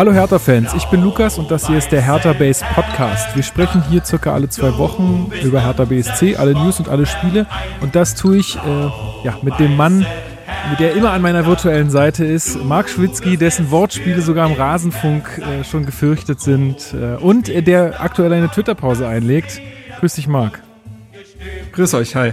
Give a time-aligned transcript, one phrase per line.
[0.00, 3.36] Hallo Hertha-Fans, ich bin Lukas und das hier ist der Hertha Base Podcast.
[3.36, 7.46] Wir sprechen hier circa alle zwei Wochen über Hertha BSC, alle News und alle Spiele.
[7.82, 8.60] Und das tue ich äh,
[9.24, 10.06] ja, mit dem Mann,
[10.78, 15.64] der immer an meiner virtuellen Seite ist, Marc Schwitzky, dessen Wortspiele sogar im Rasenfunk äh,
[15.64, 19.60] schon gefürchtet sind äh, und der aktuell eine Twitter-Pause einlegt.
[19.98, 20.62] Grüß dich, Marc.
[21.72, 22.32] Grüß euch, hi.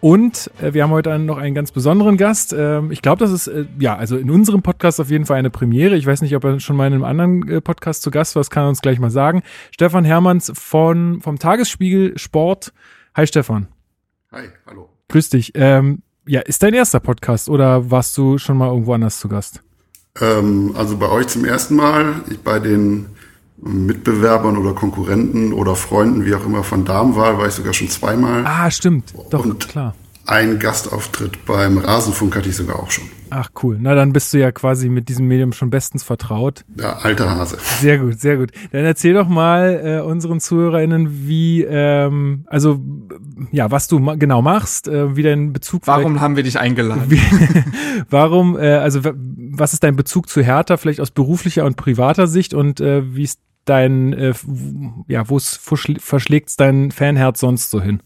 [0.00, 2.54] Und äh, wir haben heute noch einen ganz besonderen Gast.
[2.56, 5.50] Ähm, ich glaube, das ist äh, ja also in unserem Podcast auf jeden Fall eine
[5.50, 5.96] Premiere.
[5.96, 8.40] Ich weiß nicht, ob er schon mal in einem anderen äh, Podcast zu Gast war.
[8.40, 9.42] Das kann er uns gleich mal sagen.
[9.70, 12.72] Stefan Hermanns von vom Tagesspiegel Sport.
[13.14, 13.68] Hi Stefan.
[14.32, 14.88] Hi, hallo.
[15.08, 15.52] Grüß dich.
[15.54, 19.62] Ähm, ja, ist dein erster Podcast oder warst du schon mal irgendwo anders zu Gast?
[20.18, 22.22] Ähm, also bei euch zum ersten Mal.
[22.30, 23.06] Ich bei den
[23.62, 28.44] Mitbewerbern oder Konkurrenten oder Freunden, wie auch immer, von Damenwahl war ich sogar schon zweimal.
[28.46, 29.14] Ah, stimmt.
[29.30, 29.94] Doch, Und klar.
[30.26, 33.04] Ein Gastauftritt beim Rasenfunk hatte ich sogar auch schon.
[33.30, 33.78] Ach cool.
[33.80, 36.64] Na, dann bist du ja quasi mit diesem Medium schon bestens vertraut.
[36.76, 37.58] Ja, alter Hase.
[37.80, 38.50] Sehr gut, sehr gut.
[38.72, 42.80] Dann erzähl doch mal äh, unseren ZuhörerInnen, wie, ähm, also
[43.52, 45.86] ja, was du ma genau machst, äh, wie dein Bezug.
[45.86, 47.04] Warum haben wir dich eingeladen?
[47.08, 47.20] Wie,
[48.10, 52.52] warum, äh, also was ist dein Bezug zu Hertha, vielleicht aus beruflicher und privater Sicht
[52.52, 54.34] und äh, wie ist dein, äh,
[55.08, 58.02] ja, wo es verschlägt dein Fanherz sonst so hin?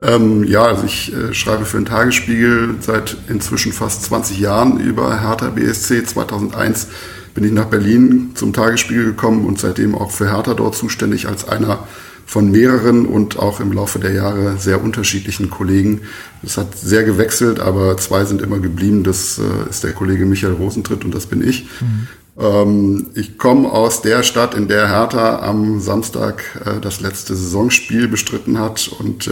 [0.00, 5.20] Ähm, ja, also ich äh, schreibe für den Tagesspiegel seit inzwischen fast 20 Jahren über
[5.20, 6.04] Hertha BSC.
[6.04, 6.88] 2001
[7.34, 11.48] bin ich nach Berlin zum Tagesspiegel gekommen und seitdem auch für Hertha dort zuständig als
[11.48, 11.80] einer
[12.26, 16.02] von mehreren und auch im Laufe der Jahre sehr unterschiedlichen Kollegen.
[16.42, 19.02] Es hat sehr gewechselt, aber zwei sind immer geblieben.
[19.02, 21.64] Das äh, ist der Kollege Michael Rosentritt und das bin ich.
[21.80, 22.06] Mhm.
[22.38, 28.06] Ähm, ich komme aus der Stadt, in der Hertha am Samstag äh, das letzte Saisonspiel
[28.06, 29.30] bestritten hat und äh,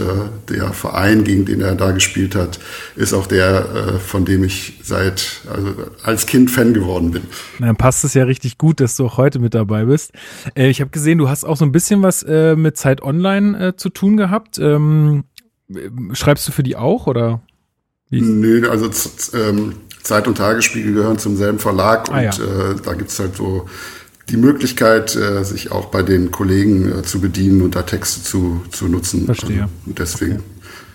[0.49, 2.59] der Verein, gegen den er da gespielt hat,
[2.95, 7.21] ist auch der, äh, von dem ich seit also als Kind Fan geworden bin.
[7.59, 10.11] Dann passt es ja richtig gut, dass du auch heute mit dabei bist.
[10.55, 13.67] Äh, ich habe gesehen, du hast auch so ein bisschen was äh, mit Zeit Online
[13.67, 14.59] äh, zu tun gehabt.
[14.59, 15.23] Ähm,
[16.11, 17.41] schreibst du für die auch oder?
[18.09, 18.21] Wie?
[18.21, 18.89] Nö, also
[19.37, 19.75] ähm,
[20.07, 22.71] Zeit- und Tagesspiegel gehören zum selben Verlag ah, und ja.
[22.71, 23.67] äh, da gibt's halt so
[24.29, 28.63] die Möglichkeit, äh, sich auch bei den Kollegen äh, zu bedienen und da Texte zu,
[28.71, 29.25] zu nutzen.
[29.25, 29.59] Verstehe.
[29.59, 30.43] Ähm, und deswegen okay.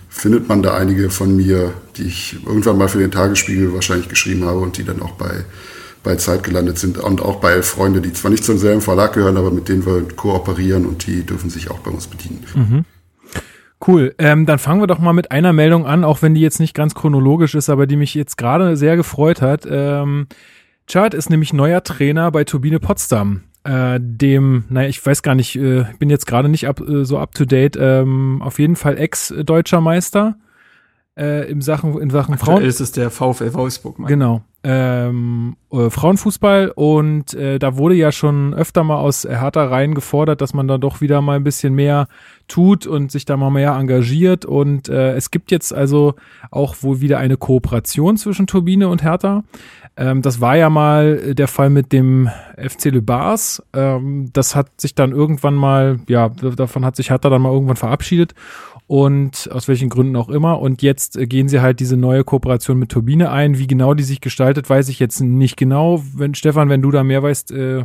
[0.08, 4.44] findet man da einige von mir, die ich irgendwann mal für den Tagesspiegel wahrscheinlich geschrieben
[4.44, 5.44] habe und die dann auch bei
[6.02, 9.36] bei Zeit gelandet sind und auch bei Freunde, die zwar nicht zum selben Verlag gehören,
[9.36, 12.44] aber mit denen wir kooperieren und die dürfen sich auch bei uns bedienen.
[12.54, 12.84] Mhm.
[13.84, 14.14] Cool.
[14.18, 16.74] Ähm, dann fangen wir doch mal mit einer Meldung an, auch wenn die jetzt nicht
[16.74, 19.66] ganz chronologisch ist, aber die mich jetzt gerade sehr gefreut hat.
[19.68, 20.28] Ähm,
[20.86, 23.42] Chad ist nämlich neuer Trainer bei Turbine Potsdam.
[23.64, 27.18] Äh, dem, naja, ich weiß gar nicht, äh, bin jetzt gerade nicht up, äh, so
[27.18, 30.36] up to date, ähm, auf jeden Fall ex-deutscher Meister
[31.18, 32.66] äh, im Sachen, in Sachen Aktuell Frauen.
[32.66, 33.98] ist es der VfL Wolfsburg.
[33.98, 34.08] Mann.
[34.08, 34.42] Genau.
[34.64, 40.40] Ähm, äh, Frauenfußball und äh, da wurde ja schon öfter mal aus Hertha rein gefordert,
[40.40, 42.06] dass man da doch wieder mal ein bisschen mehr
[42.46, 46.14] tut und sich da mal mehr engagiert und äh, es gibt jetzt also
[46.52, 49.42] auch wohl wieder eine Kooperation zwischen Turbine und Hertha.
[49.96, 53.62] Ähm, das war ja mal der Fall mit dem FC Le Bars.
[53.72, 57.76] Ähm, das hat sich dann irgendwann mal, ja, davon hat sich Hertha dann mal irgendwann
[57.76, 58.34] verabschiedet
[58.86, 60.60] und aus welchen Gründen auch immer.
[60.60, 63.58] Und jetzt äh, gehen sie halt diese neue Kooperation mit Turbine ein.
[63.58, 66.02] Wie genau die sich gestaltet, weiß ich jetzt nicht genau.
[66.14, 67.84] Wenn Stefan, wenn du da mehr weißt, äh,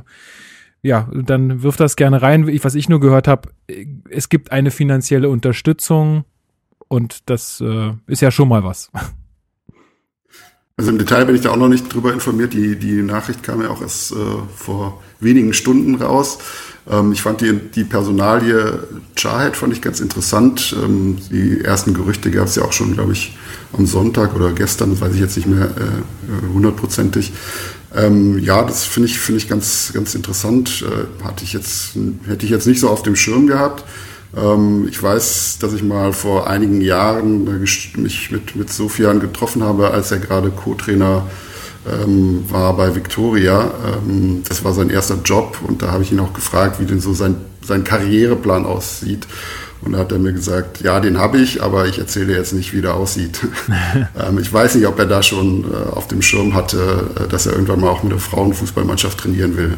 [0.82, 2.48] ja, dann wirf das gerne rein.
[2.48, 6.26] Ich, was ich nur gehört habe, äh, es gibt eine finanzielle Unterstützung
[6.88, 8.92] und das äh, ist ja schon mal was.
[10.80, 12.54] Also im Detail bin ich da auch noch nicht drüber informiert.
[12.54, 14.16] Die, die Nachricht kam ja auch erst äh,
[14.56, 16.38] vor wenigen Stunden raus.
[16.88, 18.78] Ähm, ich fand die, die Personalie
[19.16, 20.76] Chahed fand ich ganz interessant.
[20.80, 23.36] Ähm, die ersten Gerüchte gab es ja auch schon, glaube ich,
[23.74, 27.34] am Sonntag oder gestern, das weiß ich jetzt nicht mehr äh, hundertprozentig.
[27.96, 30.86] Ähm, ja, das finde ich, finde ich ganz, ganz interessant.
[30.86, 31.94] Äh, hatte ich jetzt,
[32.28, 33.84] hätte ich jetzt nicht so auf dem Schirm gehabt.
[34.38, 39.64] Ähm, ich weiß, dass ich mal vor einigen Jahren äh, mich mit, mit Sofian getroffen
[39.64, 41.24] habe, als er gerade Co-Trainer
[41.88, 43.72] ähm, war bei Victoria.
[43.86, 47.00] Ähm, das war sein erster Job und da habe ich ihn auch gefragt, wie denn
[47.00, 49.28] so sein, sein Karriereplan aussieht.
[49.82, 52.74] Und da hat er mir gesagt, ja, den habe ich, aber ich erzähle jetzt nicht,
[52.74, 53.40] wie der aussieht.
[54.20, 57.46] ähm, ich weiß nicht, ob er da schon äh, auf dem Schirm hatte, äh, dass
[57.46, 59.78] er irgendwann mal auch mit der Frauenfußballmannschaft trainieren will.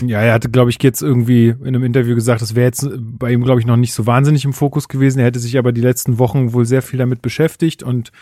[0.00, 3.32] Ja, er hatte, glaube ich, jetzt irgendwie in einem Interview gesagt, das wäre jetzt bei
[3.32, 5.18] ihm, glaube ich, noch nicht so wahnsinnig im Fokus gewesen.
[5.18, 8.12] Er hätte sich aber die letzten Wochen wohl sehr viel damit beschäftigt und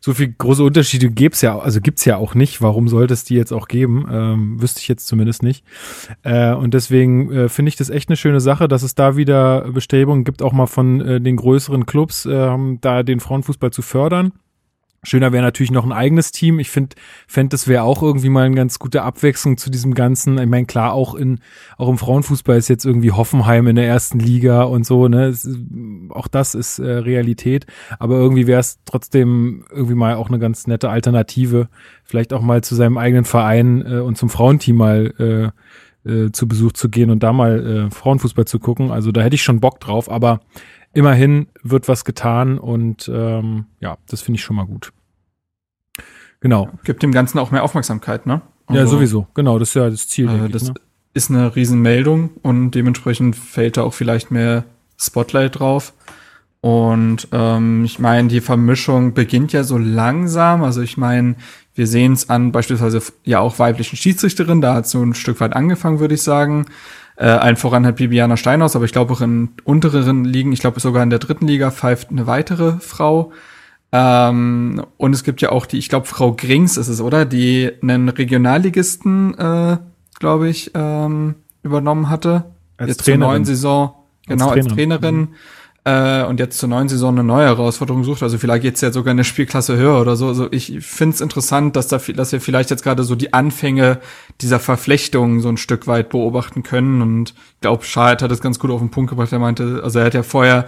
[0.00, 2.62] so viel große Unterschiede gibt's ja, also gibt's ja auch nicht.
[2.62, 4.06] Warum sollte es die jetzt auch geben?
[4.10, 5.64] Ähm, wüsste ich jetzt zumindest nicht.
[6.22, 9.70] Äh, und deswegen äh, finde ich das echt eine schöne Sache, dass es da wieder
[9.72, 14.32] Bestrebungen gibt, auch mal von äh, den größeren Clubs, äh, da den Frauenfußball zu fördern.
[15.02, 16.58] Schöner wäre natürlich noch ein eigenes Team.
[16.58, 16.94] Ich finde,
[17.26, 20.36] fände, das wäre auch irgendwie mal eine ganz gute Abwechslung zu diesem Ganzen.
[20.38, 21.40] Ich meine, klar, auch in,
[21.78, 25.28] auch im Frauenfußball ist jetzt irgendwie Hoffenheim in der ersten Liga und so, ne?
[25.28, 25.48] Es,
[26.10, 27.64] auch das ist äh, Realität.
[27.98, 31.68] Aber irgendwie wäre es trotzdem irgendwie mal auch eine ganz nette Alternative.
[32.04, 35.52] Vielleicht auch mal zu seinem eigenen Verein äh, und zum Frauenteam mal
[36.04, 38.90] äh, äh, zu Besuch zu gehen und da mal äh, Frauenfußball zu gucken.
[38.90, 40.40] Also da hätte ich schon Bock drauf, aber
[40.92, 44.92] immerhin wird was getan und ähm, ja, das finde ich schon mal gut.
[46.40, 46.70] Genau.
[46.84, 48.40] Gibt dem Ganzen auch mehr Aufmerksamkeit, ne?
[48.66, 49.26] Also, ja, sowieso.
[49.34, 50.28] Genau, das ist ja das Ziel.
[50.28, 50.74] Äh, das ich, ne?
[51.12, 54.64] ist eine Riesenmeldung und dementsprechend fällt da auch vielleicht mehr
[54.96, 55.92] Spotlight drauf.
[56.60, 60.62] Und ähm, ich meine, die Vermischung beginnt ja so langsam.
[60.62, 61.36] Also ich meine,
[61.74, 64.60] wir sehen es an beispielsweise ja auch weiblichen Schiedsrichterinnen.
[64.60, 66.66] Da hat so ein Stück weit angefangen, würde ich sagen.
[67.20, 70.80] Äh, allen voran hat Bibiana Steinhaus, aber ich glaube auch in untereren Ligen, ich glaube
[70.80, 73.30] sogar in der dritten Liga pfeift eine weitere Frau.
[73.92, 77.26] Ähm, und es gibt ja auch die, ich glaube, Frau Grings ist es, oder?
[77.26, 79.76] Die einen Regionalligisten, äh,
[80.18, 82.44] glaube ich, ähm, übernommen hatte.
[82.78, 83.20] Als Jetzt Trainerin.
[83.20, 83.94] zur neuen Saison,
[84.26, 84.92] genau, als Trainerin.
[84.92, 85.16] Als Trainerin.
[85.16, 85.34] Mhm
[85.90, 88.22] äh, und jetzt zur neuen Saison eine neue Herausforderung sucht.
[88.22, 90.28] Also vielleicht geht's ja sogar eine Spielklasse höher oder so.
[90.28, 93.98] Also ich finde es interessant, dass, da, dass wir vielleicht jetzt gerade so die Anfänge
[94.40, 97.02] dieser Verflechtung so ein Stück weit beobachten können.
[97.02, 99.32] Und ich glaube, Schad hat es ganz gut auf den Punkt gebracht.
[99.32, 100.66] Er meinte, also er hat ja vorher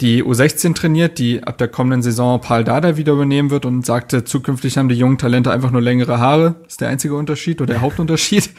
[0.00, 4.24] die U16 trainiert, die ab der kommenden Saison Paul Dada wieder übernehmen wird und sagte,
[4.24, 6.56] zukünftig haben die jungen Talente einfach nur längere Haare.
[6.66, 8.50] Ist der einzige Unterschied oder der Hauptunterschied.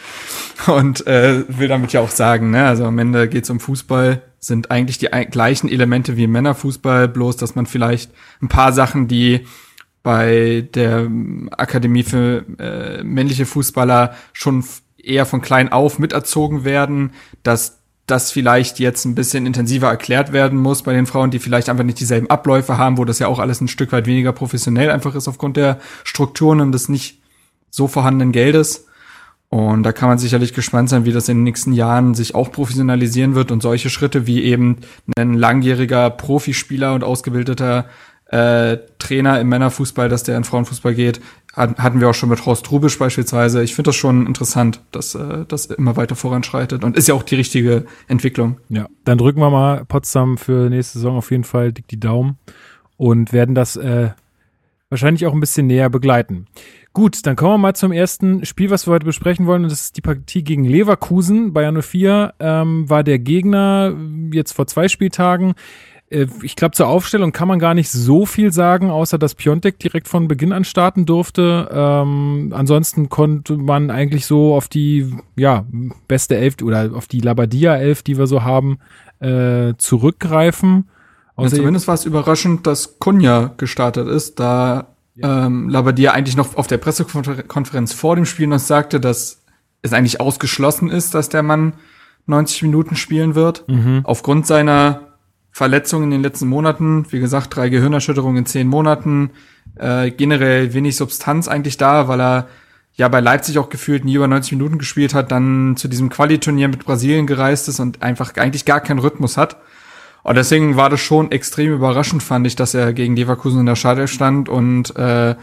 [0.67, 4.69] Und äh, will damit ja auch sagen, ne, also am Ende geht's um Fußball sind
[4.69, 8.11] eigentlich die gleichen Elemente wie im Männerfußball, bloß dass man vielleicht
[8.41, 9.47] ein paar Sachen, die
[10.03, 11.09] bei der
[11.57, 14.63] Akademie für äh, männliche Fußballer schon
[14.97, 17.11] eher von klein auf miterzogen werden,
[17.41, 17.74] dass
[18.07, 21.83] das vielleicht jetzt ein bisschen intensiver erklärt werden muss bei den Frauen, die vielleicht einfach
[21.83, 25.15] nicht dieselben Abläufe haben, wo das ja auch alles ein Stück weit weniger professionell einfach
[25.15, 27.19] ist aufgrund der Strukturen und des nicht
[27.71, 28.85] so vorhandenen Geldes.
[29.49, 32.51] Und da kann man sicherlich gespannt sein, wie das in den nächsten Jahren sich auch
[32.51, 34.77] professionalisieren wird und solche Schritte wie eben
[35.17, 37.85] ein langjähriger Profispieler und ausgebildeter
[38.27, 41.21] äh, Trainer im Männerfußball, dass der in Frauenfußball geht,
[41.55, 43.63] hatten wir auch schon mit Horst Rubisch beispielsweise.
[43.63, 47.23] Ich finde das schon interessant, dass äh, das immer weiter voranschreitet und ist ja auch
[47.23, 48.57] die richtige Entwicklung.
[48.69, 52.37] Ja, dann drücken wir mal Potsdam für nächste Saison auf jeden Fall dick die Daumen
[52.97, 54.09] und werden das äh,
[54.89, 56.47] wahrscheinlich auch ein bisschen näher begleiten.
[56.93, 59.63] Gut, dann kommen wir mal zum ersten Spiel, was wir heute besprechen wollen.
[59.63, 61.51] Und das ist die Partie gegen Leverkusen.
[61.51, 63.93] Bayern 04 ähm, war der Gegner
[64.31, 65.55] jetzt vor zwei Spieltagen.
[66.09, 69.79] Äh, ich glaube, zur Aufstellung kann man gar nicht so viel sagen, außer dass Piontek
[69.79, 71.69] direkt von Beginn an starten durfte.
[71.71, 75.65] Ähm, ansonsten konnte man eigentlich so auf die ja,
[76.07, 78.79] beste Elf oder auf die Labadia-Elf, die wir so haben,
[79.19, 80.89] äh, zurückgreifen.
[81.37, 85.47] Ja, zumindest war es überraschend, dass Kunja gestartet ist, da ja.
[85.47, 89.41] ähm, Labadia eigentlich noch auf der Pressekonferenz vor dem Spiel noch sagte, dass
[89.81, 91.73] es eigentlich ausgeschlossen ist, dass der Mann
[92.27, 93.67] 90 Minuten spielen wird.
[93.67, 94.01] Mhm.
[94.03, 95.14] Aufgrund seiner
[95.55, 99.29] Verletzungen in den letzten Monaten, wie gesagt, drei Gehirnerschütterungen in zehn Monaten,
[99.77, 102.47] äh, generell wenig Substanz eigentlich da, weil er
[102.95, 106.67] ja bei Leipzig auch gefühlt nie über 90 Minuten gespielt hat, dann zu diesem Qualiturnier
[106.67, 109.55] mit Brasilien gereist ist und einfach eigentlich gar keinen Rhythmus hat.
[110.23, 113.77] Und deswegen war das schon extrem überraschend, fand ich, dass er gegen Leverkusen in der
[113.77, 114.49] Schale stand.
[114.49, 115.35] Und äh,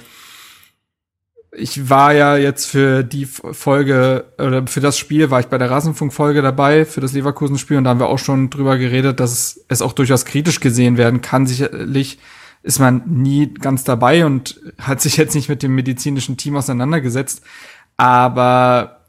[1.54, 5.70] ich war ja jetzt für die Folge oder für das Spiel war ich bei der
[5.70, 7.76] Rasenfunk-Folge dabei, für das Leverkusen-Spiel.
[7.76, 11.20] Und da haben wir auch schon drüber geredet, dass es, auch durchaus kritisch gesehen werden
[11.20, 11.46] kann.
[11.46, 12.18] Sicherlich
[12.62, 17.42] ist man nie ganz dabei und hat sich jetzt nicht mit dem medizinischen Team auseinandergesetzt.
[17.98, 19.00] Aber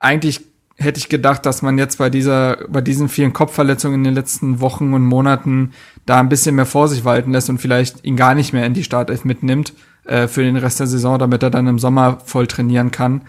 [0.00, 0.42] eigentlich
[0.76, 4.60] hätte ich gedacht, dass man jetzt bei dieser, bei diesen vielen Kopfverletzungen in den letzten
[4.60, 5.72] Wochen und Monaten
[6.04, 8.74] da ein bisschen mehr vor sich walten lässt und vielleicht ihn gar nicht mehr in
[8.74, 9.72] die Startelf mitnimmt
[10.04, 13.22] äh, für den Rest der Saison, damit er dann im Sommer voll trainieren kann.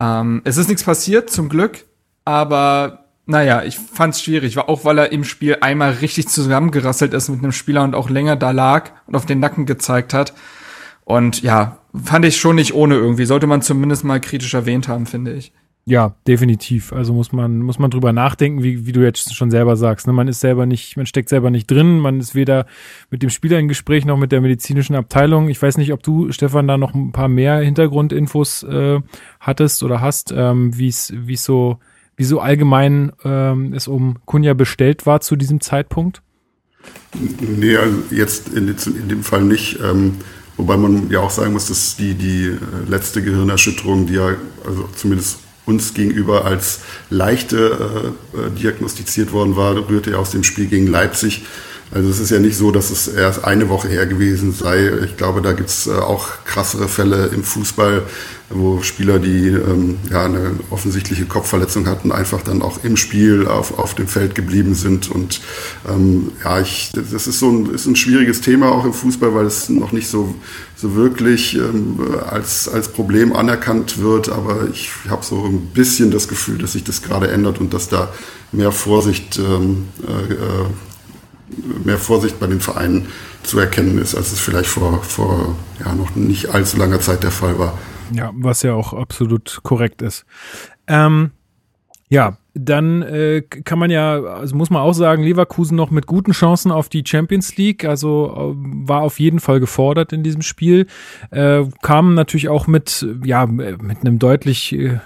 [0.00, 1.84] Ähm, es ist nichts passiert, zum Glück,
[2.24, 7.40] aber naja, ich fand's schwierig, auch weil er im Spiel einmal richtig zusammengerasselt ist mit
[7.40, 10.32] einem Spieler und auch länger da lag und auf den Nacken gezeigt hat.
[11.04, 13.26] Und ja, fand ich schon nicht ohne irgendwie.
[13.26, 15.52] Sollte man zumindest mal kritisch erwähnt haben, finde ich.
[15.88, 16.92] Ja, definitiv.
[16.92, 20.06] Also muss man, muss man drüber nachdenken, wie, wie du jetzt schon selber sagst.
[20.06, 20.12] Ne?
[20.12, 22.66] Man ist selber nicht, man steckt selber nicht drin, man ist weder
[23.10, 25.48] mit dem Spieler in Gespräch noch mit der medizinischen Abteilung.
[25.48, 29.00] Ich weiß nicht, ob du, Stefan, da noch ein paar mehr Hintergrundinfos äh,
[29.40, 31.78] hattest oder hast, ähm, wie es so,
[32.16, 36.20] wie so allgemein ähm, es um Kunja bestellt war zu diesem Zeitpunkt?
[37.40, 39.78] Nee, also jetzt in, in dem Fall nicht.
[39.82, 40.16] Ähm,
[40.58, 42.58] wobei man ja auch sagen muss, dass die, die äh,
[42.90, 44.34] letzte Gehirnerschütterung, die ja,
[44.66, 50.42] also zumindest uns gegenüber als leichte äh, äh, diagnostiziert worden war, rührte er aus dem
[50.42, 51.44] Spiel gegen Leipzig.
[51.90, 54.90] Also es ist ja nicht so, dass es erst eine Woche her gewesen sei.
[55.04, 58.02] Ich glaube, da gibt's äh, auch krassere Fälle im Fußball,
[58.50, 63.78] wo Spieler, die ähm, ja eine offensichtliche Kopfverletzung hatten, einfach dann auch im Spiel auf,
[63.78, 65.10] auf dem Feld geblieben sind.
[65.10, 65.40] Und
[65.88, 69.46] ähm, ja, ich, das ist so ein, ist ein schwieriges Thema auch im Fußball, weil
[69.46, 70.34] es noch nicht so,
[70.78, 71.98] so wirklich ähm,
[72.30, 74.28] als, als Problem anerkannt wird.
[74.28, 77.88] Aber ich habe so ein bisschen das Gefühl, dass sich das gerade ändert und dass
[77.88, 78.10] da
[78.52, 80.66] mehr Vorsicht, ähm, äh, äh,
[81.84, 83.08] mehr Vorsicht bei den Vereinen
[83.42, 87.32] zu erkennen ist, als es vielleicht vor, vor ja, noch nicht allzu langer Zeit der
[87.32, 87.76] Fall war.
[88.12, 90.26] Ja, was ja auch absolut korrekt ist.
[90.86, 91.32] Ähm,
[92.08, 96.32] ja, dann äh, kann man ja, also muss man auch sagen, Leverkusen noch mit guten
[96.32, 100.86] Chancen auf die Champions League, also äh, war auf jeden Fall gefordert in diesem Spiel,
[101.30, 104.98] äh, kam natürlich auch mit, ja, mit einem deutlich äh,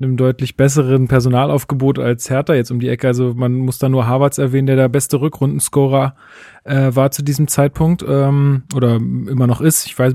[0.00, 3.06] einem deutlich besseren Personalaufgebot als Hertha jetzt um die Ecke.
[3.06, 6.14] Also man muss da nur Harvards erwähnen, der der beste Rückrundenscorer
[6.64, 9.86] äh, war zu diesem Zeitpunkt ähm, oder immer noch ist.
[9.86, 10.14] Ich weiß,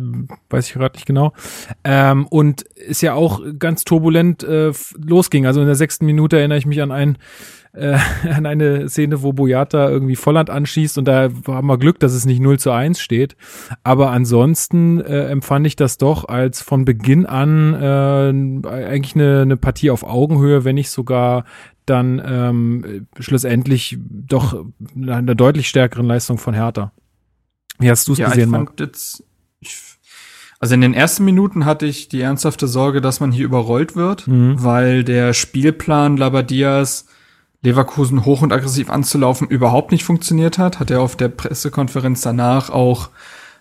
[0.49, 1.33] weiß ich gerade nicht genau.
[1.83, 5.45] Ähm, und ist ja auch ganz turbulent äh, losging.
[5.45, 7.17] Also in der sechsten Minute erinnere ich mich an ein
[7.75, 7.97] äh,
[8.29, 12.25] an eine Szene, wo Boyata irgendwie Volland anschießt und da haben wir Glück, dass es
[12.25, 13.35] nicht 0 zu 1 steht.
[13.83, 19.57] Aber ansonsten äh, empfand ich das doch als von Beginn an äh, eigentlich eine, eine
[19.57, 21.45] Partie auf Augenhöhe, wenn nicht sogar
[21.85, 24.65] dann ähm, schlussendlich doch
[24.95, 26.91] eine deutlich stärkeren Leistung von Hertha.
[27.79, 28.73] Wie hast du es ja, gesehen, Marc?
[30.59, 34.27] Also in den ersten Minuten hatte ich die ernsthafte Sorge, dass man hier überrollt wird,
[34.27, 34.63] mhm.
[34.63, 37.07] weil der Spielplan Labadias
[37.61, 42.69] Leverkusen hoch und aggressiv anzulaufen überhaupt nicht funktioniert hat, hat er auf der Pressekonferenz danach
[42.69, 43.09] auch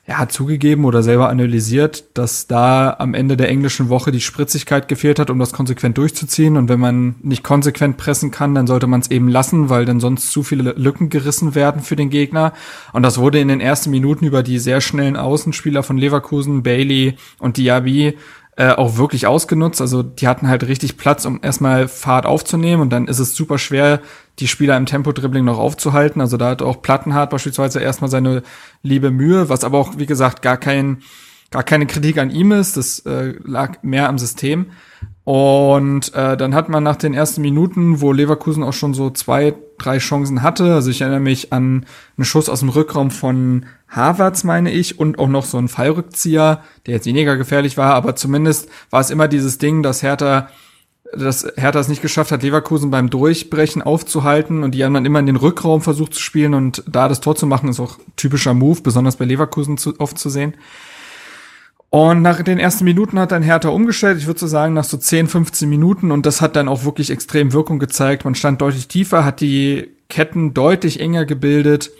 [0.06, 4.87] ja, hat zugegeben oder selber analysiert, dass da am Ende der englischen Woche die Spritzigkeit
[4.87, 6.58] gefehlt hat, um das konsequent durchzuziehen.
[6.58, 10.00] Und wenn man nicht konsequent pressen kann, dann sollte man es eben lassen, weil dann
[10.00, 12.52] sonst zu viele Lücken gerissen werden für den Gegner.
[12.92, 17.16] Und das wurde in den ersten Minuten über die sehr schnellen Außenspieler von Leverkusen, Bailey
[17.38, 18.18] und Diaby
[18.56, 19.80] äh, auch wirklich ausgenutzt.
[19.80, 23.58] Also die hatten halt richtig Platz, um erstmal Fahrt aufzunehmen und dann ist es super
[23.58, 24.00] schwer,
[24.38, 26.20] die Spieler im Tempo-Dribbling noch aufzuhalten.
[26.20, 28.42] Also da hat auch Plattenhardt beispielsweise erstmal seine
[28.82, 31.02] liebe Mühe, was aber auch, wie gesagt, gar kein,
[31.50, 32.76] gar keine Kritik an ihm ist.
[32.76, 34.66] Das äh, lag mehr am System.
[35.24, 39.54] Und äh, dann hat man nach den ersten Minuten, wo Leverkusen auch schon so zwei,
[39.78, 41.86] drei Chancen hatte, also ich erinnere mich an
[42.18, 46.62] einen Schuss aus dem Rückraum von Harvards, meine ich, und auch noch so einen Fallrückzieher,
[46.86, 50.48] der jetzt weniger gefährlich war, aber zumindest war es immer dieses Ding, dass Hertha
[51.16, 55.21] dass Hertha es nicht geschafft hat, Leverkusen beim Durchbrechen aufzuhalten und die haben dann immer
[55.21, 58.54] in den Rückraum versucht zu spielen und da das Tor zu machen, ist auch typischer
[58.54, 60.54] Move, besonders bei Leverkusen zu, oft zu sehen.
[61.94, 64.18] Und nach den ersten Minuten hat dann Hertha umgestellt.
[64.18, 66.11] Ich würde so sagen, nach so 10, 15 Minuten.
[66.11, 68.25] Und das hat dann auch wirklich extrem Wirkung gezeigt.
[68.25, 71.92] Man stand deutlich tiefer, hat die Ketten deutlich enger gebildet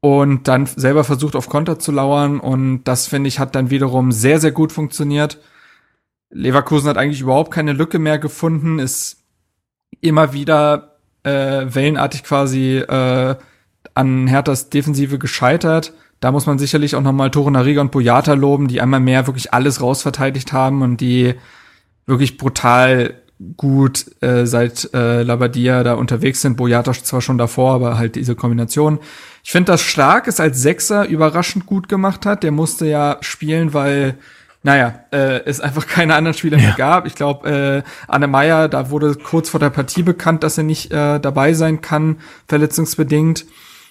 [0.00, 2.40] und dann selber versucht, auf Konter zu lauern.
[2.40, 5.38] Und das, finde ich, hat dann wiederum sehr, sehr gut funktioniert.
[6.32, 9.22] Leverkusen hat eigentlich überhaupt keine Lücke mehr gefunden, ist
[10.00, 13.36] immer wieder äh, wellenartig quasi äh,
[13.94, 18.68] an Herthas Defensive gescheitert da muss man sicherlich auch nochmal Tore Nariga und Boyata loben,
[18.68, 21.34] die einmal mehr wirklich alles rausverteidigt haben und die
[22.06, 23.14] wirklich brutal
[23.56, 26.56] gut äh, seit äh, Labadia da unterwegs sind.
[26.56, 29.00] Boyata zwar schon davor, aber halt diese Kombination.
[29.42, 32.44] Ich finde, dass Stark es als Sechser überraschend gut gemacht hat.
[32.44, 34.14] Der musste ja spielen, weil
[34.62, 36.64] naja, äh, es einfach keine anderen Spieler ja.
[36.64, 37.06] mehr gab.
[37.06, 40.92] Ich glaube, äh, Anne Meyer, da wurde kurz vor der Partie bekannt, dass er nicht
[40.92, 43.44] äh, dabei sein kann, verletzungsbedingt.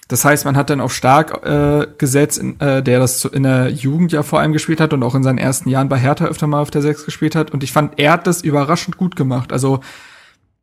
[0.08, 3.70] Das heißt, man hat dann auf Stark äh, gesetzt, in, äh, der das in der
[3.70, 6.48] Jugend ja vor allem gespielt hat und auch in seinen ersten Jahren bei Hertha öfter
[6.48, 7.52] mal auf der Sechs gespielt hat.
[7.52, 9.54] Und ich fand, er hat das überraschend gut gemacht.
[9.54, 9.80] Also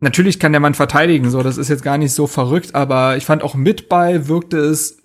[0.01, 3.25] natürlich kann der Mann verteidigen, so das ist jetzt gar nicht so verrückt, aber ich
[3.25, 4.99] fand auch mit bei wirkte es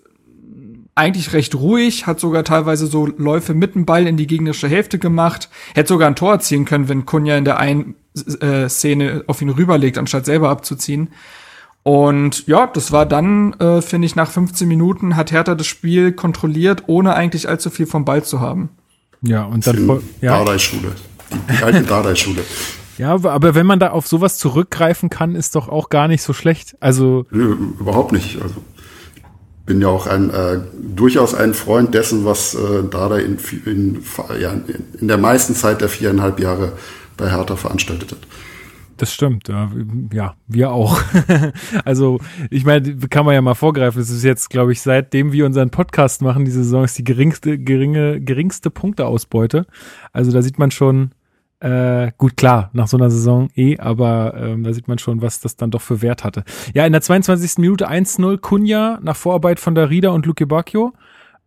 [0.94, 4.98] eigentlich recht ruhig, hat sogar teilweise so Läufe mit dem Ball in die gegnerische Hälfte
[4.98, 7.96] gemacht, hätte sogar ein Tor erzielen können, wenn Kunja in der einen
[8.40, 11.08] äh, Szene auf ihn rüberlegt, anstatt selber abzuziehen.
[11.82, 16.12] Und ja, das war dann, äh, finde ich, nach 15 Minuten hat Hertha das Spiel
[16.12, 18.70] kontrolliert, ohne eigentlich allzu viel vom Ball zu haben.
[19.20, 20.00] Ja, und dann.
[20.20, 20.38] Ja.
[20.38, 20.92] Dardai-Schule.
[21.32, 22.42] Die, die alte Dardai-Schule.
[22.96, 26.32] Ja, aber wenn man da auf sowas zurückgreifen kann, ist doch auch gar nicht so
[26.32, 26.76] schlecht.
[26.80, 27.26] Also.
[27.30, 28.40] Nö, überhaupt nicht.
[28.40, 28.54] Also
[29.66, 30.60] bin ja auch ein äh,
[30.94, 34.02] durchaus ein Freund dessen, was äh, Dada in, in,
[34.40, 34.54] ja,
[35.00, 36.72] in der meisten Zeit der viereinhalb Jahre
[37.16, 38.18] bei Hertha veranstaltet hat.
[38.96, 41.00] Das stimmt, ja, wir auch.
[41.84, 44.00] also, ich meine, kann man ja mal vorgreifen.
[44.00, 47.58] Es ist jetzt, glaube ich, seitdem wir unseren Podcast machen, diese Saison ist die geringste,
[47.58, 49.66] geringe, geringste Punkteausbeute.
[50.12, 51.10] Also da sieht man schon,
[51.64, 55.40] Äh, gut, klar, nach so einer Saison eh, aber ähm, da sieht man schon, was
[55.40, 56.44] das dann doch für Wert hatte.
[56.74, 57.56] Ja, in der 22.
[57.56, 60.92] Minute 1-0 Kunja nach Vorarbeit von Darida und Luke Bacchio.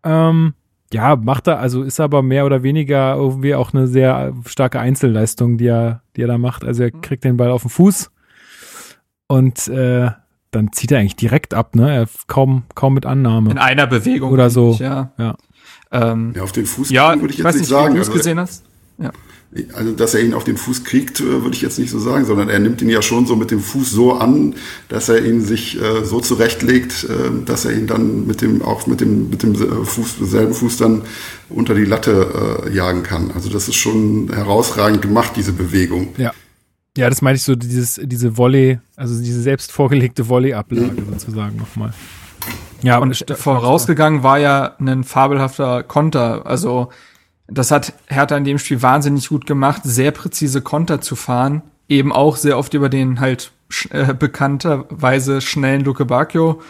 [0.04, 0.56] Ähm,
[0.92, 5.60] ja, macht er, also ist aber mehr oder weniger irgendwie auch eine sehr starke Einzelleistung,
[5.60, 6.66] die er, die er da macht.
[6.66, 8.10] Also er kriegt den Ball auf den Fuß
[9.28, 10.10] und äh,
[10.50, 11.94] dann zieht er eigentlich direkt ab, ne?
[11.94, 13.52] Er kaum, kaum mit Annahme.
[13.52, 14.32] In einer Bewegung.
[14.32, 14.72] Oder so.
[14.72, 15.12] Ich, ja.
[15.20, 15.36] Ja.
[15.92, 17.94] Ähm, ja, auf den Fuß ja, würde ich jetzt weiß nicht, sagen.
[17.94, 18.67] Wie du es gesehen hast.
[18.98, 19.12] Ja.
[19.74, 22.26] Also, dass er ihn auf den Fuß kriegt, äh, würde ich jetzt nicht so sagen,
[22.26, 24.56] sondern er nimmt ihn ja schon so mit dem Fuß so an,
[24.90, 28.88] dass er ihn sich äh, so zurechtlegt, äh, dass er ihn dann mit dem, auch
[28.88, 31.04] mit dem, mit dem äh, Fuß, selben Fuß dann
[31.50, 33.32] unter die Latte äh, jagen kann.
[33.34, 36.10] Also, das ist schon herausragend gemacht, diese Bewegung.
[36.18, 36.34] Ja.
[36.98, 41.12] Ja, das meine ich so, dieses, diese Volley, also diese selbst vorgelegte Volley-Ablage mhm.
[41.12, 41.94] sozusagen nochmal.
[42.82, 46.48] Ja, und vorausgegangen war ja ein fabelhafter Konter.
[46.48, 46.90] Also
[47.48, 51.62] das hat Hertha in dem Spiel wahnsinnig gut gemacht, sehr präzise Konter zu fahren.
[51.88, 53.52] Eben auch sehr oft über den halt
[53.90, 56.62] äh, bekannterweise schnellen Luke Bacchio.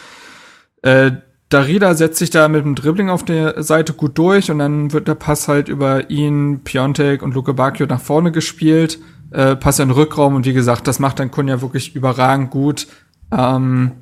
[0.83, 1.11] Äh,
[1.49, 5.07] Darida setzt sich da mit dem Dribbling auf der Seite gut durch und dann wird
[5.07, 8.99] der Pass halt über ihn, Piontek und Luke Bacchio nach vorne gespielt.
[9.31, 12.87] Äh, Pass in den Rückraum und wie gesagt, das macht dann Kunja wirklich überragend gut.
[13.31, 13.93] Ähm,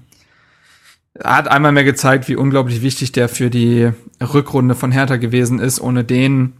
[1.23, 3.91] hat einmal mehr gezeigt, wie unglaublich wichtig der für die
[4.21, 5.79] Rückrunde von Hertha gewesen ist.
[5.79, 6.53] Ohne den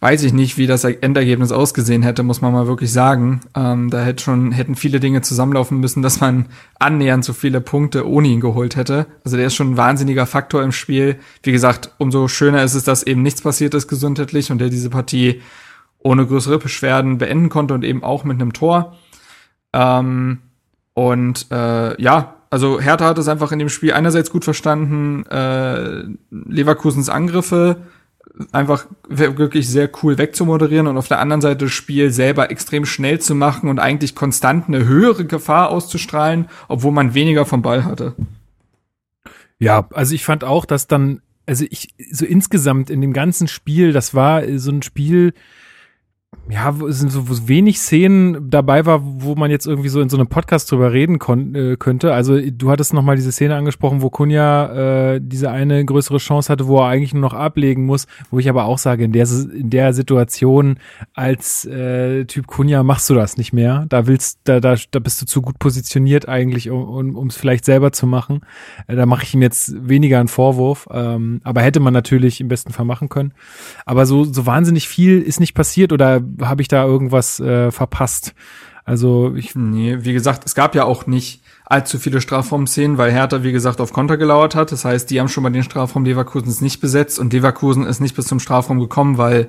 [0.00, 3.40] weiß ich nicht, wie das Endergebnis ausgesehen hätte, muss man mal wirklich sagen.
[3.56, 6.46] Ähm, da hätte schon, hätten viele Dinge zusammenlaufen müssen, dass man
[6.78, 9.06] annähernd so viele Punkte ohne ihn geholt hätte.
[9.24, 11.18] Also der ist schon ein wahnsinniger Faktor im Spiel.
[11.42, 14.90] Wie gesagt, umso schöner ist es, dass eben nichts passiert ist gesundheitlich und der diese
[14.90, 15.42] Partie
[15.98, 18.96] ohne größere Beschwerden beenden konnte und eben auch mit einem Tor.
[19.72, 20.38] Ähm,
[20.94, 26.04] und äh, ja, also Hertha hat es einfach in dem Spiel einerseits gut verstanden, äh,
[26.30, 27.78] Leverkusens Angriffe
[28.52, 33.20] einfach wirklich sehr cool wegzumoderieren und auf der anderen Seite das Spiel selber extrem schnell
[33.20, 38.14] zu machen und eigentlich konstant eine höhere Gefahr auszustrahlen, obwohl man weniger vom Ball hatte.
[39.58, 43.92] Ja, also ich fand auch, dass dann, also ich, so insgesamt in dem ganzen Spiel,
[43.92, 45.34] das war so ein Spiel,
[46.50, 50.28] ja, sind so wenig Szenen dabei war, wo man jetzt irgendwie so in so einem
[50.28, 51.18] Podcast drüber reden
[51.54, 52.14] äh, könnte.
[52.14, 56.50] Also du hattest noch mal diese Szene angesprochen, wo Kunja äh, diese eine größere Chance
[56.50, 59.28] hatte, wo er eigentlich nur noch ablegen muss, wo ich aber auch sage, in der
[59.28, 60.78] in der Situation
[61.12, 63.84] als äh, Typ Kunja machst du das nicht mehr.
[63.88, 67.66] Da willst da da, da bist du zu gut positioniert eigentlich, um um es vielleicht
[67.66, 68.40] selber zu machen.
[68.86, 72.48] Äh, da mache ich ihm jetzt weniger einen Vorwurf, ähm, aber hätte man natürlich im
[72.48, 73.32] besten Fall machen können.
[73.84, 78.34] Aber so so wahnsinnig viel ist nicht passiert oder habe ich da irgendwas äh, verpasst?
[78.88, 79.54] Also ich.
[79.54, 83.82] Nee, wie gesagt, es gab ja auch nicht allzu viele Strafraumszenen, weil Hertha, wie gesagt,
[83.82, 84.72] auf Konter gelauert hat.
[84.72, 88.16] Das heißt, die haben schon mal den Strafraum Leverkusens nicht besetzt und Leverkusen ist nicht
[88.16, 89.48] bis zum Strafraum gekommen, weil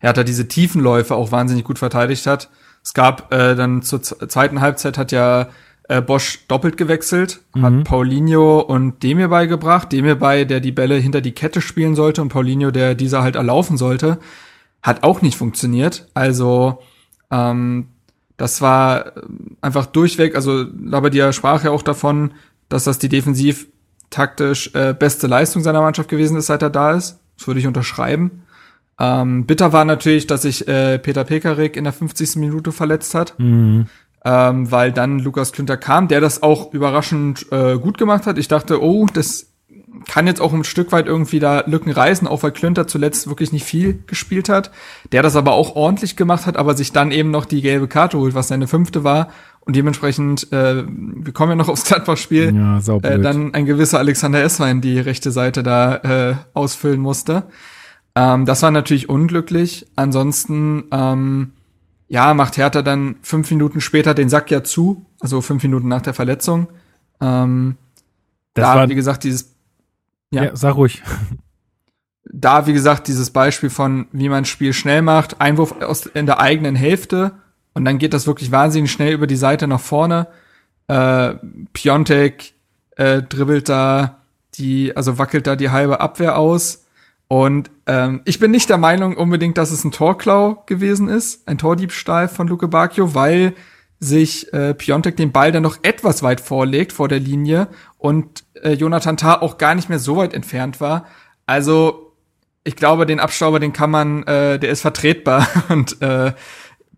[0.00, 2.50] Hertha diese Tiefenläufe auch wahnsinnig gut verteidigt hat.
[2.82, 5.48] Es gab äh, dann zur zweiten Halbzeit hat ja
[5.88, 7.62] äh, Bosch doppelt gewechselt, mhm.
[7.62, 9.90] hat Paulinho und Demir beigebracht.
[9.90, 13.36] Demir bei, der die Bälle hinter die Kette spielen sollte und Paulinho, der dieser halt
[13.36, 14.18] erlaufen sollte
[14.84, 16.06] hat auch nicht funktioniert.
[16.14, 16.78] Also
[17.32, 17.88] ähm,
[18.36, 19.12] das war
[19.60, 22.34] einfach durchweg, also Labadia sprach ja auch davon,
[22.68, 23.66] dass das die defensiv
[24.10, 27.18] taktisch äh, beste Leistung seiner Mannschaft gewesen ist, seit er da ist.
[27.36, 28.42] Das würde ich unterschreiben.
[29.00, 32.36] Ähm, bitter war natürlich, dass sich äh, Peter Pekarik in der 50.
[32.36, 33.34] Minute verletzt hat.
[33.38, 33.86] Mhm.
[34.26, 38.38] Ähm, weil dann Lukas Klünter kam, der das auch überraschend äh, gut gemacht hat.
[38.38, 39.53] Ich dachte, oh, das
[40.06, 43.52] kann jetzt auch ein Stück weit irgendwie da Lücken reißen, auch weil Klünter zuletzt wirklich
[43.52, 44.70] nicht viel gespielt hat.
[45.12, 48.18] Der das aber auch ordentlich gemacht hat, aber sich dann eben noch die gelbe Karte
[48.18, 49.28] holt, was seine fünfte war.
[49.60, 54.42] Und dementsprechend, äh, wir kommen ja noch aufs Gladbach-Spiel, ja, äh, dann ein gewisser Alexander
[54.42, 57.44] Esswein die rechte Seite da äh, ausfüllen musste.
[58.14, 59.86] Ähm, das war natürlich unglücklich.
[59.96, 61.52] Ansonsten, ähm,
[62.08, 66.02] ja, macht Hertha dann fünf Minuten später den Sack ja zu, also fünf Minuten nach
[66.02, 66.68] der Verletzung.
[67.20, 67.76] Ähm,
[68.52, 69.53] das da, war, wie gesagt, dieses
[70.34, 70.44] ja.
[70.44, 71.02] ja, sag ruhig.
[72.24, 76.26] Da, wie gesagt, dieses Beispiel von, wie man ein Spiel schnell macht, Einwurf aus, in
[76.26, 77.32] der eigenen Hälfte
[77.74, 80.28] und dann geht das wirklich wahnsinnig schnell über die Seite nach vorne.
[80.88, 81.34] Äh,
[81.72, 82.54] Piontek
[82.96, 84.22] äh, dribbelt da
[84.54, 86.86] die, also wackelt da die halbe Abwehr aus.
[87.26, 91.58] Und ähm, ich bin nicht der Meinung unbedingt, dass es ein Torklau gewesen ist, ein
[91.58, 93.54] Tordiebstahl von Luke Bacchio, weil
[93.98, 97.68] sich äh, Piontek den Ball dann noch etwas weit vorlegt vor der Linie
[98.04, 101.06] und äh, Jonathan Tah auch gar nicht mehr so weit entfernt war.
[101.46, 102.12] Also
[102.62, 105.48] ich glaube, den Abstauber, den kann man, äh, der ist vertretbar.
[105.70, 106.34] Und äh,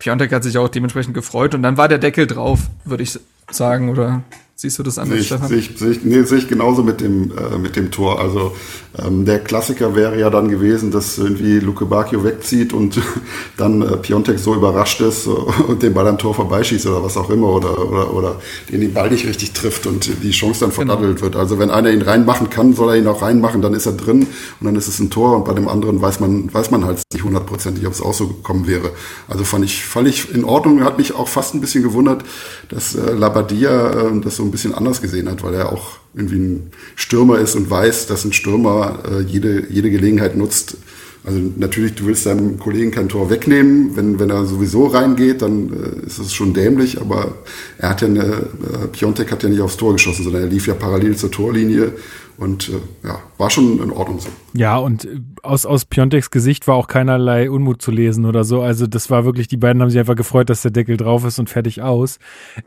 [0.01, 1.55] Piontek hat sich auch dementsprechend gefreut.
[1.55, 4.23] Und dann war der Deckel drauf, würde ich sagen, oder
[4.59, 5.49] Siehst du das anders, sehe ich, Stefan?
[5.49, 8.19] Sehe ich, sehe ich, nee, sehe ich genauso mit dem, äh, mit dem Tor.
[8.19, 8.57] Also
[8.99, 12.99] ähm, der Klassiker wäre ja dann gewesen, dass irgendwie Luke Bacchio wegzieht und
[13.59, 15.27] dann äh, Piontek so überrascht ist
[15.69, 18.41] und den Ball am Tor vorbeischießt oder was auch immer oder, oder, oder
[18.73, 20.95] den den Ball nicht richtig trifft und die Chance dann Genau.
[20.95, 21.37] verdattelt wird.
[21.37, 24.27] Also wenn einer ihn reinmachen kann, soll er ihn auch reinmachen, dann ist er drin
[24.61, 27.03] und dann ist es ein Tor und bei dem anderen weiß man, weiß man halt
[27.13, 28.91] nicht hundertprozentig, ob es auch so gekommen wäre.
[29.29, 32.25] Also fand ich, fand ich in Ordnung, hat mich auch fast ein bisschen gewundert,
[32.71, 36.39] dass äh, Labadia äh, das so ein bisschen anders gesehen hat, weil er auch irgendwie
[36.39, 40.77] ein Stürmer ist und weiß, dass ein Stürmer äh, jede, jede Gelegenheit nutzt.
[41.25, 43.97] Also natürlich, du willst deinem Kollegen kein Tor wegnehmen.
[43.97, 47.01] Wenn, wenn er sowieso reingeht, dann äh, ist es schon dämlich.
[47.01, 47.35] Aber
[47.79, 50.69] er hat ja eine, äh, Piontek hat ja nicht aufs Tor geschossen, sondern er lief
[50.69, 51.93] ja parallel zur Torlinie.
[52.39, 54.29] Und äh, ja, war schon in Ordnung so.
[54.53, 58.61] Ja, und äh, aus, aus Pionteks Gesicht war auch keinerlei Unmut zu lesen oder so.
[58.61, 61.39] Also das war wirklich, die beiden haben sich einfach gefreut, dass der Deckel drauf ist
[61.39, 62.19] und fertig aus.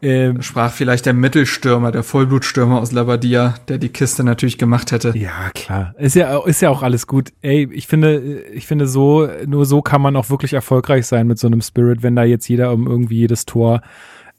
[0.01, 5.13] Ähm, Sprach vielleicht der Mittelstürmer, der Vollblutstürmer aus Labadia, der die Kiste natürlich gemacht hätte.
[5.15, 5.93] ja, klar.
[5.99, 7.29] Ist ja, ist ja auch alles gut.
[7.41, 11.37] Ey, ich finde, ich finde so, nur so kann man auch wirklich erfolgreich sein mit
[11.37, 13.81] so einem Spirit, wenn da jetzt jeder um irgendwie jedes Tor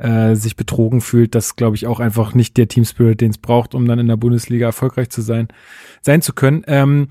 [0.01, 1.35] äh, sich betrogen fühlt.
[1.35, 4.09] Das glaube ich auch einfach nicht der Team Spirit, den es braucht, um dann in
[4.09, 5.49] der Bundesliga erfolgreich zu sein,
[6.03, 6.63] sein zu können.
[6.67, 7.09] Ähm,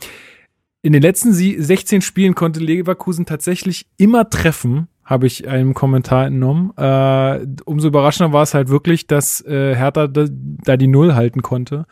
[0.82, 6.28] in den letzten sie 16 Spielen konnte Leverkusen tatsächlich immer treffen, habe ich einem Kommentar
[6.28, 6.72] entnommen.
[6.78, 11.42] Äh, umso überraschender war es halt wirklich, dass äh, Hertha da, da die Null halten
[11.42, 11.86] konnte.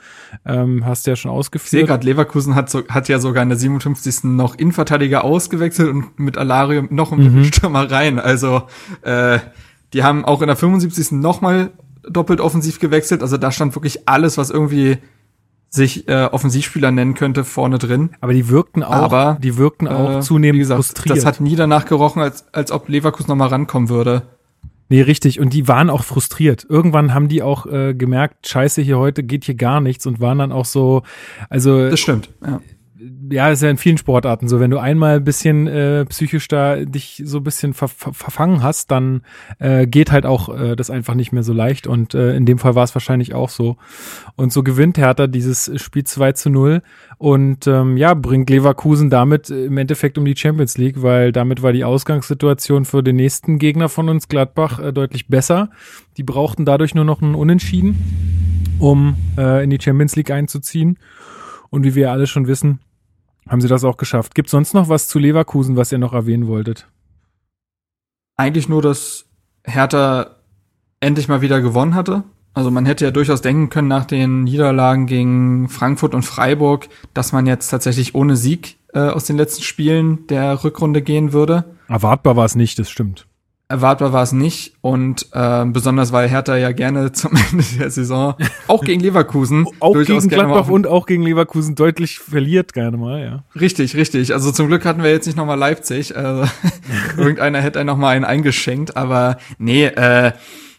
[0.46, 1.88] Ähm, hast du ja schon Ich sehe ausgeführt.
[1.88, 4.24] gerade, Leverkusen hat, so, hat ja sogar in der 57.
[4.26, 7.44] noch Innenverteidiger ausgewechselt und mit Alario noch einen Mhm.
[7.46, 8.20] Stürmer rein.
[8.20, 8.64] Also
[9.02, 9.40] äh,
[9.94, 11.12] die haben auch in der 75.
[11.14, 11.72] nochmal
[12.10, 13.22] doppelt offensiv gewechselt.
[13.22, 14.98] Also da stand wirklich alles, was irgendwie
[15.70, 18.12] sich äh, Offensivspieler nennen könnte, vorne drin.
[18.22, 21.18] Aber die wirkten auch, Aber, die wirkten auch Äh, zunehmend gesagt, frustriert.
[21.18, 24.24] Das hat nie danach gerochen, als, als ob Leverkusen noch mal rankommen würde.
[24.90, 25.42] Nee, richtig.
[25.42, 26.66] Und die waren auch frustriert.
[26.70, 30.38] Irgendwann haben die auch äh, gemerkt, scheiße, hier heute geht hier gar nichts und waren
[30.38, 31.04] dann auch so,
[31.50, 32.30] also Das stimmt.
[32.46, 32.62] Ja.
[33.30, 34.60] Ja, ist ja in vielen Sportarten so.
[34.60, 38.64] Wenn du einmal ein bisschen äh, psychisch da dich so ein bisschen ver ver verfangen
[38.64, 39.22] hast, dann
[39.60, 41.88] äh, geht halt auch äh, das einfach nicht mehr so leicht.
[41.88, 43.78] Und äh, in dem Fall war es wahrscheinlich auch so.
[44.36, 46.82] Und so gewinnt Hertha dieses Spiel 2 zu 0
[47.18, 51.64] und ähm, ja, bringt Leverkusen damit äh, im Endeffekt um die Champions League, weil damit
[51.64, 55.70] war die Ausgangssituation für den nächsten Gegner von uns, Gladbach, äh, deutlich besser.
[56.18, 60.98] Die brauchten dadurch nur noch einen Unentschieden, um äh, in die Champions League einzuziehen.
[61.70, 62.80] Und wie wir alle schon wissen,
[63.50, 64.36] haben sie das auch geschafft.
[64.36, 66.88] Gibt sonst noch was zu Leverkusen, was ihr noch erwähnen wolltet?
[68.36, 69.26] Eigentlich nur, dass
[69.64, 70.38] Hertha
[71.00, 72.24] endlich mal wieder gewonnen hatte.
[72.54, 77.32] Also man hätte ja durchaus denken können nach den Niederlagen gegen Frankfurt und Freiburg, dass
[77.32, 81.66] man jetzt tatsächlich ohne Sieg äh, aus den letzten Spielen der Rückrunde gehen würde.
[81.88, 83.28] Erwartbar war es nicht, das stimmt.
[83.70, 88.36] Erwartbar war es nicht und äh, besonders weil Hertha ja gerne zum Ende der Saison
[88.68, 93.44] auch gegen Leverkusen Auch gegen Gladbach und auch gegen Leverkusen deutlich verliert gerne mal, ja.
[93.60, 94.34] Richtig, richtig.
[94.34, 96.16] Also zum Glück hatten wir jetzt nicht nochmal Leipzig.
[96.16, 96.50] Also,
[97.18, 100.32] irgendeiner hätte einen nochmal einen eingeschenkt, aber nee, äh,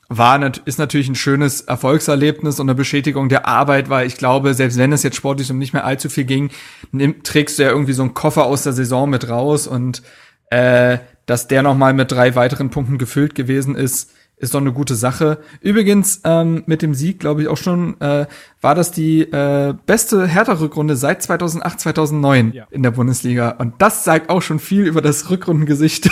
[0.08, 4.78] war ist natürlich ein schönes Erfolgserlebnis und eine Bestätigung der Arbeit, weil ich glaube, selbst
[4.78, 6.50] wenn es jetzt sportlich um nicht mehr allzu viel ging,
[6.92, 10.02] nimm, trägst du ja irgendwie so einen Koffer aus der Saison mit raus und
[10.50, 10.98] äh,
[11.28, 15.38] dass der nochmal mit drei weiteren Punkten gefüllt gewesen ist, ist doch eine gute Sache.
[15.60, 18.26] Übrigens, ähm, mit dem Sieg, glaube ich auch schon, äh,
[18.60, 22.66] war das die äh, beste Hertha-Rückrunde seit 2008, 2009 Ja.
[22.70, 23.50] in der Bundesliga.
[23.50, 26.08] Und das sagt auch schon viel über das Rückrundengesicht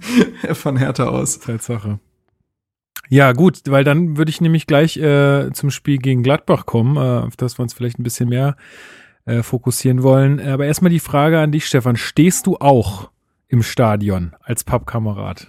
[0.52, 1.40] von Hertha aus.
[1.40, 1.98] Tatsache.
[3.08, 7.26] Ja, gut, weil dann würde ich nämlich gleich äh, zum Spiel gegen Gladbach kommen, äh,
[7.26, 8.56] auf das wir uns vielleicht ein bisschen mehr
[9.24, 10.38] äh, fokussieren wollen.
[10.38, 11.96] Aber erstmal die Frage an dich, Stefan.
[11.96, 13.10] Stehst du auch
[13.50, 15.48] im Stadion als Pappkamerad?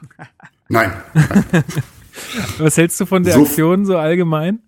[0.70, 0.92] Nein.
[2.58, 4.60] Was hältst du von der So- Aktion so allgemein?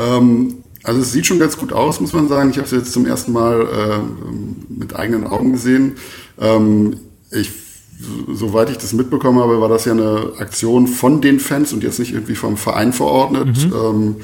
[0.00, 2.50] Ähm, also es sieht schon ganz gut aus, muss man sagen.
[2.50, 5.96] Ich habe es jetzt zum ersten Mal äh, mit eigenen Augen gesehen.
[6.40, 6.98] Ähm,
[7.30, 7.50] ich,
[8.00, 11.82] so- soweit ich das mitbekommen habe, war das ja eine Aktion von den Fans und
[11.82, 13.58] jetzt nicht irgendwie vom Verein verordnet.
[13.72, 14.16] Ähm,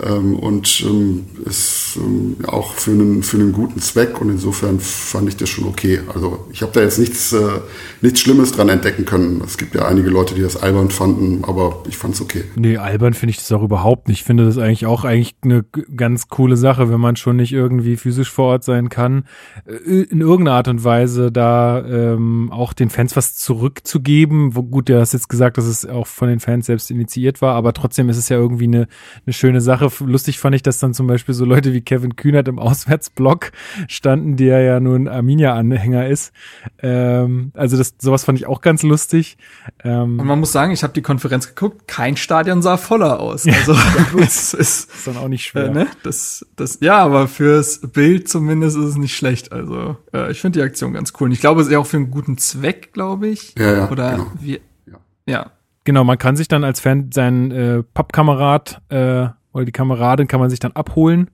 [0.00, 5.28] ähm, und ähm, ist ähm, auch für einen, für einen guten Zweck und insofern fand
[5.28, 6.00] ich das schon okay.
[6.14, 7.60] Also ich habe da jetzt nichts, äh,
[8.00, 9.42] nichts Schlimmes dran entdecken können.
[9.44, 12.44] Es gibt ja einige Leute, die das albern fanden, aber ich fand es okay.
[12.56, 14.20] Nee, albern finde ich das auch überhaupt nicht.
[14.20, 17.96] Ich finde das eigentlich auch eigentlich eine ganz coole Sache, wenn man schon nicht irgendwie
[17.96, 19.24] physisch vor Ort sein kann,
[19.66, 24.56] äh, in irgendeiner Art und Weise da ähm, auch den Fans was zurückzugeben.
[24.56, 27.54] Wo, gut, du hast jetzt gesagt, dass es auch von den Fans selbst initiiert war,
[27.54, 28.88] aber trotzdem ist es ja irgendwie eine,
[29.26, 30.04] eine schöne Sache, Sache.
[30.04, 33.52] Lustig fand ich, dass dann zum Beispiel so Leute wie Kevin Kühnert im Auswärtsblock
[33.88, 36.32] standen, der ja nun Arminia-Anhänger ist.
[36.80, 39.36] Ähm, also das, sowas fand ich auch ganz lustig.
[39.84, 43.46] Ähm, Und man muss sagen, ich habe die Konferenz geguckt, kein Stadion sah voller aus.
[43.46, 43.74] Also
[44.16, 45.66] das ist, ist dann auch nicht schwer.
[45.66, 45.86] Äh, ne?
[46.02, 49.52] das, das, ja, aber fürs Bild zumindest ist es nicht schlecht.
[49.52, 51.26] Also äh, ich finde die Aktion ganz cool.
[51.26, 53.54] Und ich glaube, es ist ja auch für einen guten Zweck, glaube ich.
[53.58, 53.90] Ja, ja.
[53.90, 54.32] Oder genau.
[54.40, 54.98] wie, ja.
[55.26, 55.50] ja.
[55.84, 60.40] Genau, man kann sich dann als Fan seinen äh, Pappkamerad äh, oder die Kameradin kann
[60.40, 61.30] man sich dann abholen.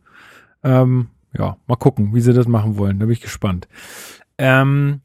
[0.63, 2.99] Ähm, ja, mal gucken, wie sie das machen wollen.
[2.99, 3.69] Da bin ich gespannt.
[4.39, 5.01] Ähm,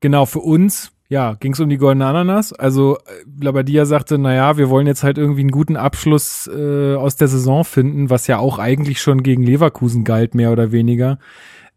[0.00, 2.52] genau, für uns, ja, ging es um die goldene Ananas.
[2.52, 3.00] Also äh,
[3.40, 7.64] Labadia sagte, naja, wir wollen jetzt halt irgendwie einen guten Abschluss äh, aus der Saison
[7.64, 11.18] finden, was ja auch eigentlich schon gegen Leverkusen galt, mehr oder weniger.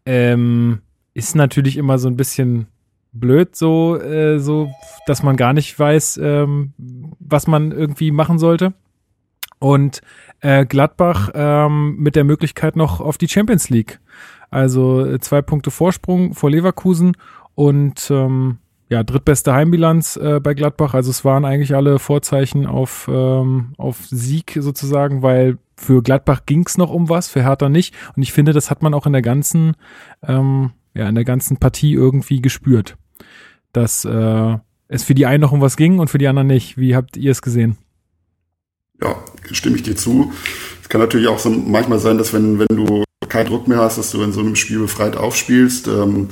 [0.06, 0.80] Ähm,
[1.14, 2.68] ist natürlich immer so ein bisschen
[3.12, 4.70] blöd, so, äh, so,
[5.06, 6.72] dass man gar nicht weiß, ähm,
[7.18, 8.74] was man irgendwie machen sollte.
[9.58, 10.00] Und
[10.40, 14.00] äh, Gladbach ähm, mit der Möglichkeit noch auf die Champions League.
[14.50, 17.16] Also äh, zwei Punkte Vorsprung vor Leverkusen
[17.54, 20.94] und ähm, ja, drittbeste Heimbilanz äh, bei Gladbach.
[20.94, 26.78] Also es waren eigentlich alle Vorzeichen auf, ähm, auf Sieg sozusagen, weil für Gladbach ging's
[26.78, 27.94] noch um was, für Hertha nicht.
[28.16, 29.74] Und ich finde, das hat man auch in der ganzen,
[30.22, 32.96] ähm, ja, in der ganzen Partie irgendwie gespürt
[33.72, 36.78] dass äh, es für die einen noch um was ging und für die anderen nicht.
[36.78, 37.76] Wie habt ihr es gesehen?
[39.02, 39.16] Ja,
[39.52, 40.32] stimme ich dir zu.
[40.82, 43.98] Es kann natürlich auch so manchmal sein, dass wenn, wenn du keinen Druck mehr hast,
[43.98, 45.86] dass du in so einem Spiel befreit aufspielst.
[45.88, 46.28] Ähm,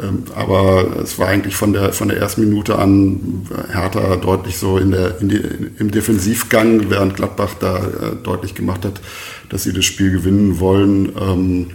[0.00, 4.78] ähm, aber es war eigentlich von der, von der ersten Minute an Hertha deutlich so
[4.78, 5.42] in der, in die,
[5.78, 9.00] im Defensivgang, während Gladbach da äh, deutlich gemacht hat,
[9.48, 11.12] dass sie das Spiel gewinnen wollen.
[11.18, 11.70] Ähm,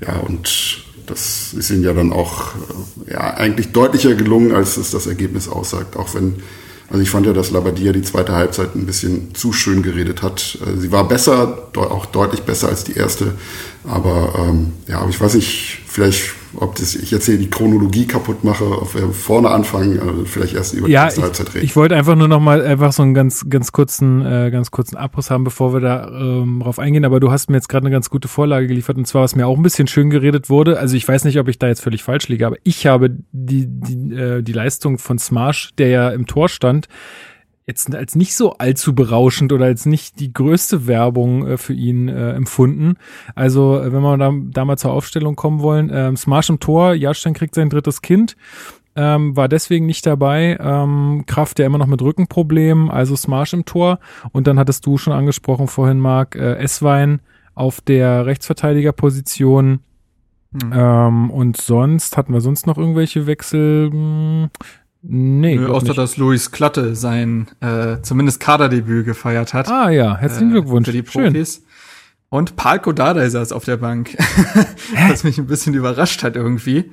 [0.00, 4.92] ja, und das ist ihnen ja dann auch äh, ja, eigentlich deutlicher gelungen, als es
[4.92, 5.96] das Ergebnis aussagt.
[5.96, 6.36] Auch wenn,
[6.88, 10.58] also ich fand ja, dass Labadia die zweite Halbzeit ein bisschen zu schön geredet hat.
[10.64, 13.34] Äh, sie war besser, auch deutlich besser als die erste.
[13.84, 18.44] Aber ähm, ja, ich weiß nicht, vielleicht ob das, ich jetzt hier die Chronologie kaputt
[18.44, 21.64] mache, ob wir vorne anfangen, also vielleicht erst über ja, die erste Halbzeit reden.
[21.64, 24.96] Ich wollte einfach nur noch mal einfach so einen ganz, ganz kurzen, äh, ganz kurzen
[24.96, 27.04] Abriss haben, bevor wir da ähm, drauf eingehen.
[27.04, 29.46] Aber du hast mir jetzt gerade eine ganz gute Vorlage geliefert und zwar, was mir
[29.46, 30.78] auch ein bisschen schön geredet wurde.
[30.78, 33.66] Also ich weiß nicht, ob ich da jetzt völlig falsch liege, aber ich habe die,
[33.68, 36.88] die, äh, die Leistung von Smash, der ja im Tor stand,
[37.66, 42.08] jetzt als nicht so allzu berauschend oder als nicht die größte Werbung äh, für ihn
[42.08, 42.94] äh, empfunden.
[43.34, 46.94] Also, äh, wenn wir da, da mal zur Aufstellung kommen wollen, ähm, Smash im Tor,
[46.94, 48.36] Jahrstein kriegt sein drittes Kind,
[48.94, 50.56] ähm, war deswegen nicht dabei.
[50.60, 53.98] Ähm, Kraft ja immer noch mit Rückenproblemen, also Smash im Tor.
[54.32, 57.20] Und dann hattest du schon angesprochen vorhin, Marc, äh, Esswein
[57.54, 59.80] auf der Rechtsverteidigerposition.
[60.52, 60.72] Mhm.
[60.72, 64.48] Ähm, und sonst hatten wir sonst noch irgendwelche Wechsel?
[65.08, 65.98] Nee, Nö, außer nicht.
[65.98, 69.70] dass Luis Klatte sein äh, zumindest Kaderdebüt gefeiert hat.
[69.70, 70.86] Ah ja, herzlichen äh, Glückwunsch.
[70.86, 71.54] Für die Profis.
[71.54, 71.64] Schön.
[72.28, 74.16] Und Palko Dardai saß auf der Bank.
[75.08, 76.90] was mich ein bisschen überrascht hat irgendwie.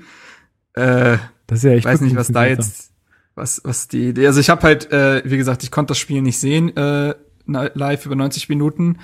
[0.74, 2.92] Äh, das ist ja echt Ich weiß nicht, was da jetzt,
[3.34, 4.28] was, was die Idee.
[4.28, 7.16] Also ich habe halt, äh, wie gesagt, ich konnte das Spiel nicht sehen, äh,
[7.48, 9.00] live über 90 Minuten.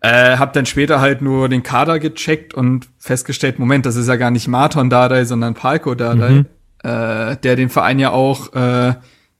[0.00, 4.16] Äh, hab dann später halt nur den Kader gecheckt und festgestellt, Moment, das ist ja
[4.16, 6.30] gar nicht Marton Dardai, sondern Palko Dardai.
[6.30, 6.46] Mhm
[6.82, 8.94] äh, der den Verein ja auch, äh,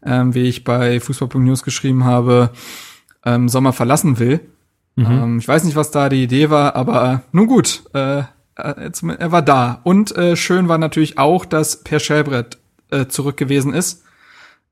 [0.04, 2.50] ähm, wie ich bei Fußball.news geschrieben habe,
[3.24, 4.40] ähm, Sommer verlassen will.
[4.96, 5.06] Mhm.
[5.06, 8.20] Ähm, ich weiß nicht, was da die Idee war, aber nun gut, äh,
[8.56, 9.80] äh er war da.
[9.84, 12.58] Und äh, schön war natürlich auch, dass Per Schellbrett
[12.90, 14.04] äh, zurück gewesen ist,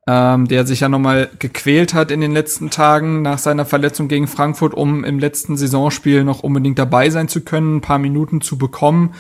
[0.07, 4.27] ähm, der sich ja nochmal gequält hat in den letzten Tagen nach seiner Verletzung gegen
[4.27, 8.59] Frankfurt, um im letzten Saisonspiel noch unbedingt dabei sein zu können, ein paar Minuten zu
[8.59, 9.15] bekommen.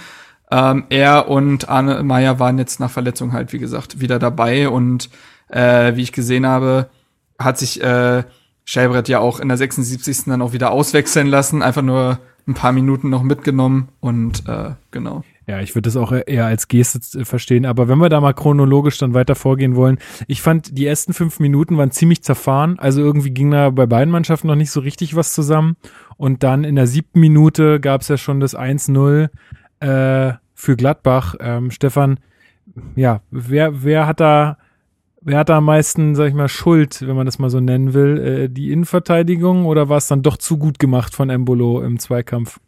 [0.51, 5.11] Ähm, er und Arne Meyer waren jetzt nach Verletzung halt, wie gesagt, wieder dabei und
[5.49, 6.89] äh, wie ich gesehen habe,
[7.39, 8.25] hat sich äh,
[8.65, 10.25] Schellbrett ja auch in der 76.
[10.27, 15.23] dann auch wieder auswechseln lassen, einfach nur ein paar Minuten noch mitgenommen und äh, genau.
[15.47, 17.65] Ja, ich würde das auch eher als Geste verstehen.
[17.65, 21.41] Aber wenn wir da mal chronologisch dann weiter vorgehen wollen, ich fand, die ersten fünf
[21.41, 22.79] Minuten waren ziemlich zerfahren.
[22.79, 25.77] Also irgendwie ging da bei beiden Mannschaften noch nicht so richtig was zusammen.
[26.19, 29.31] Und dann in der siebten Minute gab es ja schon das 1-0
[29.81, 31.35] äh, für Gladbach.
[31.41, 32.19] Ähm, Stefan,
[32.97, 34.59] ja, wer, wer hat da,
[35.21, 37.95] wer hat da am meisten, sag ich mal, Schuld, wenn man das mal so nennen
[37.95, 38.19] will?
[38.19, 42.59] Äh, die Innenverteidigung oder war es dann doch zu gut gemacht von Embolo im Zweikampf?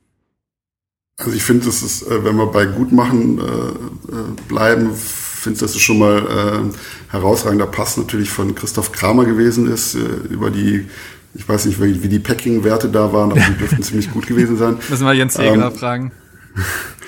[1.18, 5.60] Also ich finde, das ist, äh, wenn wir bei Gutmachen äh, äh, bleiben, finde ich,
[5.60, 9.98] dass es schon mal äh, herausragender Pass natürlich von Christoph Kramer gewesen ist, äh,
[10.30, 10.86] über die
[11.34, 14.56] ich weiß nicht, wie, wie die Packing-Werte da waren, aber die dürften ziemlich gut gewesen
[14.56, 14.78] sein.
[14.88, 16.12] Müssen wir Jens Hegeler ähm, fragen.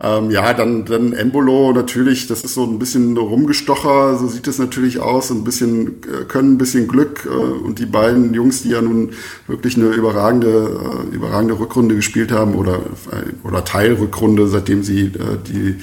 [0.00, 4.58] Ähm, ja, dann, dann Embolo natürlich, das ist so ein bisschen rumgestocher, so sieht es
[4.58, 8.68] natürlich aus, ein bisschen äh, können, ein bisschen Glück äh, und die beiden Jungs, die
[8.68, 9.10] ja nun
[9.48, 15.38] wirklich eine überragende, äh, überragende Rückrunde gespielt haben oder, äh, oder Teilrückrunde, seitdem sie äh,
[15.48, 15.76] die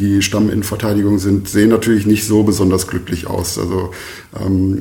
[0.00, 3.58] die Stamminnenverteidigung sind, sehen natürlich nicht so besonders glücklich aus.
[3.58, 3.90] Also
[4.40, 4.80] ähm,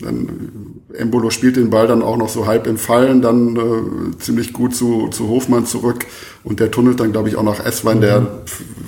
[0.00, 4.52] dann, Embolo spielt den Ball dann auch noch so halb im Fallen, dann äh, ziemlich
[4.52, 6.06] gut zu, zu Hofmann zurück
[6.44, 8.20] und der tunnelt dann, glaube ich, auch nach Esswein, der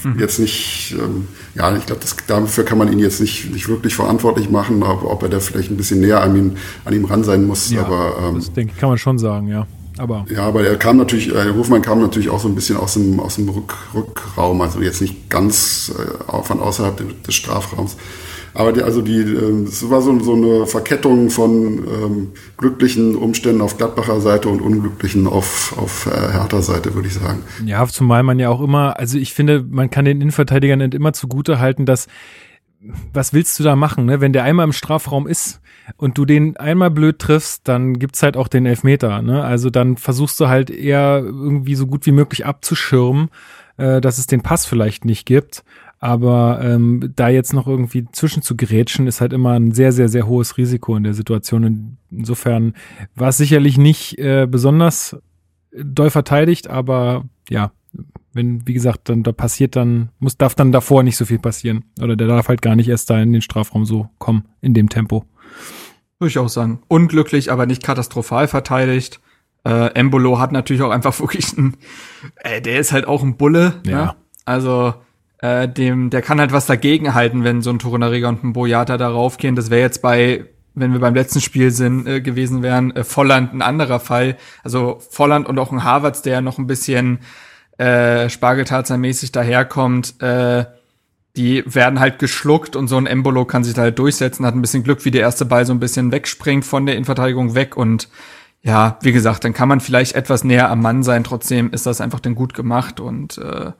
[0.04, 0.18] mhm.
[0.18, 4.50] jetzt nicht, ähm, ja, ich glaube, dafür kann man ihn jetzt nicht, nicht wirklich verantwortlich
[4.50, 6.52] machen, ob, ob er da vielleicht ein bisschen näher an ihm,
[6.84, 7.70] an ihm ran sein muss.
[7.70, 9.66] Ja, aber ähm, das denke ich, kann man schon sagen, ja.
[9.98, 12.94] Aber ja, aber er kam natürlich, äh, Hofmann kam natürlich auch so ein bisschen aus
[12.94, 17.96] dem, aus dem Rück, Rückraum, also jetzt nicht ganz äh, von außerhalb des Strafraums.
[18.56, 23.60] Aber die, also die, äh, es war so, so eine Verkettung von ähm, glücklichen Umständen
[23.60, 27.42] auf Gladbacher Seite und unglücklichen auf, auf äh, Hertha Seite, würde ich sagen.
[27.66, 31.58] Ja, zumal man ja auch immer, also ich finde, man kann den Innenverteidigern immer zugute
[31.58, 32.06] halten, dass
[33.12, 34.20] was willst du da machen, ne?
[34.20, 35.60] Wenn der einmal im Strafraum ist
[35.96, 39.44] und du den einmal blöd triffst, dann gibt's halt auch den Elfmeter, ne?
[39.44, 43.28] Also dann versuchst du halt eher irgendwie so gut wie möglich abzuschirmen,
[43.76, 45.64] äh, dass es den Pass vielleicht nicht gibt.
[45.98, 50.08] Aber ähm, da jetzt noch irgendwie zwischen zu gerätschen, ist halt immer ein sehr, sehr,
[50.08, 51.96] sehr hohes Risiko in der Situation.
[52.10, 52.74] Insofern
[53.14, 55.16] war es sicherlich nicht äh, besonders
[55.72, 57.72] doll verteidigt, aber ja,
[58.32, 61.84] wenn, wie gesagt, dann da passiert dann, muss, darf dann davor nicht so viel passieren.
[62.00, 64.88] Oder der darf halt gar nicht erst da in den Strafraum so kommen, in dem
[64.88, 65.24] Tempo.
[66.18, 66.80] Würde ich auch sagen.
[66.88, 69.20] Unglücklich, aber nicht katastrophal verteidigt.
[69.64, 71.76] Äh, Embolo hat natürlich auch einfach wirklich ein,
[72.36, 73.80] äh, der ist halt auch ein Bulle.
[73.84, 73.90] Ne?
[73.90, 74.04] Ja.
[74.04, 74.14] Ne?
[74.44, 74.94] Also,
[75.46, 78.96] äh, dem, der kann halt was dagegen halten, wenn so ein Torunariga und ein Boyata
[78.96, 79.54] da raufgehen.
[79.54, 83.52] Das wäre jetzt bei, wenn wir beim letzten Spiel sind, äh, gewesen wären, äh, Volland
[83.54, 84.36] ein anderer Fall.
[84.64, 87.20] Also Volland und auch ein Harvards, der noch ein bisschen
[87.78, 90.64] äh, Spargeltarzan-mäßig daherkommt, äh,
[91.36, 94.62] die werden halt geschluckt und so ein Embolo kann sich da halt durchsetzen, hat ein
[94.62, 98.08] bisschen Glück, wie der erste Ball so ein bisschen wegspringt von der Innenverteidigung weg und
[98.62, 102.00] ja, wie gesagt, dann kann man vielleicht etwas näher am Mann sein, trotzdem ist das
[102.00, 103.72] einfach dann gut gemacht und äh,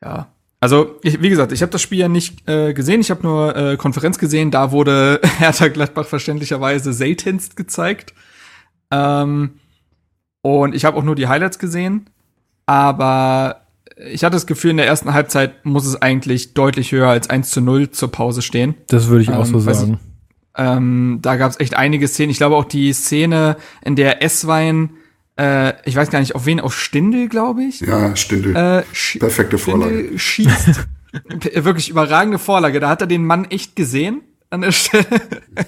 [0.00, 0.28] ja,
[0.66, 3.56] also ich, wie gesagt, ich habe das Spiel ja nicht äh, gesehen, ich habe nur
[3.56, 8.14] äh, Konferenz gesehen, da wurde Hertha Gladbach verständlicherweise seltenst gezeigt.
[8.90, 9.60] Ähm,
[10.42, 12.08] und ich habe auch nur die Highlights gesehen
[12.66, 13.62] aber
[13.96, 17.50] ich hatte das Gefühl, in der ersten Halbzeit muss es eigentlich deutlich höher als 1
[17.50, 18.74] zu 0 zur Pause stehen.
[18.88, 20.00] Das würde ich auch ähm, so sagen.
[20.02, 22.30] Ich, ähm, da gab es echt einige Szenen.
[22.30, 24.90] Ich glaube auch die Szene, in der Esswein,
[25.38, 27.80] äh, ich weiß gar nicht, auf wen, auf Stindel, glaube ich.
[27.80, 28.56] Ja, Stindel.
[28.56, 30.18] Äh, Perfekte Vorlage.
[30.18, 30.88] Stindl schießt.
[31.64, 32.80] Wirklich überragende Vorlage.
[32.80, 35.06] Da hat er den Mann echt gesehen an der Stelle.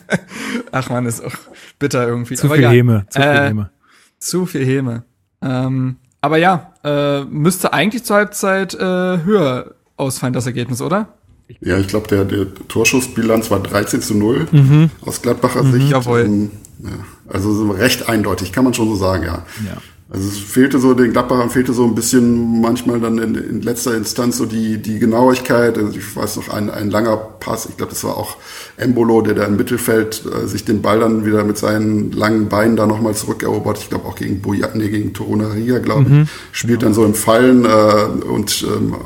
[0.73, 1.35] Ach man, ist auch
[1.79, 2.35] bitter irgendwie.
[2.35, 3.07] Zu Aber viel ja, Häme.
[3.11, 3.71] Zu viel äh, Häme.
[4.19, 5.05] Zu viel Häme.
[5.43, 11.15] Ähm, aber ja, äh, müsste eigentlich zur Halbzeit äh, höher ausfallen, das Ergebnis, oder?
[11.61, 14.91] Ja, ich glaube, der, der Torschussbilanz war 13 zu 0 mhm.
[15.01, 15.73] aus Gladbacher mhm.
[15.73, 15.91] Sicht.
[15.91, 16.25] Jawohl.
[16.25, 16.51] Ähm,
[16.83, 16.91] ja,
[17.29, 19.45] also recht eindeutig, kann man schon so sagen, ja.
[19.67, 19.77] ja.
[20.11, 23.95] Also es fehlte so, den Gladbachern fehlte so ein bisschen manchmal dann in, in letzter
[23.95, 25.77] Instanz so die, die Genauigkeit.
[25.77, 28.39] Also ich weiß noch, ein, ein langer Pass, ich glaube, das war auch
[28.79, 32.75] Embolo, der da im Mittelfeld äh, sich den Ball dann wieder mit seinen langen Beinen
[32.75, 33.79] da nochmal zurückerobert.
[33.81, 36.09] Ich glaube auch gegen Boyat, nee, gegen Torunaria, glaube ich.
[36.09, 36.29] Mhm.
[36.53, 38.97] Spielt dann so im Fallen äh, und ähm,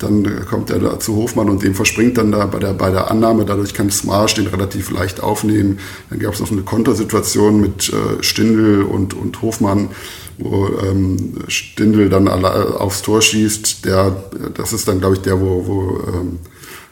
[0.00, 3.10] dann kommt er da zu Hofmann und dem verspringt dann da bei der, bei der
[3.10, 3.44] Annahme.
[3.44, 5.78] Dadurch kann Smarsch den relativ leicht aufnehmen.
[6.08, 9.90] Dann gab es noch eine Kontersituation mit äh, Stindl und, und Hofmann,
[10.38, 13.84] wo ähm, Stindl dann aufs Tor schießt.
[13.84, 14.16] Der,
[14.54, 16.38] das ist dann, glaube ich, der, wo, wo ähm,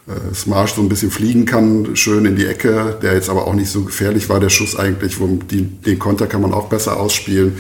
[0.09, 3.55] äh, Smarsch so ein bisschen fliegen kann, schön in die Ecke, der jetzt aber auch
[3.55, 6.99] nicht so gefährlich war, der Schuss eigentlich, wo die, den Konter kann man auch besser
[6.99, 7.57] ausspielen.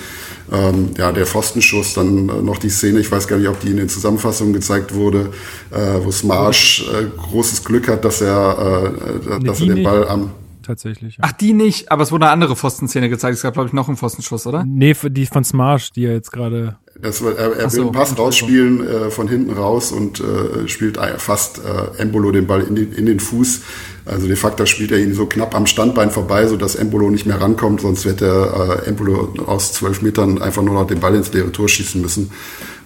[0.50, 3.70] Ähm, ja, der Pfostenschuss, dann äh, noch die Szene, ich weiß gar nicht, ob die
[3.70, 5.30] in den Zusammenfassungen gezeigt wurde,
[5.70, 8.92] äh, wo Smarsch äh, großes Glück hat, dass er,
[9.26, 10.30] äh, dass er den Ball am
[10.68, 11.16] tatsächlich.
[11.16, 11.24] Ja.
[11.26, 13.34] Ach, die nicht, aber es wurde eine andere Pfostenszene gezeigt.
[13.34, 14.64] Es gab, glaube ich, noch einen Pfostenschuss, oder?
[14.64, 16.76] Nee, die von Smarsh, die er jetzt gerade.
[17.00, 20.66] Das war, er, er so, will einen Pass rausspielen äh, von hinten raus und äh,
[20.66, 23.60] spielt fast äh, Embolo den Ball in den, in den Fuß.
[24.04, 27.26] Also de facto spielt er ihn so knapp am Standbein vorbei, so dass Embolo nicht
[27.26, 31.32] mehr rankommt, sonst hätte äh, Embolo aus zwölf Metern einfach nur noch den Ball ins
[31.32, 32.32] leere Tor schießen müssen.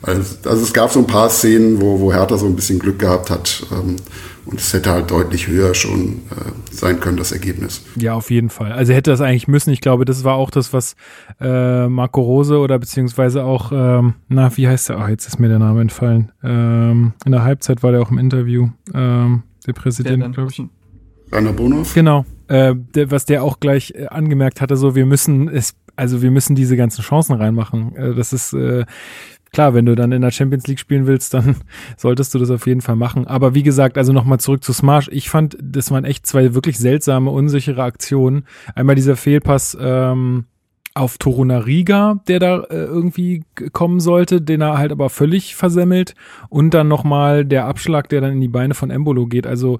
[0.02, 2.98] Also, also es gab so ein paar Szenen, wo, wo Hertha so ein bisschen Glück
[2.98, 3.64] gehabt hat.
[3.72, 3.96] Ähm,
[4.44, 7.84] und es hätte halt deutlich höher schon äh, sein können, das Ergebnis.
[7.96, 8.72] Ja, auf jeden Fall.
[8.72, 9.70] Also hätte das eigentlich müssen.
[9.70, 10.96] Ich glaube, das war auch das, was
[11.40, 14.98] äh, Marco Rose oder beziehungsweise auch, ähm, na, wie heißt der?
[14.98, 16.32] Ah, oh, jetzt ist mir der Name entfallen.
[16.42, 18.68] Ähm, in der Halbzeit war der auch im Interview.
[18.92, 20.62] Ähm, der Präsident, glaube ich.
[21.30, 21.94] Rainer Bonhoff?
[21.94, 22.26] Genau.
[22.48, 26.30] Äh, der, was der auch gleich äh, angemerkt hatte, so wir müssen es, also wir
[26.30, 27.96] müssen diese ganzen Chancen reinmachen.
[27.96, 28.84] Äh, das ist, äh,
[29.52, 31.56] klar, wenn du dann in der Champions League spielen willst, dann
[31.96, 33.26] solltest du das auf jeden Fall machen.
[33.26, 35.08] Aber wie gesagt, also nochmal zurück zu Smash.
[35.12, 38.44] Ich fand, das waren echt zwei wirklich seltsame, unsichere Aktionen.
[38.74, 40.46] Einmal dieser Fehlpass ähm,
[40.94, 46.14] auf Torunariga, der da äh, irgendwie kommen sollte, den er halt aber völlig versemmelt.
[46.48, 49.46] Und dann nochmal der Abschlag, der dann in die Beine von Embolo geht.
[49.46, 49.78] Also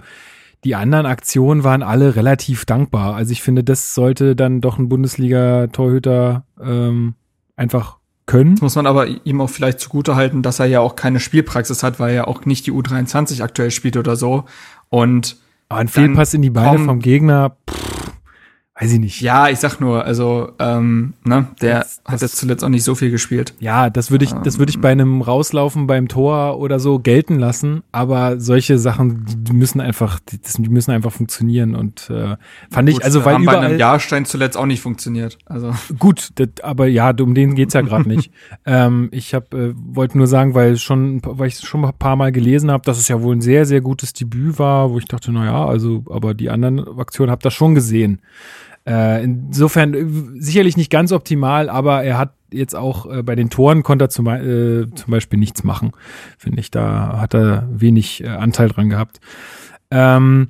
[0.63, 3.15] die anderen Aktionen waren alle relativ dankbar.
[3.15, 7.15] Also ich finde, das sollte dann doch ein Bundesliga-Torhüter ähm,
[7.55, 8.55] einfach können.
[8.55, 11.83] Das muss man aber ihm auch vielleicht zugute halten, dass er ja auch keine Spielpraxis
[11.83, 14.45] hat, weil er auch nicht die U23 aktuell spielt oder so.
[14.89, 15.37] Und
[15.69, 18.11] aber ein Fehlpass in die Beine vom Gegner, pff,
[18.83, 19.21] weiß ich nicht.
[19.21, 22.95] Ja, ich sag nur, also ähm, ne, der das, hat jetzt zuletzt auch nicht so
[22.95, 23.53] viel gespielt.
[23.59, 27.39] Ja, das würde ich, das würde ich bei einem Rauslaufen beim Tor oder so gelten
[27.39, 27.83] lassen.
[27.91, 31.75] Aber solche Sachen, die müssen einfach, die, müssen einfach funktionieren.
[31.75, 32.35] Und äh,
[32.69, 35.37] fand gut, ich, also weil haben überall, bei einem Jahrstein zuletzt auch nicht funktioniert.
[35.45, 38.31] Also gut, das, aber ja, um den geht's ja gerade nicht.
[38.65, 42.31] ähm, ich habe äh, wollte nur sagen, weil schon, weil ich schon ein paar Mal
[42.31, 45.31] gelesen habe, dass es ja wohl ein sehr, sehr gutes Debüt war, wo ich dachte,
[45.31, 48.19] na ja, also, aber die anderen Aktionen habe das schon gesehen.
[48.85, 53.49] Äh, insofern äh, sicherlich nicht ganz optimal, aber er hat jetzt auch äh, bei den
[53.49, 55.91] Toren konnte er zum, äh, zum Beispiel nichts machen,
[56.37, 56.69] finde ich.
[56.69, 59.19] Da hat er wenig äh, Anteil dran gehabt.
[59.89, 60.49] Ähm,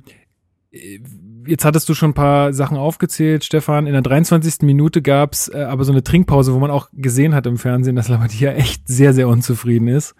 [1.46, 3.86] jetzt hattest du schon ein paar Sachen aufgezählt, Stefan.
[3.86, 4.62] In der 23.
[4.62, 8.08] Minute gab's äh, aber so eine Trinkpause, wo man auch gesehen hat im Fernsehen, dass
[8.08, 10.14] Labadia echt sehr, sehr unzufrieden ist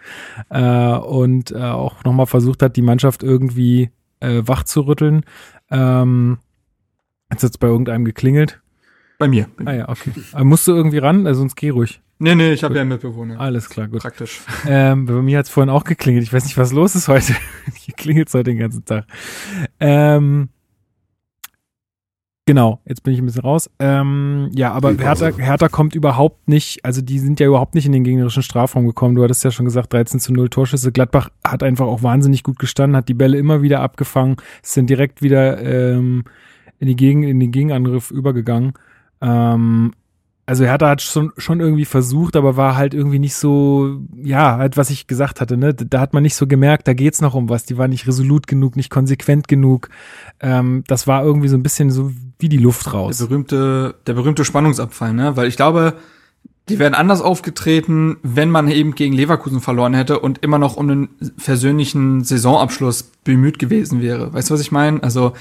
[0.51, 3.91] äh, und äh, auch nochmal versucht hat, die Mannschaft irgendwie
[4.21, 5.25] äh, wach zu rütteln.
[5.71, 6.39] Ähm,
[7.35, 8.61] Jetzt hat es bei irgendeinem geklingelt.
[9.19, 9.49] Bei mir.
[9.65, 10.13] ah ja, okay.
[10.31, 11.27] Aber musst du irgendwie ran?
[11.27, 12.01] Also sonst geh ruhig.
[12.21, 13.41] Nee, nee, ich habe ja einen Mitbewohner.
[13.41, 14.03] Alles klar, gut.
[14.03, 14.41] Praktisch.
[14.69, 16.23] Ähm, bei mir hat es vorhin auch geklingelt.
[16.23, 17.35] Ich weiß nicht, was los ist heute.
[17.75, 19.07] Hier klingelt heute den ganzen Tag.
[19.81, 20.49] Ähm,
[22.47, 23.69] genau, jetzt bin ich ein bisschen raus.
[23.81, 27.93] Ähm, ja, aber Hertha, Hertha kommt überhaupt nicht, also die sind ja überhaupt nicht in
[27.93, 29.17] den gegnerischen Strafraum gekommen.
[29.17, 30.93] Du hattest ja schon gesagt, 13 zu 0 Torschüsse.
[30.93, 35.21] Gladbach hat einfach auch wahnsinnig gut gestanden, hat die Bälle immer wieder abgefangen, sind direkt
[35.21, 36.23] wieder ähm,
[36.85, 38.75] in, die Gegen, in den Gegenangriff übergegangen.
[39.21, 39.93] Ähm,
[40.47, 44.77] also Hertha hat schon, schon irgendwie versucht, aber war halt irgendwie nicht so, ja, halt
[44.77, 45.73] was ich gesagt hatte, ne?
[45.73, 47.65] Da hat man nicht so gemerkt, da geht's noch um was.
[47.65, 49.89] Die war nicht resolut genug, nicht konsequent genug.
[50.41, 53.17] Ähm, das war irgendwie so ein bisschen so wie die Luft raus.
[53.19, 55.35] Der berühmte, der berühmte Spannungsabfall, ne?
[55.35, 55.95] Weil ich glaube,
[56.69, 60.89] die wären anders aufgetreten, wenn man eben gegen Leverkusen verloren hätte und immer noch um
[60.89, 64.33] einen versöhnlichen Saisonabschluss bemüht gewesen wäre.
[64.33, 65.03] Weißt du, was ich meine?
[65.03, 65.35] Also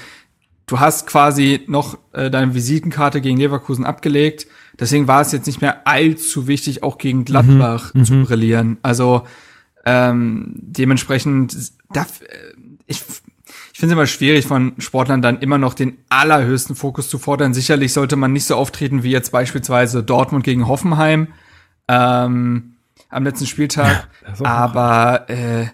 [0.66, 4.46] du hast quasi noch äh, deine Visitenkarte gegen Leverkusen abgelegt.
[4.78, 8.24] Deswegen war es jetzt nicht mehr allzu wichtig, auch gegen Gladbach mhm, zu mhm.
[8.24, 8.78] brillieren.
[8.82, 9.26] Also
[9.84, 11.56] ähm, dementsprechend,
[11.92, 12.26] darf, äh,
[12.86, 13.02] ich,
[13.72, 17.54] ich finde es immer schwierig, von Sportlern dann immer noch den allerhöchsten Fokus zu fordern.
[17.54, 21.28] Sicherlich sollte man nicht so auftreten wie jetzt beispielsweise Dortmund gegen Hoffenheim
[21.88, 22.74] ähm,
[23.10, 24.08] am letzten Spieltag.
[24.40, 25.66] Ja, aber äh,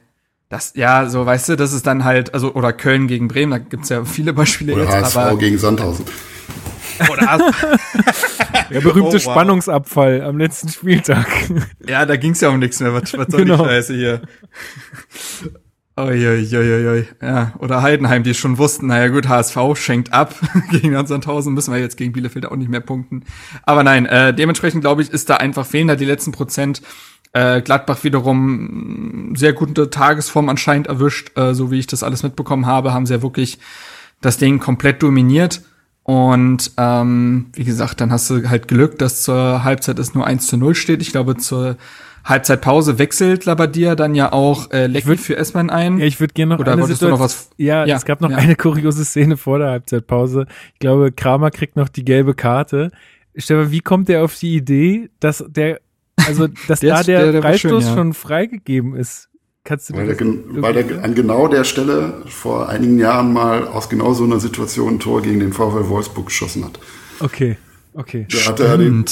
[0.50, 3.58] das, ja, so, weißt du, das ist dann halt, also, oder Köln gegen Bremen, da
[3.58, 4.92] gibt's ja viele Beispiele oder jetzt.
[4.92, 6.04] HSV aber, gegen Sandhausen.
[7.10, 7.38] Oder
[8.70, 9.22] Der berühmte oh, wow.
[9.22, 11.26] Spannungsabfall am letzten Spieltag.
[11.86, 12.92] Ja, da ging's ja um nichts mehr.
[12.92, 13.62] Was, was soll genau.
[13.62, 14.22] die Scheiße hier?
[15.96, 17.06] Uiuiuiui.
[17.22, 20.34] Ja, oder Heidenheim, die schon wussten, naja gut, HSV schenkt ab
[20.70, 23.24] gegen Sandhausen, müssen wir jetzt gegen Bielefeld auch nicht mehr punkten.
[23.62, 26.82] Aber nein, äh, dementsprechend glaube ich, ist da einfach fehlen da die letzten Prozent.
[27.32, 32.66] Äh, Gladbach wiederum sehr gute Tagesform anscheinend erwischt, äh, so wie ich das alles mitbekommen
[32.66, 33.58] habe, haben sie ja wirklich
[34.20, 35.62] das Ding komplett dominiert.
[36.02, 40.46] Und ähm, wie gesagt, dann hast du halt Glück, dass zur Halbzeit es nur 1
[40.46, 41.02] zu 0 steht.
[41.02, 41.76] Ich glaube, zur
[42.24, 45.98] Halbzeitpause wechselt Labadia dann ja auch äh, Lecky für Essmann ein.
[45.98, 47.50] Ja, ich würde gerne noch Oder eine wolltest du noch was?
[47.56, 48.36] Ja, ja es gab noch ja.
[48.36, 50.46] eine kuriose Szene vor der Halbzeitpause.
[50.74, 52.90] Ich glaube, Kramer kriegt noch die gelbe Karte.
[53.36, 55.80] Stefan, wie kommt der auf die Idee, dass der
[56.26, 57.94] also, dass da der, der, der Freistoß ja.
[57.94, 59.28] schon freigegeben ist.
[59.62, 60.16] Kannst du weil, der,
[60.62, 64.94] weil der an genau der Stelle vor einigen Jahren mal aus genau so einer Situation
[64.94, 66.80] ein Tor gegen den VfL Wolfsburg geschossen hat.
[67.20, 67.58] Okay,
[67.92, 68.26] okay.
[68.30, 69.04] Da hat er den,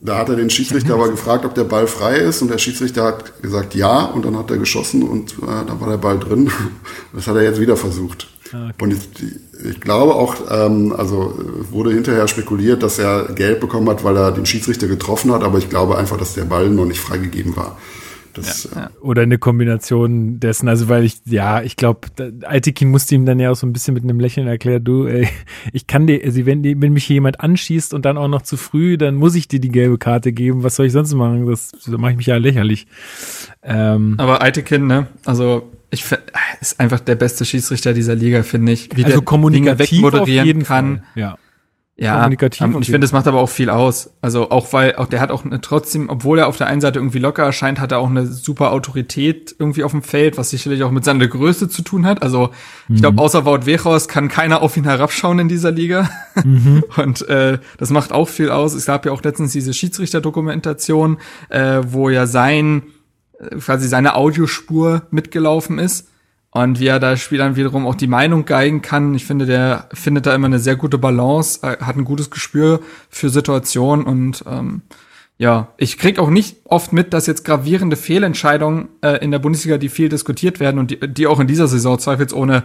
[0.00, 3.04] da hat er den Schiedsrichter aber gefragt, ob der Ball frei ist und der Schiedsrichter
[3.04, 6.50] hat gesagt ja und dann hat er geschossen und äh, da war der Ball drin.
[7.12, 8.28] Das hat er jetzt wieder versucht.
[8.52, 8.84] Ah, okay.
[8.84, 11.38] Und ich, ich, glaube auch, ähm, also
[11.70, 15.58] wurde hinterher spekuliert, dass er Geld bekommen hat, weil er den Schiedsrichter getroffen hat, aber
[15.58, 17.76] ich glaube einfach, dass der Ball noch nicht freigegeben war.
[18.36, 18.90] Das, ja, ja.
[19.00, 22.00] Oder eine Kombination dessen, also weil ich, ja, ich glaube,
[22.42, 25.26] Altekin musste ihm dann ja auch so ein bisschen mit einem Lächeln erklären, du, ey,
[25.72, 28.98] ich kann dir, also wenn, wenn mich jemand anschießt und dann auch noch zu früh,
[28.98, 31.46] dann muss ich dir die gelbe Karte geben, was soll ich sonst machen?
[31.46, 32.86] Das, da mache ich mich ja lächerlich.
[33.62, 36.04] Ähm, Aber Altekin, ne, also ich
[36.60, 38.90] ist einfach der beste Schiedsrichter dieser Liga, finde ich.
[38.94, 40.98] Wie also der kommunikativ Dinge wegmoderieren kann.
[40.98, 41.06] Fall.
[41.14, 41.38] Ja.
[41.96, 42.60] ja, kommunikativ.
[42.60, 44.10] Ähm, ich finde, das macht aber auch viel aus.
[44.20, 46.98] Also auch weil auch der hat auch eine, trotzdem, obwohl er auf der einen Seite
[46.98, 50.82] irgendwie locker erscheint, hat er auch eine super Autorität irgendwie auf dem Feld, was sicherlich
[50.82, 52.20] auch mit seiner Größe zu tun hat.
[52.22, 52.50] Also
[52.88, 52.96] mhm.
[52.96, 56.10] ich glaube, außer Wout Weghorst kann keiner auf ihn herabschauen in dieser Liga.
[56.44, 56.82] Mhm.
[56.96, 58.74] Und äh, das macht auch viel aus.
[58.74, 61.18] Es gab ja auch letztens diese Schiedsrichterdokumentation,
[61.48, 62.82] äh, wo ja sein
[63.58, 66.08] quasi seine Audiospur mitgelaufen ist
[66.50, 69.14] und wie er da Spielern wiederum auch die Meinung geigen kann.
[69.14, 72.80] Ich finde, der findet da immer eine sehr gute Balance, hat ein gutes Gespür
[73.10, 74.82] für Situationen und ähm,
[75.38, 79.76] ja, ich krieg auch nicht oft mit, dass jetzt gravierende Fehlentscheidungen äh, in der Bundesliga,
[79.76, 82.64] die viel diskutiert werden und die, die auch in dieser Saison zweifelsohne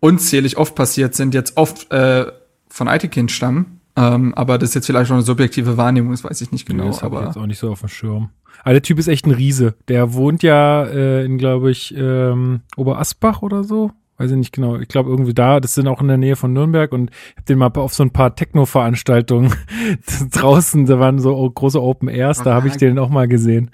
[0.00, 2.26] unzählig oft passiert sind, jetzt oft äh,
[2.68, 3.80] von Eitekind stammen.
[3.96, 6.84] Ähm, aber das ist jetzt vielleicht schon eine subjektive Wahrnehmung, das weiß ich nicht genau.
[6.84, 8.30] Nee, das aber ich jetzt auch nicht so auf dem Schirm.
[8.62, 9.74] Aber der Typ ist echt ein Riese.
[9.88, 13.90] Der wohnt ja äh, in, glaube ich, ähm, Oberasbach oder so.
[14.18, 14.76] Weiß ich nicht genau.
[14.76, 15.58] Ich glaube irgendwie da.
[15.58, 18.04] Das sind auch in der Nähe von Nürnberg und ich habe den mal auf so
[18.04, 19.52] ein paar Techno-Veranstaltungen
[20.30, 20.86] draußen.
[20.86, 22.42] Da waren so große Open Airs.
[22.42, 23.70] Da habe ich den auch mal gesehen.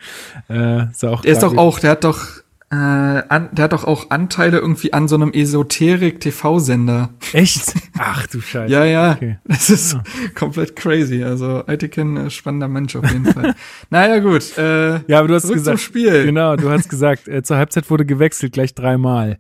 [0.49, 1.81] Äh, ist auch der ist doch auch.
[1.81, 7.09] Der hat doch äh, an, der hat doch auch Anteile irgendwie an so einem Esoterik-TV-Sender.
[7.33, 7.75] Echt?
[7.99, 8.71] Ach du Scheiße.
[8.71, 9.13] ja, ja.
[9.13, 9.39] Okay.
[9.45, 10.03] Das ist ja.
[10.35, 11.25] komplett crazy.
[11.25, 13.55] Also Aitiken, äh, spannender Mensch auf jeden Fall.
[13.91, 14.59] naja, gut.
[14.59, 15.81] Äh, ja, aber du hast gesagt.
[15.81, 16.27] Spiel.
[16.27, 19.39] Genau, du hast gesagt, äh, zur Halbzeit wurde gewechselt, gleich dreimal.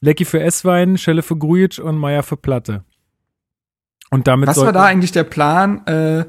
[0.00, 2.82] Lecky für Esswein, Schelle für Grujic und Meier für Platte.
[4.10, 5.86] Und damit Was war da eigentlich der Plan?
[5.86, 6.24] Äh,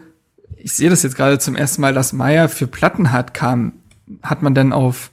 [0.56, 3.74] ich sehe das jetzt gerade zum ersten Mal, dass Meier für Platten hat kam.
[4.22, 5.12] Hat man denn auf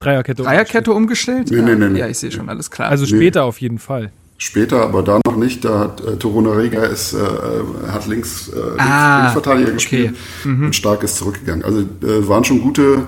[0.00, 1.50] Dreierkette, Dreierkette umgestellt?
[1.50, 1.98] Nee, ja, nee, nee, nee.
[2.00, 2.88] Ja, ich sehe schon, alles klar.
[2.90, 3.46] Also später nee.
[3.46, 4.12] auf jeden Fall.
[4.38, 5.64] Später, aber da noch nicht.
[5.64, 7.18] Da hat äh, Toruna Rega ist, äh,
[7.88, 9.74] hat links, äh, ah, Linksverteidiger okay.
[9.74, 10.66] gespielt mhm.
[10.66, 11.64] und Stark ist zurückgegangen.
[11.64, 13.06] Also äh, waren schon gute,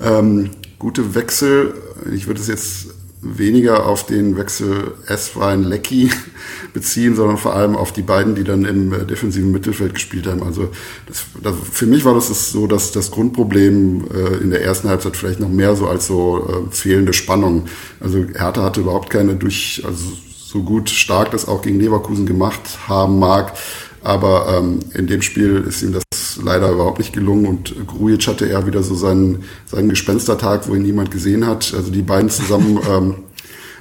[0.00, 1.74] ähm, gute Wechsel.
[2.14, 2.91] Ich würde es jetzt
[3.22, 6.10] weniger auf den Wechsel S-Wein Lecky
[6.74, 10.42] beziehen, sondern vor allem auf die beiden, die dann im äh, defensiven Mittelfeld gespielt haben.
[10.42, 10.70] Also
[11.06, 15.16] das, das, für mich war das so, dass das Grundproblem äh, in der ersten Halbzeit
[15.16, 17.66] vielleicht noch mehr so als so äh, fehlende Spannung.
[18.00, 20.04] Also Hertha hatte überhaupt keine durch, also
[20.52, 23.54] so gut stark das auch gegen Leverkusen gemacht haben mag.
[24.02, 26.02] Aber ähm, in dem Spiel ist ihm das
[26.42, 30.82] leider überhaupt nicht gelungen und Grujic hatte eher wieder so seinen, seinen Gespenstertag, wo ihn
[30.82, 31.72] niemand gesehen hat.
[31.76, 33.14] Also die beiden zusammen ähm,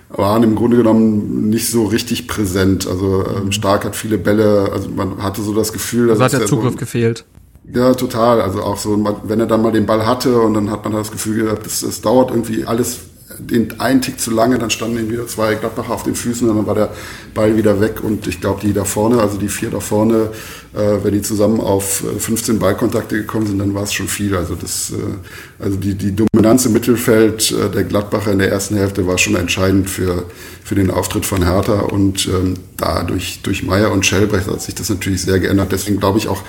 [0.09, 2.87] waren im Grunde genommen nicht so richtig präsent.
[2.87, 6.41] Also ähm, Stark hat viele Bälle, also man hatte so das Gefühl, dass also hat
[6.41, 7.25] der Zugriff so, gefehlt.
[7.73, 8.41] Ja, total.
[8.41, 11.11] Also auch so, wenn er dann mal den Ball hatte und dann hat man das
[11.11, 12.99] Gefühl gehabt, es dauert irgendwie alles
[13.39, 16.57] den einen Tick zu lange, dann standen ihm wieder zwei Gladbacher auf den Füßen und
[16.57, 16.93] dann war der
[17.33, 18.03] Ball wieder weg.
[18.03, 20.29] Und ich glaube, die da vorne, also die vier da vorne,
[20.73, 24.35] äh, wenn die zusammen auf 15 äh, Ballkontakte gekommen sind, dann war es schon viel.
[24.35, 28.75] Also das, äh, also die, die Dominanz im Mittelfeld äh, der Gladbacher in der ersten
[28.75, 30.25] Hälfte war schon entscheidend für,
[30.63, 31.81] für den Auftritt von Hertha.
[31.81, 35.71] Und ähm, da durch, durch Meier und Schellbrecht hat sich das natürlich sehr geändert.
[35.71, 36.43] Deswegen glaube ich auch,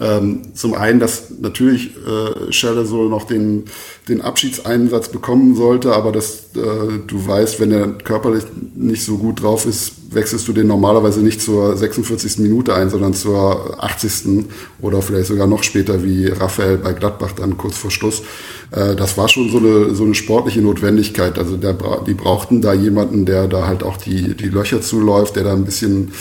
[0.00, 3.64] ähm, zum einen, dass natürlich äh, Schelle so noch den,
[4.08, 8.44] den Abschiedseinsatz bekommen sollte, aber dass äh, du weißt, wenn er körperlich
[8.76, 12.38] nicht so gut drauf ist, wechselst du den normalerweise nicht zur 46.
[12.38, 14.46] Minute ein, sondern zur 80.
[14.80, 18.22] oder vielleicht sogar noch später wie Raphael bei Gladbach dann kurz vor Schluss.
[18.70, 21.38] Äh, das war schon so eine, so eine sportliche Notwendigkeit.
[21.38, 21.76] Also der,
[22.06, 25.64] die brauchten da jemanden, der da halt auch die, die Löcher zuläuft, der da ein
[25.64, 26.12] bisschen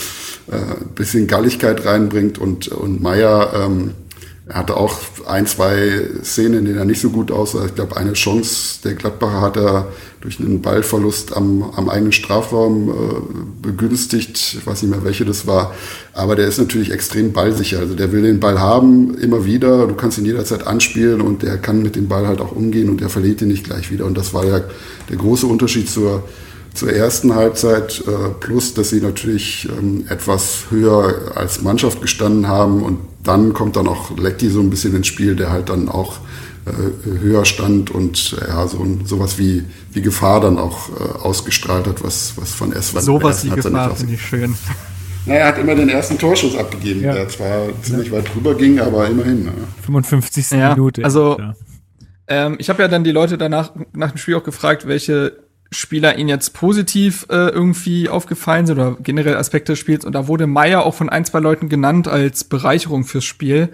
[0.52, 3.91] äh, bisschen Galligkeit reinbringt und, und Meier ähm,
[4.50, 7.66] hatte auch ein, zwei Szenen, in denen er nicht so gut aussah.
[7.66, 9.91] Ich glaube, eine Chance der Gladbacher hat er
[10.22, 14.56] durch einen Ballverlust am, am eigenen Strafraum äh, begünstigt.
[14.58, 15.74] Ich weiß nicht mehr, welche das war.
[16.14, 17.80] Aber der ist natürlich extrem ballsicher.
[17.80, 19.86] Also der will den Ball haben, immer wieder.
[19.86, 23.02] Du kannst ihn jederzeit anspielen und der kann mit dem Ball halt auch umgehen und
[23.02, 24.06] der verliert ihn nicht gleich wieder.
[24.06, 24.62] Und das war ja
[25.10, 26.24] der große Unterschied zur
[26.78, 32.84] zur ersten Halbzeit, äh, plus dass sie natürlich ähm, etwas höher als Mannschaft gestanden haben
[32.84, 36.19] und dann kommt dann auch Lecky so ein bisschen ins Spiel, der halt dann auch
[36.65, 40.89] äh, höher stand und äh, ja, so sowas wie, wie Gefahr dann auch
[41.23, 43.01] ausgestrahlt hat, was, was von S war.
[43.01, 44.55] Sowas wie Gefahr finde ich schön.
[45.25, 47.13] Naja, er hat immer den ersten Torschuss abgegeben, ja.
[47.13, 49.45] der zwar ziemlich weit drüber ging, aber immerhin.
[49.45, 49.51] Ja.
[49.82, 50.51] 55.
[50.51, 51.03] Ja, Minute.
[51.03, 51.53] Also, ja.
[52.30, 56.18] ähm, ich habe ja dann die Leute danach nach dem Spiel auch gefragt, welche Spieler
[56.18, 60.05] ihnen jetzt positiv äh, irgendwie aufgefallen sind oder generell Aspekte des Spiels.
[60.05, 63.70] Und da wurde Meier auch von ein, zwei Leuten genannt als Bereicherung fürs Spiel.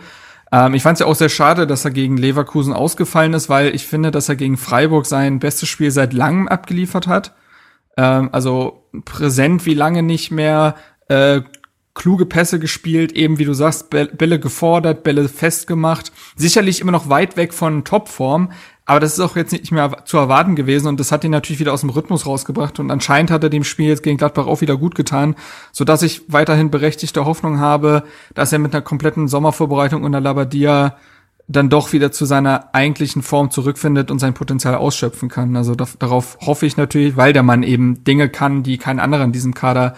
[0.51, 3.75] Ähm, ich fand es ja auch sehr schade, dass er gegen Leverkusen ausgefallen ist, weil
[3.75, 7.33] ich finde, dass er gegen Freiburg sein bestes Spiel seit langem abgeliefert hat.
[7.97, 10.75] Ähm, also präsent wie lange nicht mehr,
[11.07, 11.41] äh,
[11.95, 16.11] kluge Pässe gespielt, eben wie du sagst, Bälle gefordert, Bälle festgemacht.
[16.35, 18.51] Sicherlich immer noch weit weg von Topform,
[18.85, 21.59] Aber das ist auch jetzt nicht mehr zu erwarten gewesen und das hat ihn natürlich
[21.59, 24.59] wieder aus dem Rhythmus rausgebracht und anscheinend hat er dem Spiel jetzt gegen Gladbach auch
[24.59, 25.35] wieder gut getan,
[25.71, 28.03] so dass ich weiterhin berechtigte Hoffnung habe,
[28.33, 30.97] dass er mit einer kompletten Sommervorbereitung unter Labadia
[31.47, 35.55] dann doch wieder zu seiner eigentlichen Form zurückfindet und sein Potenzial ausschöpfen kann.
[35.55, 39.23] Also da, darauf hoffe ich natürlich, weil der Mann eben Dinge kann, die kein anderer
[39.23, 39.95] in diesem Kader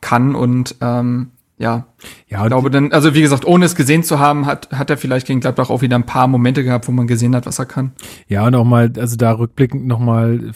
[0.00, 1.86] kann und ähm, ja,
[2.28, 4.98] ja, ich glaube dann, also wie gesagt, ohne es gesehen zu haben, hat, hat er
[4.98, 7.64] vielleicht gegen Gladbach auch wieder ein paar Momente gehabt, wo man gesehen hat, was er
[7.64, 7.92] kann.
[8.28, 10.52] Ja, und auch mal, also da rückblickend nochmal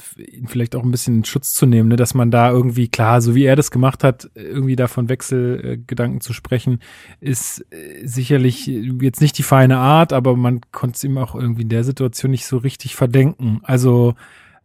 [0.47, 3.45] vielleicht auch ein bisschen Schutz zu nehmen, ne, dass man da irgendwie, klar, so wie
[3.45, 6.81] er das gemacht hat, irgendwie davon Wechselgedanken zu sprechen,
[7.21, 11.63] ist äh, sicherlich jetzt nicht die feine Art, aber man konnte es ihm auch irgendwie
[11.63, 13.61] in der Situation nicht so richtig verdenken.
[13.63, 14.15] Also,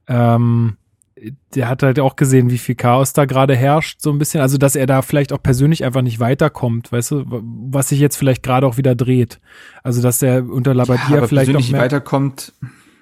[0.08, 0.76] ähm,
[1.54, 4.42] der hat halt auch gesehen, wie viel Chaos da gerade herrscht, so ein bisschen.
[4.42, 8.18] Also, dass er da vielleicht auch persönlich einfach nicht weiterkommt, weißt du, was sich jetzt
[8.18, 9.40] vielleicht gerade auch wieder dreht.
[9.84, 12.54] Also, dass er unter Labadia ja, vielleicht auch mehr, weiterkommt.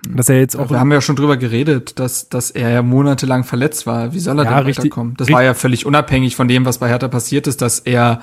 [0.07, 0.69] Dass er jetzt auch.
[0.69, 4.13] Wir haben ja schon drüber geredet, dass, dass er ja monatelang verletzt war.
[4.13, 5.13] Wie soll er ja, denn richtig, weiterkommen?
[5.17, 5.35] Das richtig.
[5.35, 8.21] war ja völlig unabhängig von dem, was bei Hertha passiert ist, dass er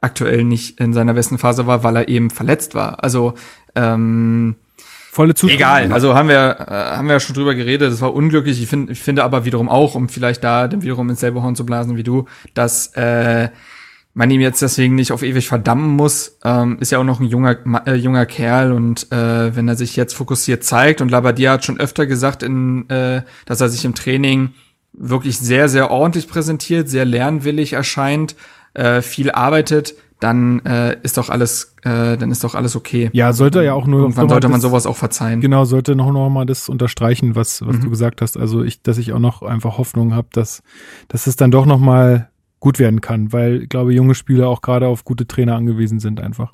[0.00, 3.02] aktuell nicht in seiner besten Phase war, weil er eben verletzt war.
[3.02, 3.34] Also,
[3.74, 4.56] ähm,
[5.12, 5.58] volle Zustimmung.
[5.58, 8.62] Egal, also haben wir, äh, haben wir ja schon drüber geredet, das war unglücklich.
[8.62, 11.54] Ich, find, ich finde aber wiederum auch, um vielleicht da dann wiederum ins selbe Horn
[11.54, 13.50] zu blasen wie du, dass äh,
[14.14, 16.38] man ihm jetzt deswegen nicht auf ewig verdammen muss.
[16.44, 19.96] Ähm, ist ja auch noch ein junger, äh, junger Kerl und äh, wenn er sich
[19.96, 23.94] jetzt fokussiert zeigt und Labadia hat schon öfter gesagt, in, äh, dass er sich im
[23.94, 24.54] Training
[24.94, 28.34] wirklich sehr, sehr ordentlich präsentiert, sehr lernwillig erscheint,
[28.72, 33.10] äh, viel arbeitet, dann äh, ist doch alles, äh, dann ist doch alles okay.
[33.12, 34.02] Ja, sollte ja auch nur.
[34.02, 35.40] Irgendwann sollte man das, sowas auch verzeihen.
[35.40, 37.80] Genau, sollte noch, noch mal das unterstreichen, was, was mhm.
[37.82, 38.36] du gesagt hast.
[38.36, 40.62] Also ich, dass ich auch noch einfach Hoffnung habe, dass,
[41.08, 44.62] dass es dann doch noch mal gut werden kann, weil ich glaube, junge Spieler auch
[44.62, 46.52] gerade auf gute Trainer angewiesen sind einfach.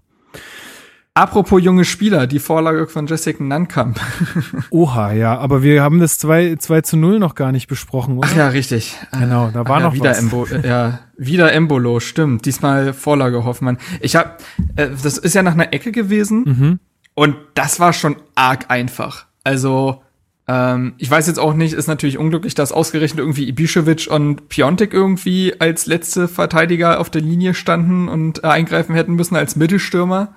[1.19, 3.99] Apropos junge Spieler, die Vorlage von Jessica Nankamp.
[4.71, 8.29] Oha, ja, aber wir haben das 2, 2 zu 0 noch gar nicht besprochen, oder?
[8.31, 8.95] Ach ja, richtig.
[9.11, 10.21] Genau, da war Ach noch wieder was.
[10.21, 12.47] Embo, äh, ja, wieder Embolo, stimmt.
[12.47, 13.79] Diesmal Vorlage Hoffmann.
[14.01, 14.41] Ich hab,
[14.77, 16.79] äh, das ist ja nach einer Ecke gewesen mhm.
[17.14, 19.27] und das war schon arg einfach.
[19.43, 20.05] Also,
[20.47, 24.95] ähm, ich weiß jetzt auch nicht, ist natürlich unglücklich, dass ausgerechnet irgendwie Ibišević und Piontek
[24.95, 30.37] irgendwie als letzte Verteidiger auf der Linie standen und äh, eingreifen hätten müssen als Mittelstürmer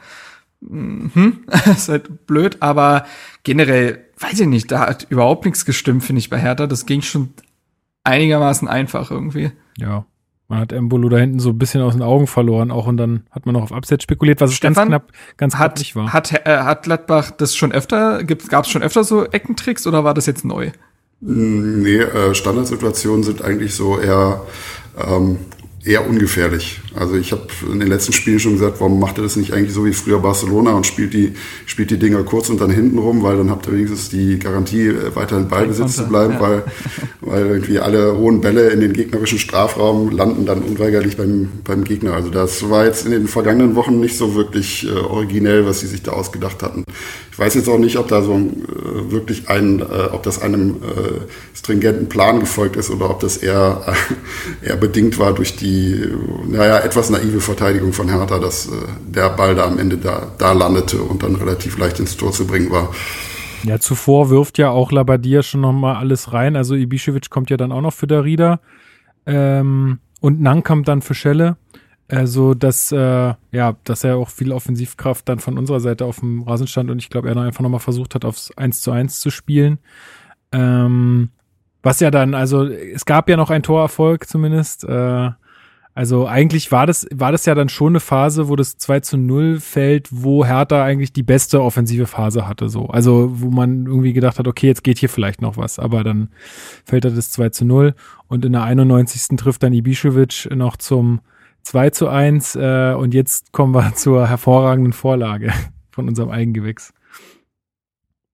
[0.67, 3.05] hm, ist halt blöd, aber
[3.43, 6.67] generell, weiß ich nicht, da hat überhaupt nichts gestimmt, finde ich, bei Hertha.
[6.67, 7.29] Das ging schon
[8.03, 9.51] einigermaßen einfach irgendwie.
[9.77, 10.05] Ja.
[10.47, 13.23] Man hat Embolo da hinten so ein bisschen aus den Augen verloren auch und dann
[13.31, 16.11] hat man noch auf Abseits spekuliert, was Stefan, ganz knapp, ganz hat, knapp nicht war.
[16.11, 20.13] Hat, äh, hat Gladbach das schon öfter, gab es schon öfter so Eckentricks oder war
[20.13, 20.71] das jetzt neu?
[21.21, 24.41] Nee, äh, Standardsituationen sind eigentlich so eher
[24.97, 25.37] ähm,
[25.83, 26.79] eher ungefährlich.
[26.93, 29.73] Also ich habe in den letzten Spielen schon gesagt, warum macht er das nicht eigentlich
[29.73, 31.33] so wie früher Barcelona und spielt die,
[31.65, 34.87] spielt die Dinger kurz und dann hinten rum, weil dann habt ihr wenigstens die Garantie,
[34.87, 36.41] äh, weiter in Ballbesitz zu bleiben, ja.
[36.41, 36.63] weil,
[37.21, 42.13] weil irgendwie alle hohen Bälle in den gegnerischen Strafraum landen dann unweigerlich beim, beim Gegner.
[42.13, 45.87] Also das war jetzt in den vergangenen Wochen nicht so wirklich äh, originell, was sie
[45.87, 46.83] sich da ausgedacht hatten.
[47.31, 50.75] Ich weiß jetzt auch nicht, ob da so äh, wirklich ein, äh, ob das einem
[50.75, 53.81] äh, stringenten Plan gefolgt ist oder ob das eher,
[54.61, 56.07] äh, eher bedingt war durch die,
[56.47, 58.71] naja, etwas naive Verteidigung von Hertha, dass äh,
[59.07, 62.45] der Ball da am Ende da, da landete und dann relativ leicht ins Tor zu
[62.45, 62.93] bringen war.
[63.63, 66.55] Ja, zuvor wirft ja auch Labadia schon nochmal alles rein.
[66.55, 68.59] Also Ibišević kommt ja dann auch noch für Darida
[69.25, 71.57] ähm, und Nang kommt dann für Schelle.
[72.11, 76.43] Also, dass, äh, ja, dass er auch viel Offensivkraft dann von unserer Seite auf dem
[76.43, 79.21] Rasen stand und ich glaube, er dann einfach nochmal versucht hat, aufs 1 zu 1
[79.21, 79.79] zu spielen.
[80.51, 81.29] Ähm,
[81.81, 84.83] was ja dann, also, es gab ja noch einen Torerfolg zumindest.
[84.83, 85.29] Äh,
[85.93, 89.17] also eigentlich war das, war das ja dann schon eine Phase, wo das 2 zu
[89.17, 92.87] 0 fällt, wo Hertha eigentlich die beste offensive Phase hatte, so.
[92.87, 96.29] Also, wo man irgendwie gedacht hat, okay, jetzt geht hier vielleicht noch was, aber dann
[96.83, 97.95] fällt da das 2 zu 0
[98.27, 99.37] und in der 91.
[99.37, 101.21] trifft dann Ibišević noch zum
[101.63, 105.53] 2 zu 1 äh, und jetzt kommen wir zur hervorragenden Vorlage
[105.91, 106.93] von unserem Eigengewächs.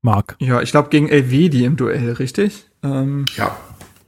[0.02, 0.36] Marc.
[0.40, 2.70] Ja, ich glaube gegen Elvedi im Duell, richtig?
[2.84, 3.56] Ähm, ja.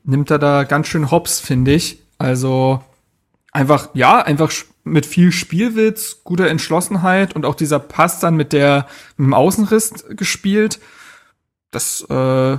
[0.04, 2.02] Nimmt er da ganz schön hops, finde ich.
[2.18, 2.82] Also
[3.52, 4.52] einfach, ja, einfach
[4.84, 10.06] mit viel Spielwitz, guter Entschlossenheit und auch dieser Pass dann mit der mit dem Außenriss
[10.10, 10.80] gespielt.
[11.72, 12.58] Das äh,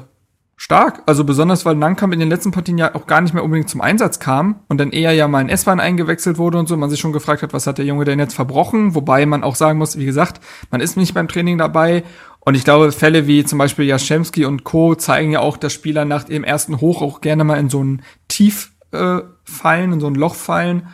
[0.60, 1.02] stark.
[1.06, 3.80] Also besonders, weil Nankamp in den letzten Partien ja auch gar nicht mehr unbedingt zum
[3.80, 6.76] Einsatz kam und dann eher ja mal in S-Bahn eingewechselt wurde und so.
[6.76, 8.94] Man sich schon gefragt hat, was hat der Junge denn jetzt verbrochen?
[8.94, 12.04] Wobei man auch sagen muss, wie gesagt, man ist nicht beim Training dabei.
[12.40, 14.94] Und ich glaube, Fälle wie zum Beispiel Jaschemski und Co.
[14.94, 18.02] zeigen ja auch, dass Spieler nach dem ersten Hoch auch gerne mal in so ein
[18.28, 20.88] Tief äh, fallen, in so ein Loch fallen.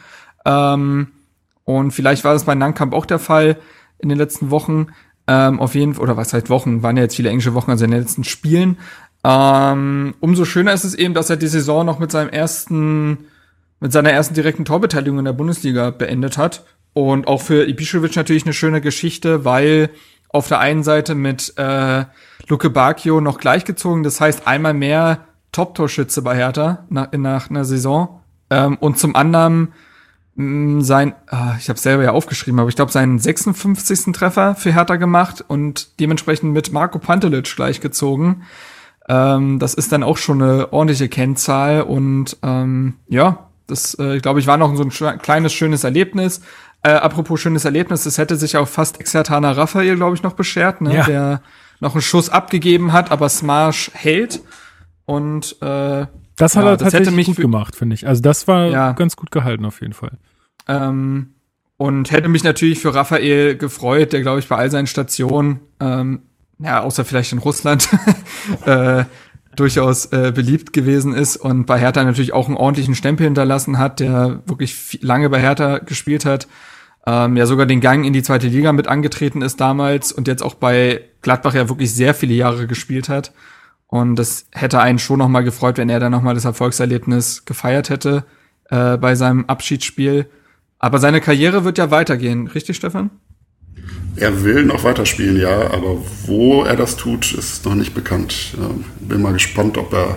[0.44, 1.08] Ähm,
[1.64, 3.58] und vielleicht war das bei Nankamp auch der Fall
[3.98, 4.88] in den letzten Wochen.
[5.26, 7.84] Ähm, auf jeden Fall, oder was heißt Wochen, waren ja jetzt viele englische Wochen, also
[7.84, 8.78] in den letzten Spielen.
[9.28, 13.26] Ähm, umso schöner ist es eben, dass er die Saison noch mit seinem ersten,
[13.80, 16.64] mit seiner ersten direkten Torbeteiligung in der Bundesliga beendet hat.
[16.92, 19.90] Und auch für Ibišević natürlich eine schöne Geschichte, weil
[20.28, 22.04] auf der einen Seite mit äh,
[22.46, 28.20] Luke Bacchio noch gleichgezogen, das heißt einmal mehr Top-Torschütze bei Hertha nach, nach einer Saison.
[28.48, 29.72] Ähm, und zum anderen
[30.36, 34.12] mh, sein, ah, ich habe selber ja aufgeschrieben, aber ich glaube seinen 56.
[34.12, 38.44] Treffer für Hertha gemacht und dementsprechend mit Marco Pantelic gleichgezogen.
[39.08, 44.40] Ähm, das ist dann auch schon eine ordentliche Kennzahl und ähm, ja, das äh, glaube
[44.40, 46.40] ich war noch so ein kleines schönes Erlebnis.
[46.82, 50.80] Äh, apropos schönes Erlebnis, das hätte sich auch fast Exertana Raphael, glaube ich, noch beschert,
[50.80, 50.94] ne?
[50.94, 51.04] Ja.
[51.04, 51.42] der
[51.80, 54.40] noch einen Schuss abgegeben hat, aber Smash hält.
[55.04, 58.06] Und äh, das hat ja, er tatsächlich gut gemacht, finde ich.
[58.06, 58.92] Also das war ja.
[58.92, 60.12] ganz gut gehalten auf jeden Fall.
[60.68, 61.34] Ähm,
[61.76, 66.22] und hätte mich natürlich für Raphael gefreut, der glaube ich bei all seinen Stationen, ähm,
[66.58, 67.88] ja außer vielleicht in Russland,
[68.66, 69.04] äh,
[69.56, 74.00] durchaus äh, beliebt gewesen ist und bei Hertha natürlich auch einen ordentlichen Stempel hinterlassen hat,
[74.00, 76.46] der wirklich lange bei Hertha gespielt hat,
[77.06, 80.42] ähm, ja sogar den Gang in die zweite Liga mit angetreten ist damals und jetzt
[80.42, 83.32] auch bei Gladbach ja wirklich sehr viele Jahre gespielt hat.
[83.88, 87.44] Und das hätte einen schon noch mal gefreut, wenn er dann noch mal das Erfolgserlebnis
[87.44, 88.24] gefeiert hätte
[88.68, 90.26] äh, bei seinem Abschiedsspiel.
[90.78, 93.10] Aber seine Karriere wird ja weitergehen, richtig, Stefan?
[94.16, 98.56] Er will noch weiterspielen, ja, aber wo er das tut, ist noch nicht bekannt.
[99.00, 100.16] Bin mal gespannt, ob er,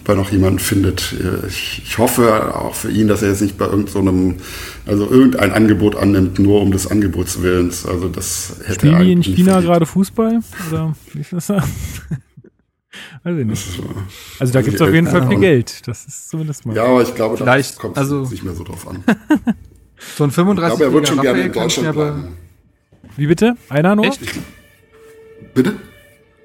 [0.00, 1.14] ob er noch jemanden findet.
[1.46, 4.38] Ich, ich hoffe auch für ihn, dass er jetzt nicht bei irgendeinem,
[4.84, 7.86] so also irgendein Angebot annimmt, nur um des Angebots willens.
[7.86, 10.40] Also das hätte Spielen die in China gerade Fußball?
[10.68, 11.48] Oder wie ist das?
[13.22, 13.80] Weiß ich nicht.
[14.40, 15.86] Also da gibt es auf jeden Fall viel Geld.
[15.86, 16.74] Das ist zumindest mal.
[16.74, 19.04] Ja, aber ich glaube, da kommt also, nicht mehr so drauf an.
[20.16, 22.45] so ein 35 Ich glaube, er wird schon gerne in Deutschland bleiben.
[23.16, 23.56] Wie bitte?
[23.68, 24.06] Einer nur?
[24.06, 24.20] Echt?
[25.54, 25.74] Bitte?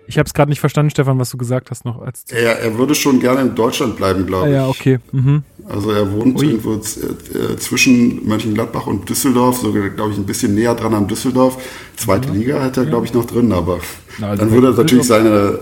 [0.08, 2.02] Ich habe es gerade nicht verstanden, Stefan, was du gesagt hast noch.
[2.02, 4.56] Als er, er würde schon gerne in Deutschland bleiben, glaube ich.
[4.56, 5.00] Ah, ja, okay.
[5.14, 5.44] Mhm.
[5.70, 6.48] Also er wohnt Ui.
[6.48, 11.58] irgendwo äh, zwischen Mönchengladbach und Düsseldorf, sogar, glaube ich, ein bisschen näher dran an Düsseldorf.
[11.96, 12.34] Zweite ja.
[12.34, 13.80] Liga hat er, glaube ich, noch drin, aber
[14.18, 15.60] Na, also dann würde er natürlich seine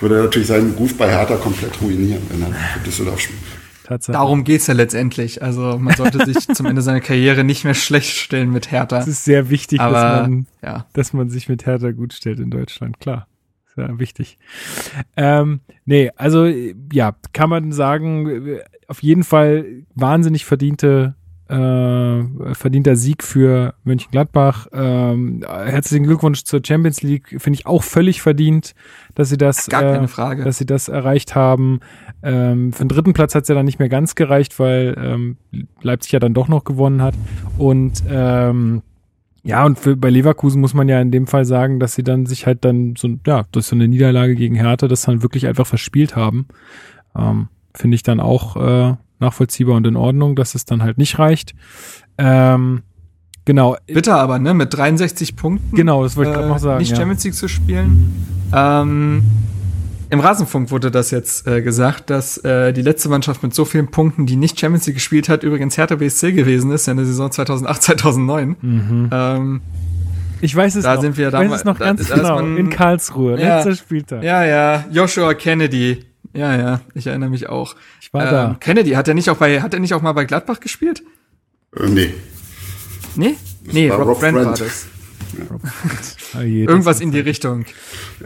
[0.00, 3.40] würde er natürlich seinen Ruf bei Hertha komplett ruinieren, wenn er für Düsseldorf spielt.
[3.86, 4.12] Tatsache.
[4.12, 5.42] Darum geht's ja letztendlich.
[5.42, 8.98] Also man sollte sich zum Ende seiner Karriere nicht mehr schlecht stellen mit Hertha.
[8.98, 10.86] Es ist sehr wichtig, Aber, dass, man, ja.
[10.92, 13.26] dass man sich mit Hertha gut stellt in Deutschland, klar.
[13.74, 14.38] Sehr wichtig.
[15.16, 18.58] Ähm, nee, also ja, kann man sagen,
[18.88, 21.14] auf jeden Fall wahnsinnig verdiente
[21.48, 24.66] äh, verdienter Sieg für Mönchengladbach.
[24.72, 27.36] Ähm, herzlichen Glückwunsch zur Champions League.
[27.38, 28.74] Finde ich auch völlig verdient,
[29.14, 30.44] dass sie das, Gar keine äh, Frage.
[30.44, 31.80] dass sie das erreicht haben.
[32.22, 35.36] Ähm, für den dritten Platz hat es ja dann nicht mehr ganz gereicht, weil ähm,
[35.82, 37.14] Leipzig ja dann doch noch gewonnen hat.
[37.58, 38.82] Und ähm,
[39.44, 42.26] ja, und für, bei Leverkusen muss man ja in dem Fall sagen, dass sie dann
[42.26, 45.66] sich halt dann so, ja, durch so eine Niederlage gegen Hertha das dann wirklich einfach
[45.66, 46.48] verspielt haben.
[47.16, 51.18] Ähm, Finde ich dann auch äh, nachvollziehbar und in Ordnung, dass es dann halt nicht
[51.18, 51.54] reicht.
[52.18, 52.82] Ähm,
[53.44, 53.76] genau.
[53.86, 54.54] Bitter aber, ne?
[54.54, 55.76] Mit 63 Punkten.
[55.76, 56.78] Genau, das wollte ich gerade noch sagen.
[56.78, 56.96] Nicht ja.
[56.96, 58.26] Champions League zu spielen.
[58.54, 59.22] Ähm,
[60.10, 63.90] Im Rasenfunk wurde das jetzt äh, gesagt, dass äh, die letzte Mannschaft mit so vielen
[63.90, 67.30] Punkten, die nicht Champions League gespielt hat, übrigens Hertha BSC gewesen ist in der Saison
[67.30, 68.56] 2008, 2009.
[68.60, 69.10] Mhm.
[69.12, 69.60] Ähm,
[70.40, 71.00] ich weiß es da noch.
[71.00, 72.36] Sind wir da ich weiß es noch ganz genau.
[72.36, 74.22] Man, in Karlsruhe, ja, letzter Spieltag.
[74.22, 74.84] Ja, ja.
[74.92, 76.04] Joshua Kennedy
[76.36, 77.74] ja, ja, ich erinnere mich auch.
[78.00, 78.56] Ich war ähm, da.
[78.60, 81.02] Kennedy, hat er nicht auch bei, hat er nicht auch mal bei Gladbach gespielt?
[81.76, 82.14] Äh, nee.
[83.14, 83.36] Nee?
[83.64, 84.86] Nee, Rob, Rob Brand war das.
[86.34, 86.42] Ja.
[86.42, 87.64] je, Irgendwas in die Richtung.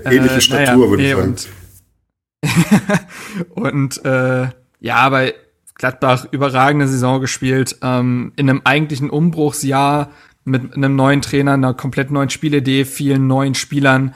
[0.04, 1.36] Ähnliche äh, Statur, naja, würde nee, ich sagen.
[3.54, 4.48] Und, und äh,
[4.80, 5.34] ja, bei
[5.74, 10.10] Gladbach überragende Saison gespielt, ähm, in einem eigentlichen Umbruchsjahr
[10.44, 14.14] mit einem neuen Trainer, einer komplett neuen Spielidee, vielen neuen Spielern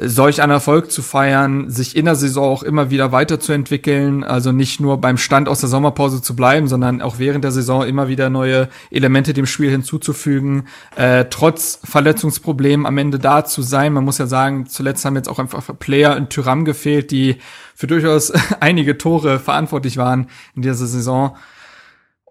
[0.00, 4.80] solch einen Erfolg zu feiern, sich in der Saison auch immer wieder weiterzuentwickeln, also nicht
[4.80, 8.30] nur beim Stand aus der Sommerpause zu bleiben, sondern auch während der Saison immer wieder
[8.30, 13.92] neue Elemente dem Spiel hinzuzufügen, äh, trotz Verletzungsproblemen am Ende da zu sein.
[13.92, 17.36] Man muss ja sagen, zuletzt haben jetzt auch einfach Player in Tyram gefehlt, die
[17.74, 21.36] für durchaus einige Tore verantwortlich waren in dieser Saison.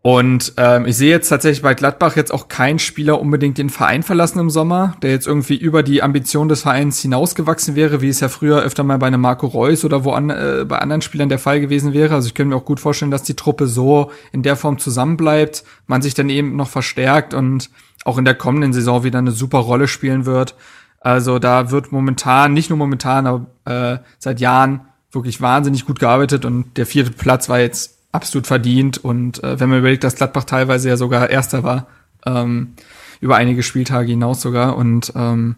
[0.08, 4.04] Und ähm, ich sehe jetzt tatsächlich bei Gladbach jetzt auch keinen Spieler unbedingt den Verein
[4.04, 8.22] verlassen im Sommer, der jetzt irgendwie über die Ambition des Vereins hinausgewachsen wäre, wie es
[8.22, 11.28] ja früher öfter mal bei einem Marco Reus oder wo an, äh, bei anderen Spielern
[11.28, 12.16] der Fall gewesen wäre.
[12.16, 15.66] Also ich könnte mir auch gut vorstellen, dass die Truppe so in der Form zusammenbleibt,
[15.88, 17.70] man sich dann eben noch verstärkt und
[18.06, 20.56] auch in der kommenden Saison wieder eine super Rolle spielen wird.
[21.02, 26.46] Also da wird momentan, nicht nur momentan, aber äh, seit Jahren wirklich wahnsinnig gut gearbeitet
[26.46, 28.98] und der vierte Platz war jetzt absolut verdient.
[28.98, 31.88] Und äh, wenn man überlegt, dass Gladbach teilweise ja sogar Erster war,
[32.26, 32.74] ähm,
[33.20, 34.78] über einige Spieltage hinaus sogar.
[34.78, 35.56] Und ähm,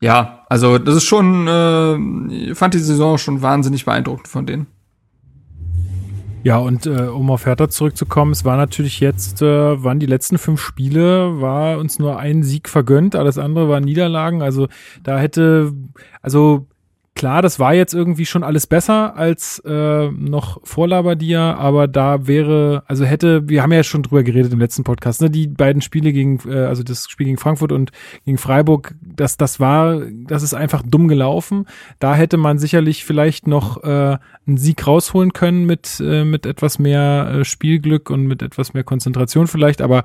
[0.00, 4.66] ja, also das ist schon, äh, fand die Saison schon wahnsinnig beeindruckend von denen.
[6.42, 10.38] Ja, und äh, um auf Hertha zurückzukommen, es war natürlich jetzt, äh, waren die letzten
[10.38, 14.40] fünf Spiele, war uns nur ein Sieg vergönnt, alles andere waren Niederlagen.
[14.40, 14.68] Also
[15.02, 15.74] da hätte,
[16.22, 16.66] also
[17.14, 22.26] klar, das war jetzt irgendwie schon alles besser als äh, noch vor Labadia, aber da
[22.26, 25.82] wäre, also hätte, wir haben ja schon drüber geredet im letzten Podcast, ne, die beiden
[25.82, 27.90] Spiele gegen, äh, also das Spiel gegen Frankfurt und
[28.24, 31.66] gegen Freiburg, das, das war, das ist einfach dumm gelaufen.
[31.98, 36.78] Da hätte man sicherlich vielleicht noch äh, einen Sieg rausholen können mit, äh, mit etwas
[36.78, 40.04] mehr äh, Spielglück und mit etwas mehr Konzentration vielleicht, aber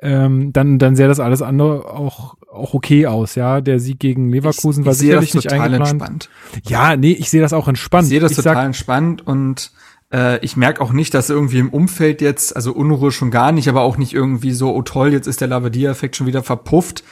[0.00, 3.60] ähm, dann, dann sähe das alles andere auch, auch okay aus, ja.
[3.60, 5.90] Der Sieg gegen Leverkusen ich, war ich sicherlich nicht eingeplant.
[5.90, 6.30] Entspannt.
[6.66, 8.04] Ja, nee, ich sehe das auch entspannt.
[8.04, 9.70] Ich sehe das ich total sag, entspannt und
[10.12, 13.68] äh, ich merke auch nicht, dass irgendwie im Umfeld jetzt, also Unruhe schon gar nicht,
[13.68, 17.04] aber auch nicht irgendwie so, oh toll, jetzt ist der Lavadia-Effekt schon wieder verpufft.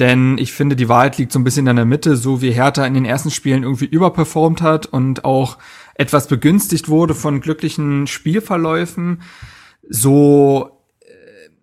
[0.00, 2.86] Denn ich finde, die Wahrheit liegt so ein bisschen in der Mitte, so wie Hertha
[2.86, 5.58] in den ersten Spielen irgendwie überperformt hat und auch
[5.94, 9.22] etwas begünstigt wurde von glücklichen Spielverläufen,
[9.88, 10.77] so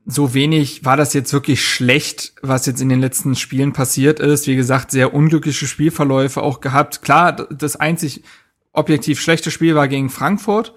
[0.06, 4.45] so wenig war das jetzt wirklich schlecht, was jetzt in den letzten Spielen passiert ist.
[4.45, 7.01] Wie gesagt, sehr unglückliche Spielverläufe auch gehabt.
[7.01, 8.24] Klar, das einzig
[8.72, 10.74] objektiv schlechte Spiel war gegen Frankfurt,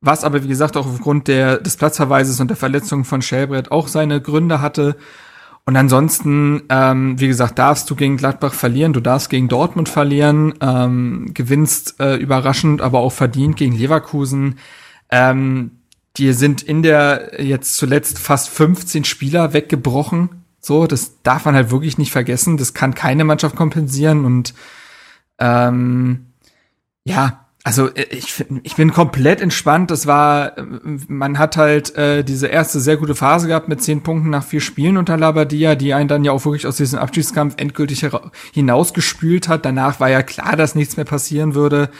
[0.00, 3.88] was aber wie gesagt auch aufgrund der, des Platzverweises und der Verletzung von Schellbrett auch
[3.88, 4.96] seine Gründe hatte.
[5.64, 10.54] Und ansonsten, ähm, wie gesagt, darfst du gegen Gladbach verlieren, du darfst gegen Dortmund verlieren,
[10.60, 14.58] ähm, gewinnst äh, überraschend, aber auch verdient gegen Leverkusen.
[15.10, 15.77] Ähm,
[16.18, 20.44] die sind in der jetzt zuletzt fast 15 Spieler weggebrochen.
[20.60, 22.56] So, das darf man halt wirklich nicht vergessen.
[22.56, 24.54] Das kann keine Mannschaft kompensieren und
[25.38, 26.26] ähm,
[27.04, 29.90] ja, also äh, ich, ich bin komplett entspannt.
[29.90, 30.62] Das war, äh,
[31.08, 34.60] man hat halt äh, diese erste sehr gute Phase gehabt mit zehn Punkten nach vier
[34.60, 38.06] Spielen unter Labadia, die einen dann ja auch wirklich aus diesem Abschiedskampf endgültig
[38.52, 39.64] hinausgespült hat.
[39.64, 41.90] Danach war ja klar, dass nichts mehr passieren würde.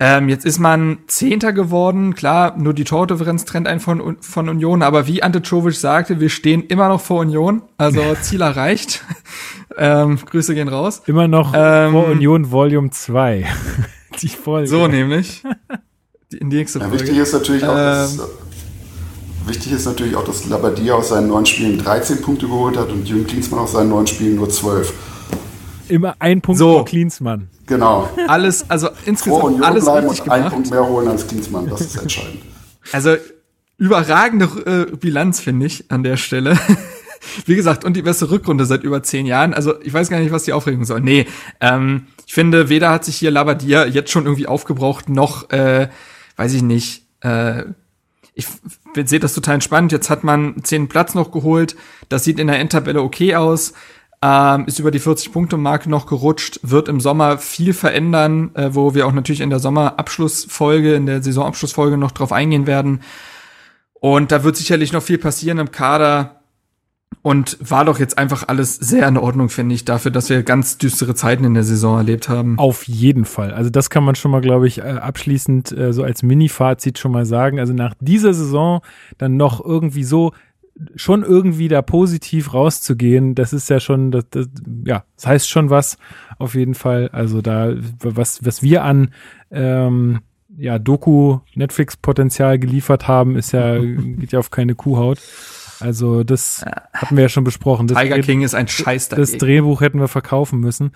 [0.00, 2.14] Ähm, jetzt ist man Zehnter geworden.
[2.14, 4.82] Klar, nur die Tordifferenz trennt einen von, von Union.
[4.82, 7.62] Aber wie Ante Czovic sagte, wir stehen immer noch vor Union.
[7.76, 9.04] Also Ziel erreicht.
[9.78, 11.02] ähm, Grüße gehen raus.
[11.06, 13.46] Immer noch ähm, vor Union Volume 2.
[14.20, 14.68] Die Folge.
[14.68, 15.42] So nämlich.
[16.32, 16.96] Die nächste Folge.
[16.96, 18.24] Ja, wichtig ist natürlich auch, dass, ähm.
[19.46, 23.08] wichtig ist natürlich auch, dass Labadia aus seinen neun Spielen 13 Punkte geholt hat und
[23.08, 24.92] Jürgen Klinsmann aus seinen neun Spielen nur 12.
[25.88, 26.78] Immer ein Punkt so.
[26.78, 27.48] für Klinsmann.
[27.66, 28.08] Genau.
[28.28, 30.40] Alles, also insgesamt alles bleiben richtig und gemacht.
[30.40, 32.42] einen Punkt mehr holen als Klinsmann, das ist entscheidend.
[32.92, 33.16] Also
[33.78, 36.58] überragende äh, Bilanz, finde ich, an der Stelle.
[37.46, 39.54] Wie gesagt, und die beste Rückrunde seit über zehn Jahren.
[39.54, 41.00] Also ich weiß gar nicht, was die Aufregung soll.
[41.00, 41.26] Nee,
[41.60, 45.88] ähm, ich finde, weder hat sich hier Labadia jetzt schon irgendwie aufgebraucht, noch, äh,
[46.36, 47.64] weiß ich nicht, äh,
[48.34, 48.46] ich
[49.04, 49.92] sehe das total entspannt.
[49.92, 51.76] Jetzt hat man zehn Platz noch geholt.
[52.08, 53.74] Das sieht in der Endtabelle okay aus.
[54.26, 59.06] Ähm, ist über die 40-Punkte-Marke noch gerutscht, wird im Sommer viel verändern, äh, wo wir
[59.06, 63.00] auch natürlich in der Sommerabschlussfolge, in der Saisonabschlussfolge noch drauf eingehen werden.
[63.92, 66.40] Und da wird sicherlich noch viel passieren im Kader.
[67.20, 70.78] Und war doch jetzt einfach alles sehr in Ordnung, finde ich, dafür, dass wir ganz
[70.78, 72.58] düstere Zeiten in der Saison erlebt haben.
[72.58, 73.52] Auf jeden Fall.
[73.52, 77.12] Also das kann man schon mal, glaube ich, äh, abschließend äh, so als Mini-Fazit schon
[77.12, 77.60] mal sagen.
[77.60, 78.80] Also nach dieser Saison
[79.18, 80.32] dann noch irgendwie so
[80.96, 84.48] schon irgendwie da positiv rauszugehen, das ist ja schon, das, das,
[84.84, 85.98] ja, das heißt schon was
[86.38, 87.08] auf jeden Fall.
[87.12, 89.10] Also da, was, was wir an
[89.50, 90.20] ähm,
[90.56, 95.20] ja, Doku-Netflix-Potenzial geliefert haben, ist ja, geht ja auf keine Kuhhaut.
[95.80, 97.86] Also das hatten wir ja schon besprochen.
[97.88, 99.30] Das Tiger King ist ein Scheiß dagegen.
[99.30, 100.92] Das Drehbuch hätten wir verkaufen müssen.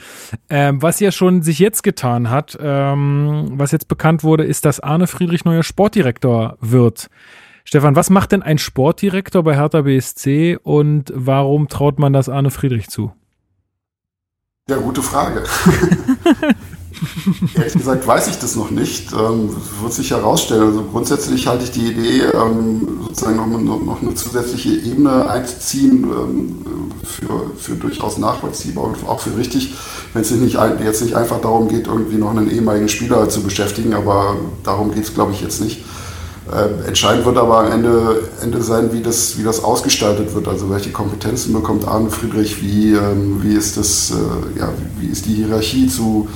[0.49, 4.81] Ähm, was ja schon sich jetzt getan hat, ähm, was jetzt bekannt wurde, ist, dass
[4.81, 7.11] Arne Friedrich neuer Sportdirektor wird.
[7.69, 12.51] Stefan, was macht denn ein Sportdirektor bei Hertha BSC und warum traut man das Arne
[12.51, 13.13] Friedrich zu?
[14.71, 15.45] Ja, gute Frage.
[17.55, 19.13] Ehrlich gesagt weiß ich das noch nicht.
[19.13, 20.63] Ähm, wird sich herausstellen.
[20.63, 26.65] Also grundsätzlich halte ich die Idee, ähm, sozusagen noch, noch, eine zusätzliche Ebene einzuziehen, ähm,
[27.05, 29.75] für, für durchaus nachvollziehbar und auch für richtig,
[30.15, 33.93] wenn es nicht, jetzt nicht einfach darum geht, irgendwie noch einen ehemaligen Spieler zu beschäftigen,
[33.93, 35.85] aber darum geht es, glaube ich, jetzt nicht.
[36.53, 40.49] Äh, entscheidend wird aber am Ende, Ende sein, wie das, wie das ausgestaltet wird.
[40.49, 45.27] Also welche Kompetenzen bekommt Arne Friedrich, wie, ähm, wie, ist, das, äh, ja, wie ist
[45.27, 46.29] die Hierarchie zu,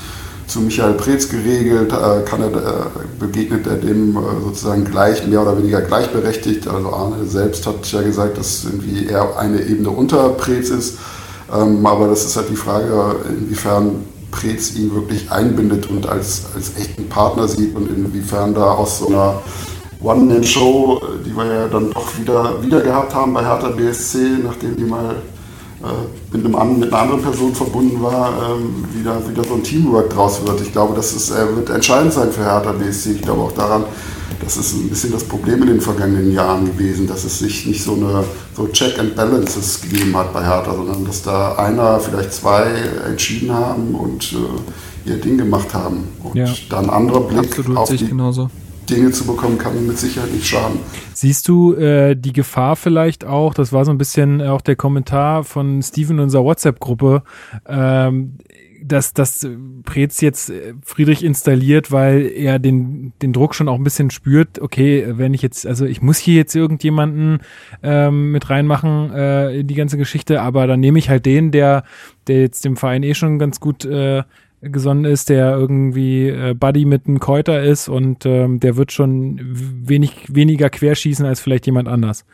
[0.47, 1.93] zu Michael Preetz geregelt?
[1.93, 2.85] Äh, kann er, äh,
[3.19, 6.69] begegnet er dem äh, sozusagen gleich, mehr oder weniger gleichberechtigt?
[6.69, 10.99] Also Arne selbst hat ja gesagt, dass irgendwie er eine Ebene unter Preetz ist.
[11.55, 16.73] Ähm, aber das ist halt die Frage, inwiefern Preetz ihn wirklich einbindet und als, als
[16.77, 19.43] echten Partner sieht und inwiefern da aus so einer
[20.03, 24.85] One-Man-Show, die wir ja dann doch wieder, wieder gehabt haben bei Hertha BSC, nachdem die
[24.85, 25.17] mal
[25.83, 30.11] äh, mit, einem, mit einer anderen Person verbunden war, ähm, wieder, wieder so ein Teamwork
[30.11, 30.61] draus wird.
[30.61, 33.13] Ich glaube, das ist, äh, wird entscheidend sein für Hertha BSC.
[33.13, 33.85] Ich glaube auch daran,
[34.41, 37.83] das ist ein bisschen das Problem in den vergangenen Jahren gewesen, dass es sich nicht
[37.83, 38.25] so eine
[38.57, 42.65] so Check and Balances gegeben hat bei Hertha, sondern dass da einer, vielleicht zwei
[43.09, 46.09] entschieden haben und äh, ihr Ding gemacht haben.
[46.23, 46.47] Und ja.
[46.71, 48.51] dann ein anderer Blick Absolut, auf die genauso.
[48.93, 50.79] Dinge zu bekommen, kann mit Sicherheit nicht schaden.
[51.15, 55.45] Siehst du äh, die Gefahr vielleicht auch, das war so ein bisschen auch der Kommentar
[55.45, 57.23] von Steven in unserer WhatsApp-Gruppe,
[57.67, 58.39] ähm,
[58.85, 59.49] dass das
[59.85, 64.61] Prez jetzt äh, Friedrich installiert, weil er den, den Druck schon auch ein bisschen spürt,
[64.61, 67.39] okay, wenn ich jetzt, also ich muss hier jetzt irgendjemanden
[67.83, 71.85] ähm, mit reinmachen äh, in die ganze Geschichte, aber dann nehme ich halt den, der,
[72.27, 74.23] der jetzt dem Verein eh schon ganz gut äh,
[74.63, 79.41] gesonnen ist, der irgendwie äh, Buddy mit einem Keuter ist und ähm, der wird schon
[79.43, 82.25] wenig weniger querschießen als vielleicht jemand anders.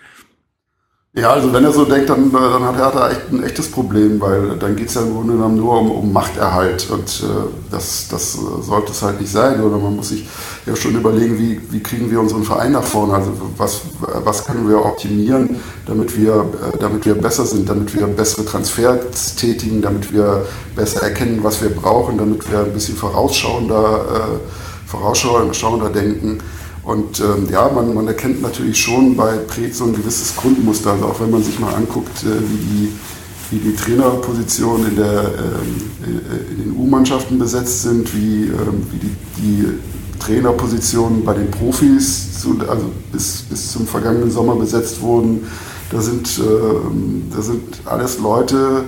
[1.15, 4.21] Ja, also wenn er so denkt, dann, äh, dann hat Hertha echt ein echtes Problem,
[4.21, 8.09] weil dann geht es ja im Grunde genommen nur um, um Machterhalt und äh, das,
[8.11, 9.63] das sollte es halt nicht sein.
[9.63, 10.29] Oder man muss sich
[10.67, 13.81] ja schon überlegen, wie, wie kriegen wir unseren Verein nach vorne, also was,
[14.23, 15.57] was können wir optimieren,
[15.87, 16.45] damit wir,
[16.75, 20.45] äh, damit wir besser sind, damit wir bessere Transfers tätigen, damit wir
[20.77, 26.39] besser erkennen, was wir brauchen, damit wir ein bisschen vorausschauender, äh, vorausschauender denken.
[26.89, 30.93] Und ähm, ja, man, man, erkennt natürlich schon bei Preetz so ein gewisses Grundmuster.
[30.93, 32.93] Also auch wenn man sich mal anguckt, äh, wie, die,
[33.51, 38.99] wie die Trainerpositionen in, der, ähm, äh, in den U-Mannschaften besetzt sind, wie, ähm, wie
[39.01, 39.67] die, die,
[40.19, 45.47] Trainerpositionen bei den Profis zu, also bis, bis zum vergangenen Sommer besetzt wurden.
[45.93, 48.85] Da sind, äh, da sind alles Leute,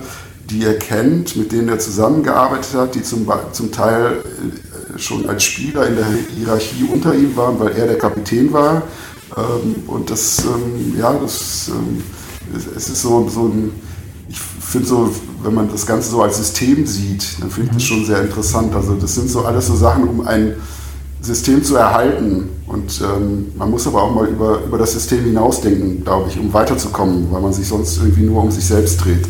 [0.49, 5.43] die er kennt, mit denen er zusammengearbeitet hat, die zum, zum Teil äh, schon als
[5.43, 8.83] Spieler in der Hierarchie unter ihm waren, weil er der Kapitän war.
[9.37, 12.03] Ähm, und das, ähm, ja, das, ähm,
[12.55, 13.71] es ist so, so ein,
[14.27, 15.11] ich finde so,
[15.43, 17.87] wenn man das Ganze so als System sieht, dann finde ich das mhm.
[17.87, 18.75] schon sehr interessant.
[18.75, 20.55] Also das sind so alles so Sachen, um ein
[21.21, 22.49] System zu erhalten.
[22.67, 26.51] Und ähm, man muss aber auch mal über, über das System hinausdenken, glaube ich, um
[26.53, 29.27] weiterzukommen, weil man sich sonst irgendwie nur um sich selbst dreht.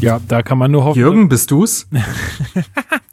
[0.00, 0.98] Ja, da kann man nur hoffen.
[0.98, 1.86] Jürgen, bist du's?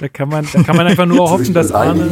[0.00, 2.08] da kann man, da kann man einfach nur hoffen, dass Arne,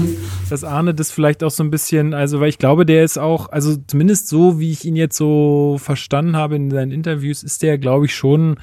[0.49, 3.51] dass Arne das vielleicht auch so ein bisschen, also weil ich glaube, der ist auch,
[3.51, 7.79] also zumindest so, wie ich ihn jetzt so verstanden habe in seinen Interviews, ist der,
[7.79, 8.59] glaube ich, schon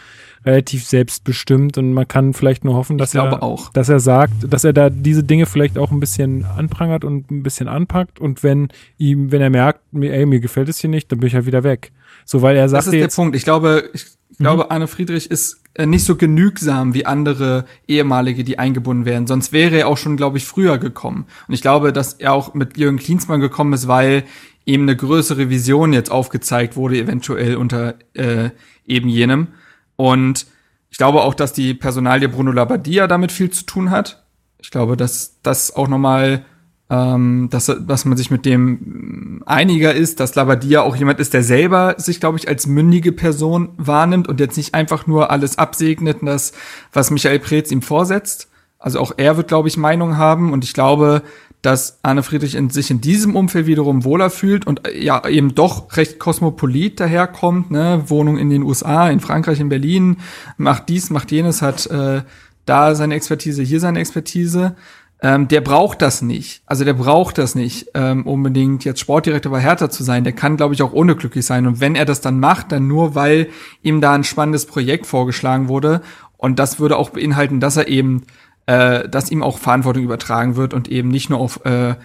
[0.46, 3.72] relativ selbstbestimmt und man kann vielleicht nur hoffen, dass er, auch.
[3.74, 7.44] dass er sagt, dass er da diese Dinge vielleicht auch ein bisschen anprangert und ein
[7.44, 11.12] bisschen anpackt und wenn ihm, wenn er merkt, mir, ey, mir gefällt es hier nicht,
[11.12, 11.92] dann bin ich halt wieder weg.
[12.26, 12.88] So, weil er sagt.
[12.88, 13.36] Das ist der Punkt.
[13.36, 14.72] Ich glaube, ich ich glaube, mhm.
[14.72, 19.28] Arne Friedrich ist nicht so genügsam wie andere ehemalige, die eingebunden werden.
[19.28, 21.26] Sonst wäre er auch schon, glaube ich, früher gekommen.
[21.48, 24.24] Und ich glaube, dass er auch mit Jürgen Klinsmann gekommen ist, weil
[24.66, 28.50] eben eine größere Vision jetzt aufgezeigt wurde, eventuell unter äh,
[28.86, 29.50] eben jenem.
[29.96, 30.48] Und
[30.90, 34.26] ich glaube auch, dass die Personalie Bruno Labbadia damit viel zu tun hat.
[34.60, 36.46] Ich glaube, dass das auch nochmal
[36.90, 41.44] ähm, dass, dass man sich mit dem einiger ist, dass Labadia auch jemand ist, der
[41.44, 46.18] selber sich, glaube ich, als mündige Person wahrnimmt und jetzt nicht einfach nur alles absegnet,
[46.22, 46.54] das,
[46.94, 48.50] was Michael Preetz ihm vorsetzt.
[48.80, 51.24] Also auch er wird, glaube ich, Meinung haben und ich glaube,
[51.62, 55.56] dass Arne Friedrich in sich in diesem Umfeld wiederum wohler fühlt und äh, ja eben
[55.56, 60.18] doch recht kosmopolit daherkommt, ne, Wohnung in den USA, in Frankreich, in Berlin,
[60.58, 62.22] macht dies, macht jenes, hat äh,
[62.66, 64.76] da seine Expertise, hier seine Expertise
[65.20, 66.62] ähm, der braucht das nicht.
[66.68, 70.24] Also der braucht das nicht, ähm, unbedingt jetzt Sportdirektor bei Hertha zu sein.
[70.24, 71.66] Der kann, glaube ich, auch ohne glücklich sein.
[71.66, 73.50] Und wenn er das dann macht, dann nur, weil
[73.82, 76.02] ihm da ein spannendes Projekt vorgeschlagen wurde.
[76.38, 78.24] Und das würde auch beinhalten, dass er eben,
[78.68, 81.96] äh, dass ihm auch Verantwortung übertragen wird und eben nicht nur auf äh,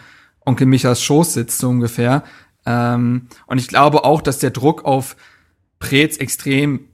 [0.46, 2.24] Onkel Michas Schoß sitzt, so ungefähr.
[2.64, 5.16] Ähm, und ich glaube auch, dass der Druck auf
[5.78, 6.88] Preetz extrem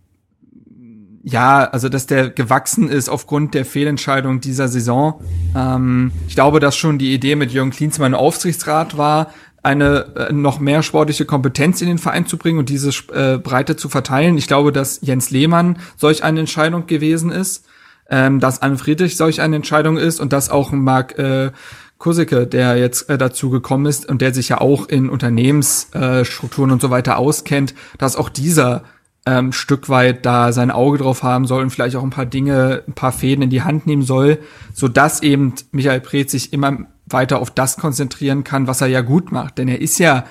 [1.31, 5.21] ja, also dass der gewachsen ist aufgrund der Fehlentscheidung dieser Saison.
[5.55, 9.31] Ähm, ich glaube, dass schon die Idee mit Jürgen Klinsmann Aufsichtsrat war,
[9.63, 13.77] eine äh, noch mehr sportliche Kompetenz in den Verein zu bringen und diese äh, Breite
[13.77, 14.39] zu verteilen.
[14.39, 17.67] Ich glaube, dass Jens Lehmann solch eine Entscheidung gewesen ist,
[18.09, 21.51] ähm, dass Anne Friedrich solch eine Entscheidung ist und dass auch Marc äh,
[21.99, 26.73] Kusicke, der jetzt äh, dazu gekommen ist und der sich ja auch in Unternehmensstrukturen äh,
[26.73, 28.85] und so weiter auskennt, dass auch dieser
[29.29, 32.83] ähm, Stück weit da sein Auge drauf haben soll und vielleicht auch ein paar Dinge,
[32.89, 34.39] ein paar Fäden in die Hand nehmen soll,
[34.73, 39.03] so dass eben Michael Preetz sich immer weiter auf das konzentrieren kann, was er ja
[39.03, 39.59] gut macht.
[39.59, 40.25] Denn er ist ja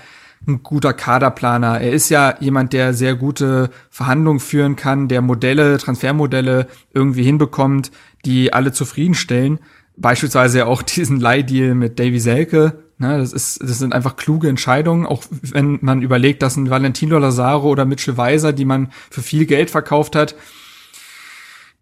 [0.47, 1.81] ein guter Kaderplaner.
[1.81, 7.91] Er ist ja jemand, der sehr gute Verhandlungen führen kann, der Modelle, Transfermodelle irgendwie hinbekommt,
[8.25, 9.59] die alle zufriedenstellen.
[9.95, 15.05] Beispielsweise auch diesen Leihdeal mit Davy Selke, Ne, das ist, das sind einfach kluge Entscheidungen,
[15.05, 19.45] auch wenn man überlegt, dass ein Valentino Lazaro oder Mitchell Weiser, die man für viel
[19.45, 20.35] Geld verkauft hat,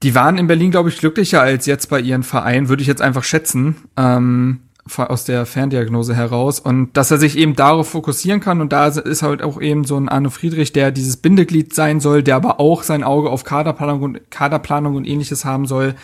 [0.03, 3.01] die waren in Berlin, glaube ich, glücklicher als jetzt bei ihren Vereinen, würde ich jetzt
[3.01, 4.59] einfach schätzen, ähm,
[4.97, 6.59] aus der Ferndiagnose heraus.
[6.59, 8.61] Und dass er sich eben darauf fokussieren kann.
[8.61, 12.23] Und da ist halt auch eben so ein Arno Friedrich, der dieses Bindeglied sein soll,
[12.23, 15.95] der aber auch sein Auge auf Kaderplanung und, Kaderplanung und ähnliches haben soll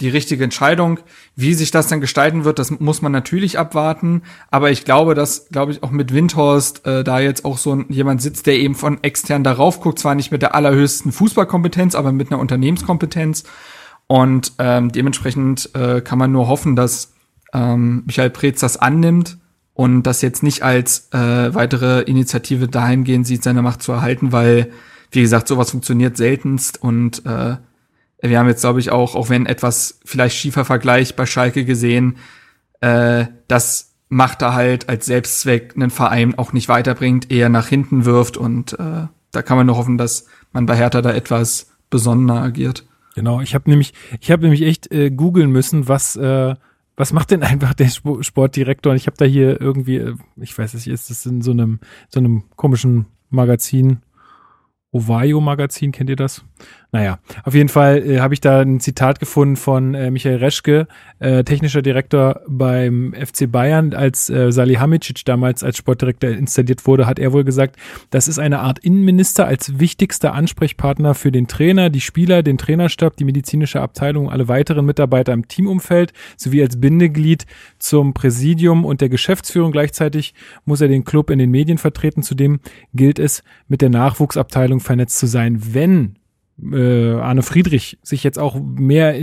[0.00, 1.00] die richtige Entscheidung.
[1.36, 4.22] Wie sich das dann gestalten wird, das muss man natürlich abwarten.
[4.50, 7.86] Aber ich glaube, dass, glaube ich, auch mit Windhorst äh, da jetzt auch so ein,
[7.88, 12.12] jemand sitzt, der eben von extern darauf guckt, zwar nicht mit der allerhöchsten Fußballkompetenz, aber
[12.12, 13.44] mit einer Unternehmenskompetenz.
[14.06, 17.14] Und ähm, dementsprechend äh, kann man nur hoffen, dass
[17.52, 19.38] ähm, Michael Preetz das annimmt
[19.72, 24.70] und das jetzt nicht als äh, weitere Initiative dahingehend sieht, seine Macht zu erhalten, weil,
[25.10, 27.56] wie gesagt, sowas funktioniert seltenst und äh,
[28.30, 32.16] wir haben jetzt, glaube ich, auch, auch wenn etwas vielleicht schiefer Vergleich bei Schalke gesehen,
[32.80, 38.04] äh, das macht er halt als Selbstzweck einen Verein auch nicht weiterbringt, eher nach hinten
[38.04, 42.42] wirft und äh, da kann man nur hoffen, dass man bei Hertha da etwas besonderer
[42.42, 42.86] agiert.
[43.14, 46.54] Genau, ich habe nämlich, ich habe nämlich echt äh, googeln müssen, was äh,
[46.96, 48.92] was macht denn einfach der Sportdirektor?
[48.92, 51.80] Und ich habe da hier irgendwie, äh, ich weiß nicht, ist das in so einem
[52.08, 53.98] so einem komischen Magazin,
[54.92, 56.44] Ovaio Magazin, kennt ihr das?
[56.94, 60.86] Naja, auf jeden Fall äh, habe ich da ein Zitat gefunden von äh, Michael Reschke,
[61.18, 67.18] äh, technischer Direktor beim FC Bayern, als äh, Salihamidzic damals als Sportdirektor installiert wurde, hat
[67.18, 72.00] er wohl gesagt, das ist eine Art Innenminister als wichtigster Ansprechpartner für den Trainer, die
[72.00, 77.44] Spieler, den Trainerstab, die medizinische Abteilung, alle weiteren Mitarbeiter im Teamumfeld sowie als Bindeglied
[77.80, 79.72] zum Präsidium und der Geschäftsführung.
[79.72, 80.32] Gleichzeitig
[80.64, 82.22] muss er den Club in den Medien vertreten.
[82.22, 82.60] Zudem
[82.94, 85.58] gilt es, mit der Nachwuchsabteilung vernetzt zu sein.
[85.74, 86.14] Wenn
[86.62, 89.14] äh, Arne Friedrich sich jetzt auch mehr,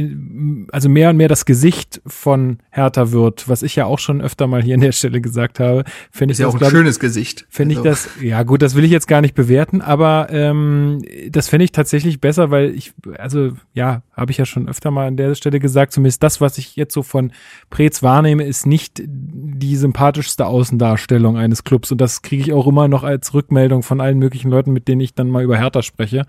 [0.72, 4.48] also mehr und mehr das Gesicht von Hertha wird, was ich ja auch schon öfter
[4.48, 7.46] mal hier an der Stelle gesagt habe, finde ich ja das, auch ein schönes Gesicht.
[7.50, 7.88] Finde also.
[7.88, 11.64] ich das, ja gut, das will ich jetzt gar nicht bewerten, aber ähm, das fände
[11.64, 15.34] ich tatsächlich besser, weil ich, also ja, habe ich ja schon öfter mal an der
[15.36, 17.32] Stelle gesagt, zumindest das, was ich jetzt so von
[17.70, 22.90] Preetz wahrnehme, ist nicht die sympathischste Außendarstellung eines Clubs und das kriege ich auch immer
[22.90, 26.26] noch als Rückmeldung von allen möglichen Leuten, mit denen ich dann mal über Hertha spreche.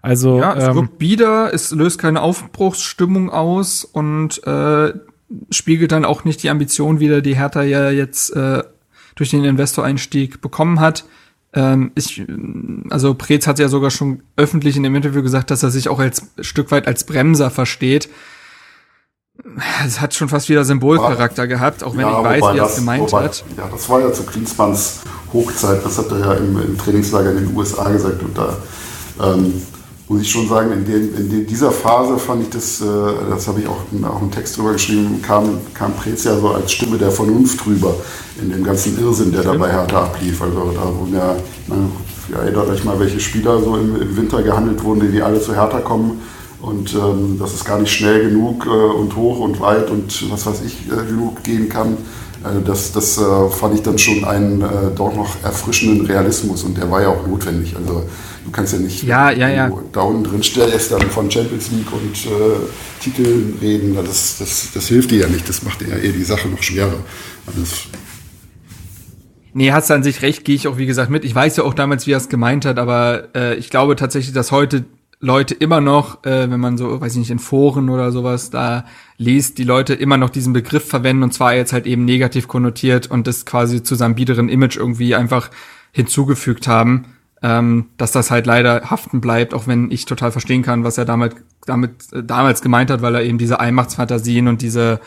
[0.00, 4.92] Also ja, es ähm, wirkt bieder, es löst keine Aufbruchsstimmung aus und äh,
[5.50, 8.62] spiegelt dann auch nicht die Ambition wieder, die Hertha ja jetzt äh,
[9.14, 11.04] durch den Investoreinstieg bekommen hat.
[11.52, 12.24] Ähm, ich,
[12.90, 16.00] also Preetz hat ja sogar schon öffentlich in dem Interview gesagt, dass er sich auch
[16.00, 18.08] als Stück weit als Bremser versteht.
[19.84, 22.66] Es hat schon fast wieder Symbolcharakter war, gehabt, auch wenn ja, ich weiß, wie er
[22.66, 23.44] es gemeint wobei, hat.
[23.56, 25.00] Ja, das war ja zu Klinsmanns
[25.32, 28.56] Hochzeit, das hat er ja im, im Trainingslager in den USA gesagt und da
[29.22, 29.60] ähm,
[30.14, 32.84] muss ich schon sagen, in, den, in dieser Phase fand ich das, äh,
[33.28, 36.70] das habe ich auch, auch einen Text drüber geschrieben, kam, kam Prez ja so als
[36.70, 37.94] Stimme der Vernunft drüber
[38.40, 40.40] in dem ganzen Irrsinn, der da bei Hertha ablief.
[40.40, 41.34] Also da wurden ja,
[42.30, 45.40] ja, erinnert euch mal, welche Spieler so im, im Winter gehandelt wurden, die, die alle
[45.40, 46.22] zu Hertha kommen.
[46.60, 50.46] Und ähm, dass es gar nicht schnell genug äh, und hoch und weit und was
[50.46, 51.98] weiß ich äh, genug gehen kann.
[52.44, 56.78] Äh, das, das äh, fand ich dann schon einen äh, doch noch erfrischenden Realismus und
[56.78, 57.74] der war ja auch notwendig.
[57.76, 58.04] Also
[58.44, 59.72] Du kannst ja nicht ja, ja, ja.
[59.92, 63.96] da unten drin stellst dann von Champions League und äh, Titeln reden.
[63.96, 65.48] Das, das, das hilft dir ja nicht.
[65.48, 66.98] Das macht dir ja eher die Sache noch schwerer.
[67.46, 67.86] Das
[69.56, 71.24] Nee, hast du an sich recht, gehe ich auch wie gesagt mit.
[71.24, 74.34] Ich weiß ja auch damals, wie er es gemeint hat, aber äh, ich glaube tatsächlich,
[74.34, 74.84] dass heute
[75.20, 78.84] Leute immer noch, äh, wenn man so, weiß ich nicht, in Foren oder sowas da
[79.16, 83.08] liest, die Leute immer noch diesen Begriff verwenden und zwar jetzt halt eben negativ konnotiert
[83.08, 85.50] und das quasi zu seinem biederen Image irgendwie einfach
[85.92, 87.13] hinzugefügt haben
[87.44, 91.04] ähm, dass das halt leider haften bleibt, auch wenn ich total verstehen kann, was er
[91.04, 91.36] damit,
[91.66, 94.98] damit äh, damals gemeint hat, weil er eben diese Einmachtsfantasien und diese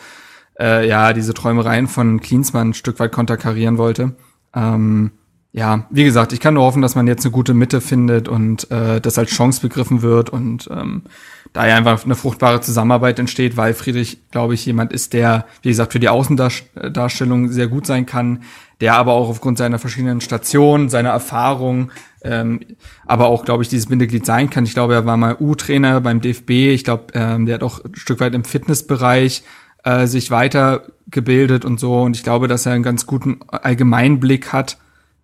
[0.56, 4.14] äh, ja diese Träumereien von Klinsmann ein Stück weit konterkarieren wollte.
[4.54, 5.10] Ähm,
[5.50, 8.70] ja, wie gesagt, ich kann nur hoffen, dass man jetzt eine gute Mitte findet und
[8.70, 11.02] äh, das als Chance begriffen wird und ähm,
[11.52, 15.70] da ja einfach eine fruchtbare Zusammenarbeit entsteht, weil Friedrich, glaube ich, jemand ist, der, wie
[15.70, 18.42] gesagt, für die Außendarstellung sehr gut sein kann,
[18.80, 21.90] der aber auch aufgrund seiner verschiedenen Stationen, seiner Erfahrung,
[22.22, 22.60] ähm,
[23.06, 24.64] aber auch, glaube ich, dieses Bindeglied sein kann.
[24.64, 26.50] Ich glaube, er war mal U-Trainer beim DFB.
[26.50, 29.42] Ich glaube, ähm, der hat auch ein Stück weit im Fitnessbereich
[29.84, 32.02] äh, sich weitergebildet und so.
[32.02, 34.78] Und ich glaube, dass er einen ganz guten Allgemeinblick hat.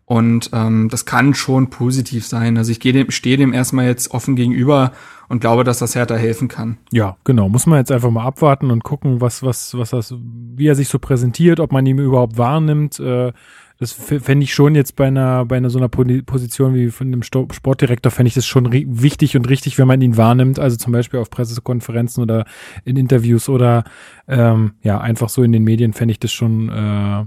[0.07, 2.59] Und ähm, das kann schon positiv sein.
[2.59, 4.93] Also ich gehe dem, stehe dem erstmal jetzt offen gegenüber
[5.29, 6.77] und glaube, dass das Hertha helfen kann.
[6.93, 7.49] Ja, genau.
[7.49, 10.89] Muss man jetzt einfach mal abwarten und gucken, was, was, was das, wie er sich
[10.89, 13.01] so präsentiert, ob man ihn überhaupt wahrnimmt.
[13.01, 13.33] Äh,
[13.79, 17.23] das fände ich schon jetzt bei einer, bei einer so einer Position wie von dem
[17.23, 21.19] Sportdirektor, fände ich das schon wichtig und richtig, wenn man ihn wahrnimmt, also zum Beispiel
[21.19, 22.45] auf Pressekonferenzen oder
[22.85, 23.83] in Interviews oder
[24.29, 27.25] ähm, ja, einfach so in den Medien fände ich das schon äh,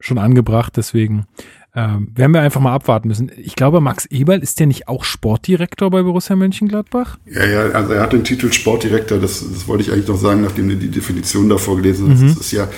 [0.00, 0.76] schon angebracht.
[0.76, 1.26] Deswegen
[1.74, 3.30] ähm, werden wir einfach mal abwarten müssen.
[3.36, 7.18] Ich glaube, Max Eberl ist der nicht auch Sportdirektor bei Borussia Mönchengladbach?
[7.26, 10.42] Ja, ja, also er hat den Titel Sportdirektor, das, das wollte ich eigentlich noch sagen,
[10.42, 12.20] nachdem du die Definition davor gelesen hast.
[12.20, 12.28] Mhm.
[12.28, 12.68] Das ist ja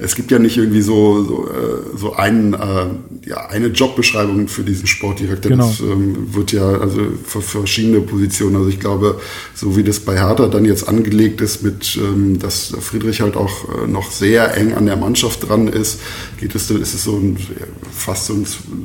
[0.00, 4.62] es gibt ja nicht irgendwie so, so, äh, so einen, äh, ja, eine Jobbeschreibung für
[4.62, 5.50] diesen Sportdirektor.
[5.50, 5.66] Genau.
[5.66, 8.56] Das ähm, wird ja also für verschiedene Positionen.
[8.56, 9.20] Also ich glaube,
[9.54, 13.82] so wie das bei Hertha dann jetzt angelegt ist, mit ähm, dass Friedrich halt auch
[13.82, 16.00] äh, noch sehr eng an der Mannschaft dran ist,
[16.38, 17.36] geht es, ist es so ein
[17.92, 18.37] fast so ein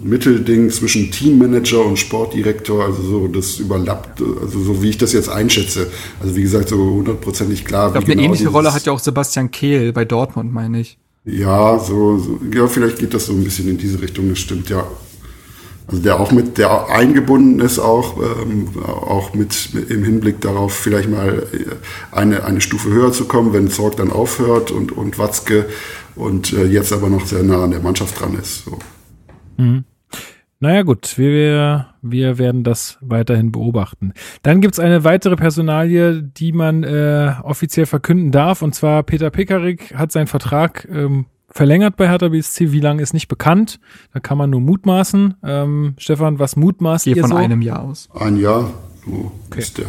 [0.03, 2.85] Mittelding zwischen Teammanager und Sportdirektor.
[2.85, 5.87] Also so das überlappt, also so wie ich das jetzt einschätze.
[6.21, 7.87] Also wie gesagt, so hundertprozentig klar.
[7.87, 10.97] Ich glaube, eine genau ähnliche Rolle hat ja auch Sebastian Kehl bei Dortmund, meine ich.
[11.25, 14.69] Ja, so, so, ja, vielleicht geht das so ein bisschen in diese Richtung, das stimmt,
[14.69, 14.85] ja.
[15.87, 20.73] Also der auch mit, der eingebunden ist auch, ähm, auch mit, mit, im Hinblick darauf,
[20.73, 25.17] vielleicht mal äh, eine, eine Stufe höher zu kommen, wenn Zorg dann aufhört und, und
[25.17, 25.65] Watzke
[26.15, 28.65] und äh, jetzt aber noch sehr nah an der Mannschaft dran ist.
[28.65, 28.79] So.
[29.57, 29.85] Mhm.
[30.59, 34.13] Naja gut, wir, wir werden das weiterhin beobachten.
[34.43, 39.93] Dann gibt's eine weitere Personalie, die man äh, offiziell verkünden darf, und zwar Peter Pickerick
[39.93, 42.71] hat seinen Vertrag ähm, verlängert bei Hertha BSC.
[42.71, 43.79] Wie lange ist nicht bekannt.
[44.13, 45.35] Da kann man nur mutmaßen.
[45.43, 47.35] Ähm, Stefan, was mutmaßt Gehe ihr von so?
[47.35, 48.09] einem Jahr aus.
[48.13, 48.71] Ein Jahr,
[49.05, 49.59] so okay.
[49.59, 49.87] ist der.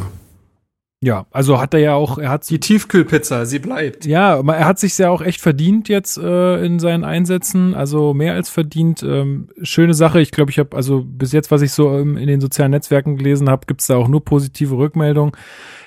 [1.04, 4.06] Ja, also hat er ja auch, er hat die Tiefkühlpizza, sie bleibt.
[4.06, 8.32] Ja, er hat sich ja auch echt verdient jetzt äh, in seinen Einsätzen, also mehr
[8.32, 9.02] als verdient.
[9.02, 10.22] Ähm, schöne Sache.
[10.22, 13.18] Ich glaube, ich habe also bis jetzt, was ich so ähm, in den sozialen Netzwerken
[13.18, 15.32] gelesen habe, gibt's da auch nur positive Rückmeldungen.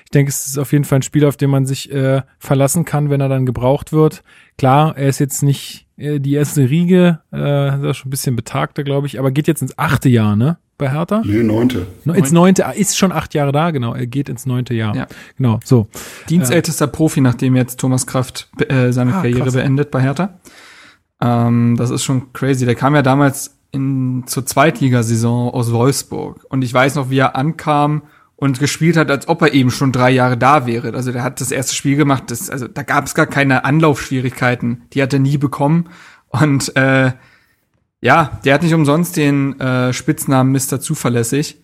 [0.04, 2.84] Ich denke, es ist auf jeden Fall ein Spiel, auf den man sich äh, verlassen
[2.84, 4.22] kann, wenn er dann gebraucht wird.
[4.56, 8.84] Klar, er ist jetzt nicht äh, die erste Riege, äh, ist schon ein bisschen betagter,
[8.84, 10.58] glaube ich, aber geht jetzt ins achte Jahr, ne?
[10.78, 11.22] Bei Hertha?
[11.24, 11.86] Nee, neunte.
[12.04, 13.94] No, ins neunte, ah, ist schon acht Jahre da, genau.
[13.94, 14.94] Er geht ins neunte Jahr.
[14.94, 15.06] Ja.
[15.36, 15.88] Genau, so.
[16.30, 19.54] Dienstältester äh, Profi, nachdem jetzt Thomas Kraft äh, seine ah, Karriere krass.
[19.54, 20.38] beendet bei Hertha.
[21.20, 22.64] Ähm, das ist schon crazy.
[22.64, 26.46] Der kam ja damals in, zur Zweitligasaison aus Wolfsburg.
[26.48, 28.02] Und ich weiß noch, wie er ankam
[28.36, 30.94] und gespielt hat, als ob er eben schon drei Jahre da wäre.
[30.94, 34.82] Also der hat das erste Spiel gemacht, das, also da gab es gar keine Anlaufschwierigkeiten.
[34.92, 35.88] Die hat er nie bekommen.
[36.28, 37.12] Und äh,
[38.00, 40.80] ja, der hat nicht umsonst den äh, Spitznamen Mr.
[40.80, 41.56] Zuverlässig.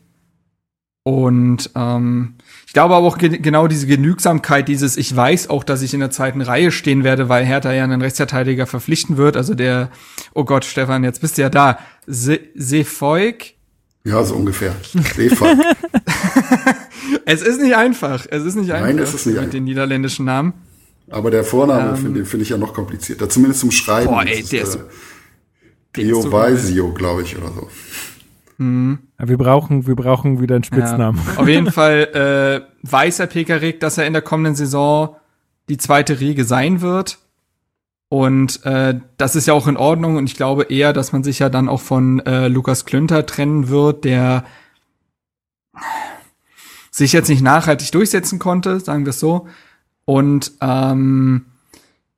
[1.06, 2.34] Und ähm,
[2.66, 6.00] ich glaube aber auch ge genau diese Genügsamkeit, dieses Ich weiß auch, dass ich in
[6.00, 9.36] der zweiten Reihe stehen werde, weil Hertha ja einen Rechtsverteidiger verpflichten wird.
[9.36, 9.90] Also der,
[10.32, 11.78] oh Gott, Stefan, jetzt bist du ja da.
[12.06, 13.52] Se Seefolk.
[14.04, 14.74] Ja, so ungefähr.
[15.14, 15.58] Seefolk.
[17.26, 18.26] es ist nicht einfach.
[18.30, 18.94] Es ist nicht Nein, einfach.
[18.94, 19.52] Nein, es ist nicht mit einfach.
[19.52, 20.54] den niederländischen Namen.
[21.10, 23.28] Aber der Vorname ähm, finde find ich ja noch komplizierter.
[23.28, 24.06] Zumindest zum Schreiben.
[24.06, 24.78] Boah, ey, der ist, äh,
[25.94, 27.68] Geovisio, glaube ich, oder so.
[28.58, 28.98] Mhm.
[29.18, 31.20] wir brauchen, wir brauchen wieder einen Spitznamen.
[31.26, 31.36] Ja.
[31.40, 35.16] Auf jeden Fall äh, weiß Herr Pekarik, dass er in der kommenden Saison
[35.68, 37.18] die zweite Riege sein wird.
[38.08, 40.16] Und äh, das ist ja auch in Ordnung.
[40.16, 43.68] Und ich glaube eher, dass man sich ja dann auch von äh, Lukas Klünter trennen
[43.68, 44.44] wird, der
[46.90, 49.48] sich jetzt nicht nachhaltig durchsetzen konnte, sagen wir es so.
[50.04, 51.46] Und ähm,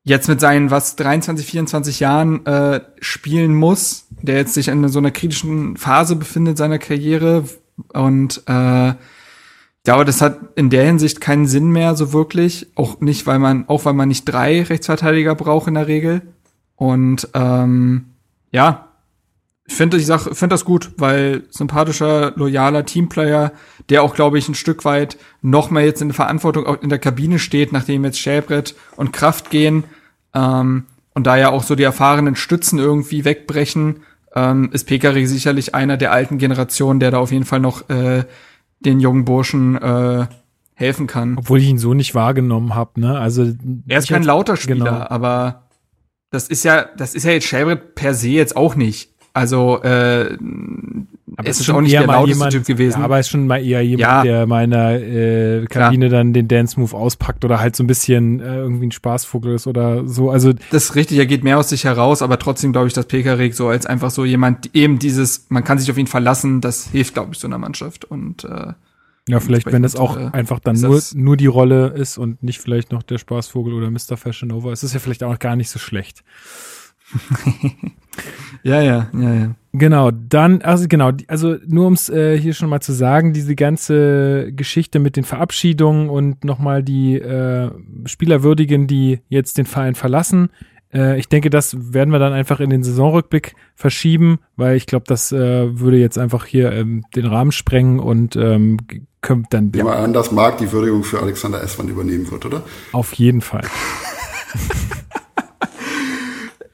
[0.06, 5.00] jetzt mit seinen was 23, 24 Jahren äh, spielen muss, der jetzt sich in so
[5.00, 7.42] einer kritischen Phase befindet seiner Karriere.
[7.92, 8.94] Und äh, ich
[9.82, 13.68] glaube, das hat in der Hinsicht keinen Sinn mehr so wirklich, auch nicht, weil man,
[13.68, 16.22] auch weil man nicht drei Rechtsverteidiger braucht in der Regel.
[16.76, 18.12] Und ähm,
[18.52, 18.92] ja,
[19.66, 23.50] ich finde ich sag, finde das gut, weil sympathischer, loyaler Teamplayer,
[23.88, 26.90] der auch, glaube ich, ein Stück weit noch mehr jetzt in der Verantwortung auch in
[26.90, 29.82] der Kabine steht, nachdem jetzt Schäbrett und Kraft gehen,
[30.36, 30.84] ähm,
[31.14, 34.02] und da ja auch so die erfahrenen Stützen irgendwie wegbrechen,
[34.34, 38.24] ähm, ist Pekari sicherlich einer der alten Generationen, der da auf jeden Fall noch äh,
[38.80, 40.26] den jungen Burschen äh,
[40.74, 41.38] helfen kann.
[41.38, 43.18] Obwohl ich ihn so nicht wahrgenommen habe, ne?
[43.18, 43.50] Also
[43.88, 45.06] er ist kein lauter Spieler, genau.
[45.08, 45.68] aber
[46.30, 49.15] das ist ja, das ist ja jetzt Shelbert per se jetzt auch nicht.
[49.36, 50.34] Also äh,
[51.36, 53.00] aber es ist auch nicht der lauteste jemand, Typ gewesen.
[53.00, 54.22] Ja, aber es ist schon mal eher jemand, ja.
[54.22, 56.20] der meiner äh, Kabine Klar.
[56.20, 59.66] dann den Dance Move auspackt oder halt so ein bisschen äh, irgendwie ein Spaßvogel ist
[59.66, 60.30] oder so.
[60.30, 63.04] Also das ist richtig, er geht mehr aus sich heraus, aber trotzdem glaube ich, dass
[63.04, 66.88] Pekarik so als einfach so jemand eben dieses, man kann sich auf ihn verlassen, das
[66.88, 68.72] hilft glaube ich so einer Mannschaft und äh,
[69.28, 72.60] ja, vielleicht, wenn das auch äh, einfach dann nur, nur die Rolle ist und nicht
[72.60, 74.16] vielleicht noch der Spaßvogel oder Mr.
[74.16, 76.22] Fashion Over, ist es ja vielleicht auch gar nicht so schlecht.
[78.62, 79.54] ja, ja, ja, ja.
[79.72, 83.54] Genau, dann, also genau, also nur um es äh, hier schon mal zu sagen, diese
[83.54, 87.70] ganze Geschichte mit den Verabschiedungen und nochmal die äh,
[88.06, 90.48] Spieler würdigen, die jetzt den Verein verlassen.
[90.92, 95.04] Äh, ich denke, das werden wir dann einfach in den Saisonrückblick verschieben, weil ich glaube,
[95.06, 98.78] das äh, würde jetzt einfach hier ähm, den Rahmen sprengen und ähm,
[99.20, 99.72] können dann.
[99.74, 99.84] Ja.
[99.84, 102.62] Mal an, dass Marc die Würdigung für Alexander Essmann übernehmen wird, oder?
[102.92, 103.62] Auf jeden Fall.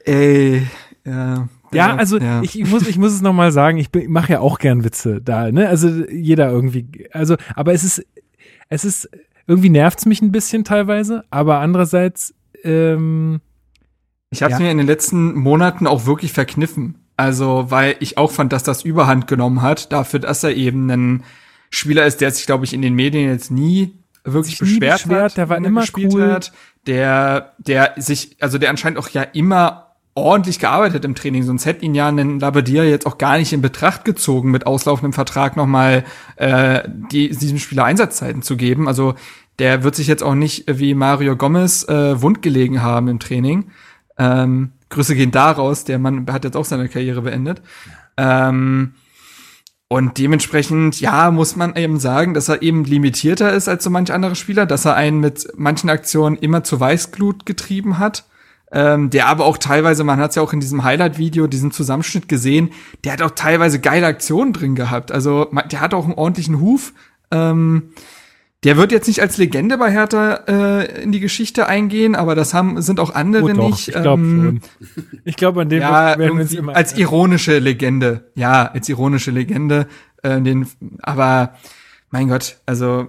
[0.05, 0.67] Ey,
[1.05, 2.41] Ja, ja, also ja.
[2.41, 5.51] Ich, ich, muss, ich muss es nochmal sagen, ich mache ja auch gern Witze da,
[5.51, 5.67] ne?
[5.67, 8.05] Also jeder irgendwie, also, aber es ist,
[8.69, 9.09] es ist,
[9.47, 13.41] irgendwie nervt's mich ein bisschen teilweise, aber andererseits, ähm,
[14.29, 14.59] ich habe ja.
[14.59, 16.95] mir in den letzten Monaten auch wirklich verkniffen.
[17.17, 21.23] Also, weil ich auch fand, dass das Überhand genommen hat, dafür, dass er eben ein
[21.69, 25.37] Spieler ist, der sich, glaube ich, in den Medien jetzt nie wirklich beschwert, beschwert hat,
[25.37, 26.31] der war immer cool.
[26.31, 26.51] Hat,
[26.87, 29.82] der, der sich, also der anscheinend auch ja immer
[30.15, 33.61] ordentlich gearbeitet im Training, sonst hätte ihn ja einen Labadier jetzt auch gar nicht in
[33.61, 36.03] Betracht gezogen, mit auslaufendem Vertrag nochmal
[36.35, 38.87] äh, die, diesem Spieler Einsatzzeiten zu geben.
[38.87, 39.15] Also
[39.59, 43.71] der wird sich jetzt auch nicht wie Mario Gomez äh, wundgelegen haben im Training.
[44.17, 47.61] Ähm, Grüße gehen daraus, der Mann hat jetzt auch seine Karriere beendet.
[48.15, 48.93] Ähm,
[49.87, 54.11] und dementsprechend, ja, muss man eben sagen, dass er eben limitierter ist als so manch
[54.11, 58.25] andere Spieler, dass er einen mit manchen Aktionen immer zu Weißglut getrieben hat
[58.73, 62.27] ähm, der aber auch teilweise, man hat es ja auch in diesem Highlight-Video, diesen Zusammenschnitt
[62.27, 62.71] gesehen,
[63.03, 65.11] der hat auch teilweise geile Aktionen drin gehabt.
[65.11, 66.93] Also der hat auch einen ordentlichen Huf.
[67.29, 67.93] Ähm,
[68.63, 72.53] der wird jetzt nicht als Legende bei Hertha äh, in die Geschichte eingehen, aber das
[72.53, 73.89] haben sind auch andere oh, doch, nicht.
[73.89, 74.61] Ich glaube ähm.
[75.23, 78.31] Ich glaube an dem ja, werden wir immer als ironische Legende.
[78.35, 79.87] Ja, als ironische Legende.
[80.23, 80.65] Äh, den,
[81.01, 81.53] aber
[82.09, 83.07] mein Gott, also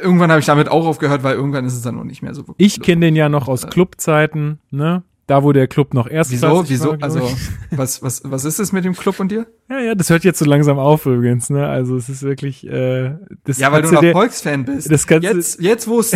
[0.00, 2.44] irgendwann habe ich damit auch aufgehört, weil irgendwann ist es dann noch nicht mehr so.
[2.56, 5.02] Ich kenne den ja noch aus Clubzeiten, ne?
[5.26, 7.20] Da, wo der Club noch erst Wieso, wieso, war, also,
[7.70, 9.46] was, was, was ist es mit dem Club und dir?
[9.70, 11.66] Ja, ja, das hört jetzt so langsam auf übrigens, ne?
[11.66, 14.92] Also, es ist wirklich, äh, das Ja, weil du noch Volksfan bist.
[14.92, 16.12] Das kannst jetzt, jetzt, wo es,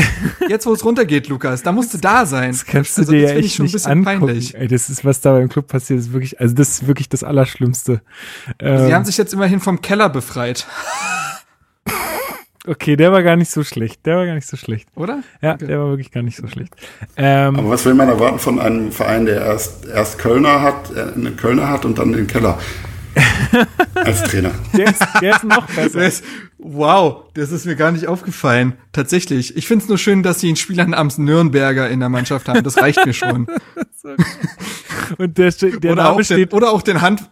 [0.51, 2.51] jetzt, wo es runtergeht, Lukas, da musst du da sein.
[2.51, 4.05] Das kannst also, du dir ja echt nicht angucken.
[4.27, 4.55] Peinlich.
[4.55, 7.25] Ey, das ist, was da beim Club passiert, ist wirklich, also, das ist wirklich das
[7.25, 8.03] Allerschlimmste.
[8.59, 10.67] Ähm, Sie haben sich jetzt immerhin vom Keller befreit.
[12.69, 14.05] Okay, der war gar nicht so schlecht.
[14.05, 14.89] Der war gar nicht so schlecht.
[14.95, 15.23] Oder?
[15.41, 15.67] Ja, okay.
[15.67, 16.75] der war wirklich gar nicht so schlecht.
[17.17, 21.15] Ähm, Aber was will man erwarten von einem Verein, der erst, erst Kölner hat, äh,
[21.15, 22.59] einen Kölner hat und dann den Keller?
[23.95, 24.51] als Trainer.
[24.77, 26.07] Der ist, der ist noch besser.
[26.07, 26.25] Ist,
[26.59, 28.75] wow, das ist mir gar nicht aufgefallen.
[28.93, 29.57] Tatsächlich.
[29.57, 32.63] Ich finde es nur schön, dass sie einen Spieler namens Nürnberger in der Mannschaft haben.
[32.63, 33.47] Das reicht mir schon.
[35.19, 36.53] und der, der oder Name steht.
[36.53, 37.29] Den, oder auch den Hand,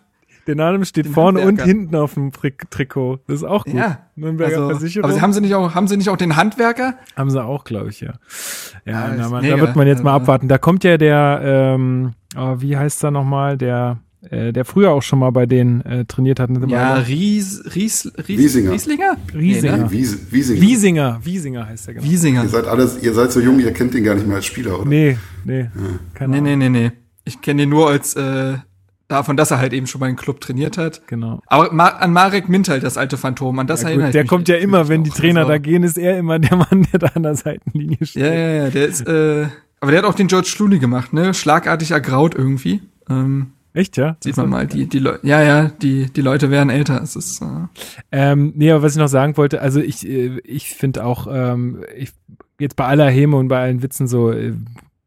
[0.47, 3.21] der Name steht vorne und hinten auf dem Trikot.
[3.27, 3.75] Das ist auch gut.
[3.75, 3.99] Ja.
[4.15, 5.11] Nürnberger also, Versicherung.
[5.11, 6.95] Aber haben sie nicht auch, haben sie nicht auch den Handwerker?
[7.17, 8.15] Haben sie auch, glaube ich, ja.
[8.85, 10.49] Ja, ja na, da wird man jetzt mal also, abwarten.
[10.49, 13.99] Da kommt ja der, ähm, oh, wie heißt er nochmal, der,
[14.31, 16.51] äh, der früher auch schon mal bei denen äh, trainiert hat.
[16.69, 18.73] Ja, Ries, Ries, Ries, Wiesinger.
[18.73, 19.17] Rieslinger?
[19.35, 19.77] Riesinger.
[19.77, 19.91] Nee, ne?
[19.91, 20.61] Wies, Wiesinger.
[20.63, 21.21] Wiesinger.
[21.23, 22.07] Wiesinger heißt er genau.
[22.07, 22.43] Wiesinger.
[22.45, 24.81] Ihr seid alles, ihr seid so jung, ihr kennt ihn gar nicht mehr als Spieler,
[24.81, 24.89] oder?
[24.89, 25.63] Nee, nee.
[25.63, 25.71] Ja.
[26.15, 26.93] Keine nee, nee, nee, nee.
[27.25, 28.55] Ich kenne ihn nur als äh,
[29.09, 31.07] Davon, dass er halt eben schon mal einen Club trainiert hat.
[31.07, 31.41] Genau.
[31.47, 34.49] Aber Ma an Marek Mintal, das alte Phantom, an das ja, erinnere gut, Der kommt
[34.49, 37.23] ja immer, wenn die Trainer da gehen, ist er immer der Mann, der da an
[37.23, 38.23] der Seitenlinie steht.
[38.23, 39.47] Ja, ja, ja, der ist, äh,
[39.81, 41.35] aber der hat auch den George Clooney gemacht, ne?
[41.35, 42.83] Schlagartig ergraut irgendwie.
[43.09, 44.17] Ähm, Echt, ja?
[44.21, 47.03] Sieht man mal, die, die Leute, ja, ja, die, die Leute werden älter.
[47.03, 47.67] Es ist, äh
[48.11, 51.85] ähm, nee, aber was ich noch sagen wollte, also ich, äh, ich finde auch, ähm,
[51.95, 52.13] ich,
[52.59, 54.55] jetzt bei aller Häme und bei allen Witzen so, äh,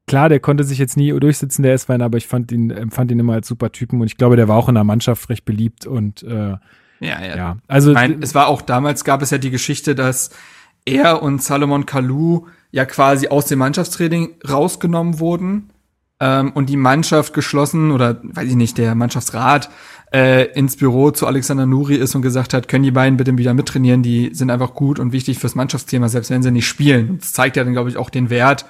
[0.09, 3.19] klar, der konnte sich jetzt nie durchsetzen, der S-Wein, aber ich fand ihn, empfand ihn
[3.19, 5.85] immer als super Typen und ich glaube, der war auch in der Mannschaft recht beliebt
[5.85, 6.57] und äh,
[6.99, 7.37] ja, ja.
[7.37, 7.57] ja.
[7.67, 10.31] Also ich mein, es war auch damals gab es ja die Geschichte, dass
[10.83, 15.69] er und Salomon Kalou ja quasi aus dem Mannschaftstraining rausgenommen wurden
[16.19, 19.69] ähm, und die Mannschaft geschlossen oder weiß ich nicht, der Mannschaftsrat
[20.11, 23.53] äh, ins Büro zu Alexander Nuri ist und gesagt hat, können die beiden bitte wieder
[23.53, 27.19] mittrainieren, die sind einfach gut und wichtig fürs Mannschaftsthema, selbst wenn sie nicht spielen.
[27.19, 28.65] Das zeigt ja dann, glaube ich, auch den Wert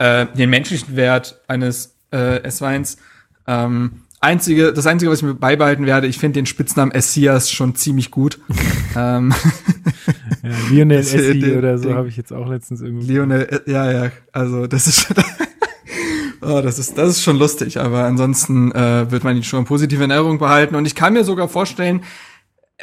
[0.00, 2.96] äh, den menschlichen Wert eines äh, S-Weins.
[3.46, 7.74] Ähm, einzige, das einzige, was ich mir beibehalten werde, ich finde den Spitznamen Essias schon
[7.74, 8.40] ziemlich gut.
[8.96, 9.34] ähm,
[10.42, 13.12] ja, Lionel Essi oder so habe ich jetzt auch letztens irgendwie.
[13.12, 15.16] Lionel, äh, ja, ja, also das ist schon,
[16.40, 20.00] oh, das ist, das ist schon lustig, aber ansonsten äh, wird man ihn schon positiv
[20.00, 22.04] in Erinnerung behalten und ich kann mir sogar vorstellen,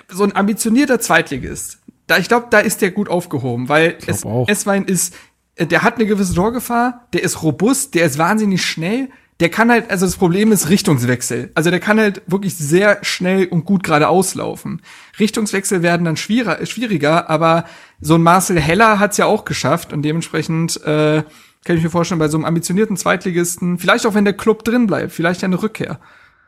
[0.10, 4.85] so ein ambitionierter Zweitligist, da ich glaube, da ist der gut aufgehoben, weil es, S-Wein
[4.85, 5.15] ist
[5.59, 9.09] der hat eine gewisse Torgefahr, der ist robust, der ist wahnsinnig schnell.
[9.39, 11.51] Der kann halt, also das Problem ist Richtungswechsel.
[11.53, 14.81] Also der kann halt wirklich sehr schnell und gut geradeaus laufen.
[15.19, 17.65] Richtungswechsel werden dann schwieriger, schwieriger aber
[18.01, 21.23] so ein Marcel Heller hat's ja auch geschafft und dementsprechend äh,
[21.65, 24.88] kann ich mir vorstellen, bei so einem ambitionierten Zweitligisten, vielleicht auch wenn der Club drin
[24.88, 25.99] bleibt, vielleicht eine Rückkehr.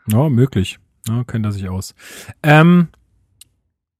[0.07, 0.79] Ja, möglich.
[1.07, 1.93] Ja, kennt er sich aus.
[2.41, 2.87] Ähm,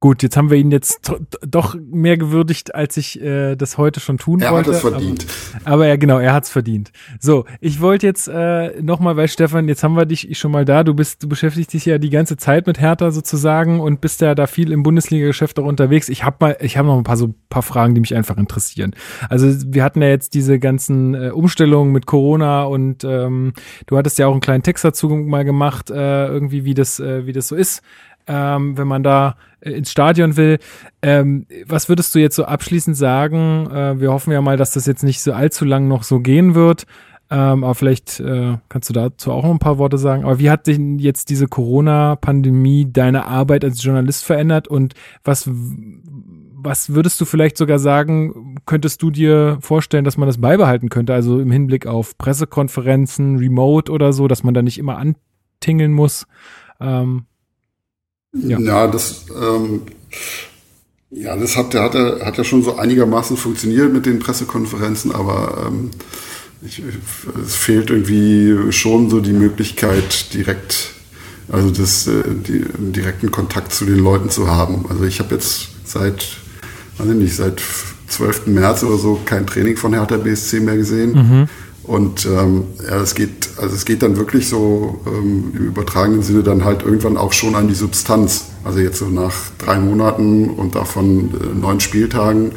[0.01, 1.11] Gut, jetzt haben wir ihn jetzt
[1.45, 4.71] doch mehr gewürdigt, als ich äh, das heute schon tun er wollte.
[4.71, 5.25] Er hat es verdient.
[5.65, 6.93] Aber, aber ja, genau, er hat es verdient.
[7.19, 10.85] So, ich wollte jetzt äh, nochmal, weil Stefan, jetzt haben wir dich schon mal da.
[10.85, 14.35] Du bist, du beschäftigst dich ja die ganze Zeit mit Hertha sozusagen und bist ja
[14.35, 16.07] da viel im Bundesliga-Geschäft auch unterwegs.
[16.07, 18.95] Ich habe mal, ich habe noch ein paar so paar Fragen, die mich einfach interessieren.
[19.27, 23.51] Also wir hatten ja jetzt diese ganzen äh, Umstellungen mit Corona und ähm,
[23.87, 27.25] du hattest ja auch einen kleinen Text dazu mal gemacht, äh, irgendwie wie das, äh,
[27.25, 27.81] wie das so ist
[28.29, 30.59] ähm, wenn man da äh, ins Stadion will.
[31.01, 33.69] Ähm, was würdest du jetzt so abschließend sagen?
[33.71, 36.55] Äh, wir hoffen ja mal, dass das jetzt nicht so allzu lang noch so gehen
[36.55, 36.85] wird.
[37.31, 40.23] Ähm, aber vielleicht äh, kannst du dazu auch noch ein paar Worte sagen.
[40.23, 44.93] Aber wie hat sich jetzt diese Corona-Pandemie deine Arbeit als Journalist verändert und
[45.23, 50.89] was, was würdest du vielleicht sogar sagen, könntest du dir vorstellen, dass man das beibehalten
[50.89, 51.13] könnte?
[51.13, 56.25] Also im Hinblick auf Pressekonferenzen, Remote oder so, dass man da nicht immer antingeln muss.
[56.79, 57.25] Ähm,
[58.33, 59.81] ja, ja das, ähm,
[61.11, 65.65] ja, das hat, der hat, hat ja schon so einigermaßen funktioniert mit den Pressekonferenzen, aber
[65.67, 65.91] ähm,
[66.61, 66.83] ich,
[67.43, 70.91] es fehlt irgendwie schon so die Möglichkeit, direkt,
[71.51, 74.85] also das, äh, die, direkten Kontakt zu den Leuten zu haben.
[74.89, 76.37] Also ich habe jetzt seit,
[76.97, 77.61] weiß ich nicht, seit
[78.07, 78.47] 12.
[78.47, 81.13] März oder so kein Training von Hertha BSC mehr gesehen.
[81.13, 81.49] Mhm.
[81.89, 86.43] Und ähm, ja, es geht, also es geht dann wirklich so ähm, im übertragenen Sinne
[86.43, 88.45] dann halt irgendwann auch schon an die Substanz.
[88.63, 92.51] Also jetzt so nach drei Monaten und davon äh, neun Spieltagen,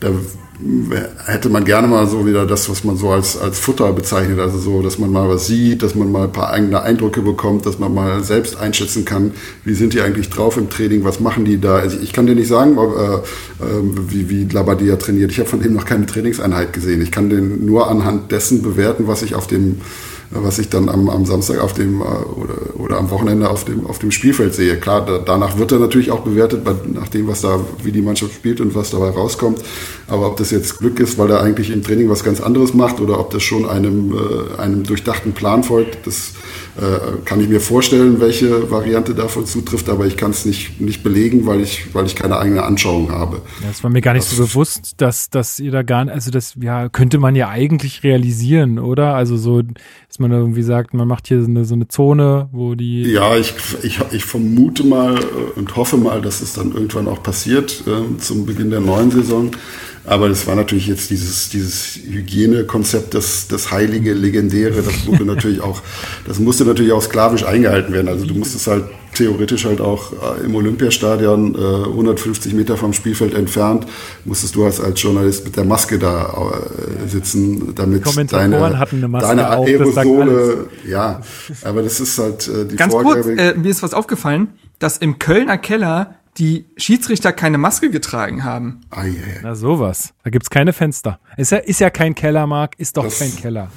[0.00, 0.10] da
[1.26, 4.58] hätte man gerne mal so wieder das, was man so als, als Futter bezeichnet, also
[4.58, 7.78] so, dass man mal was sieht, dass man mal ein paar eigene Eindrücke bekommt, dass
[7.78, 9.32] man mal selbst einschätzen kann,
[9.64, 11.76] wie sind die eigentlich drauf im Training, was machen die da.
[11.76, 13.14] Also ich kann dir nicht sagen, ob, äh,
[13.64, 15.30] äh, wie, wie Labadia trainiert.
[15.30, 17.02] Ich habe von dem noch keine Trainingseinheit gesehen.
[17.02, 19.80] Ich kann den nur anhand dessen bewerten, was ich auf dem
[20.30, 23.86] was ich dann am, am Samstag auf dem äh, oder, oder am Wochenende auf dem,
[23.86, 24.76] auf dem Spielfeld sehe.
[24.76, 28.02] Klar, da, danach wird er natürlich auch bewertet, bei, nach dem, was da, wie die
[28.02, 29.60] Mannschaft spielt und was dabei rauskommt.
[30.08, 33.00] Aber ob das jetzt Glück ist, weil er eigentlich im Training was ganz anderes macht
[33.00, 36.32] oder ob das schon einem, äh, einem durchdachten Plan folgt, das
[36.76, 41.02] äh, kann ich mir vorstellen, welche Variante davon zutrifft, aber ich kann es nicht, nicht
[41.02, 43.42] belegen, weil ich, weil ich keine eigene Anschauung habe.
[43.62, 46.14] Ja, das war mir gar nicht das so bewusst, dass, dass ihr da gar nicht,
[46.14, 49.14] also das ja, könnte man ja eigentlich realisieren, oder?
[49.14, 52.74] Also so, dass man irgendwie sagt, man macht hier so eine, so eine Zone, wo
[52.74, 53.04] die.
[53.10, 57.22] Ja, ich, ich, ich vermute mal äh, und hoffe mal, dass es dann irgendwann auch
[57.22, 59.50] passiert äh, zum Beginn der neuen Saison.
[60.06, 65.60] Aber das war natürlich jetzt dieses, dieses Hygienekonzept, das, das heilige, legendäre, das wurde natürlich
[65.60, 65.82] auch,
[66.26, 68.08] das musste natürlich auch sklavisch eingehalten werden.
[68.08, 68.84] Also du musstest halt
[69.14, 73.86] theoretisch halt auch äh, im Olympiastadion äh, 150 Meter vom Spielfeld entfernt,
[74.24, 76.52] musstest du als, als Journalist mit der Maske da
[77.04, 81.20] äh, sitzen, damit deine, hatten eine Maske deine auf, Aerosole, ja,
[81.64, 83.22] aber das ist halt äh, die Ganz Vorgabe.
[83.22, 88.44] kurz, äh, mir ist was aufgefallen, dass im Kölner Keller die Schiedsrichter keine Maske getragen
[88.44, 88.80] haben.
[88.90, 89.40] Ah, yeah.
[89.42, 90.12] Na sowas.
[90.22, 91.18] Da gibt's keine Fenster.
[91.36, 92.78] Ist ja, ist ja kein Keller, Marc.
[92.78, 93.70] Ist doch das kein Keller.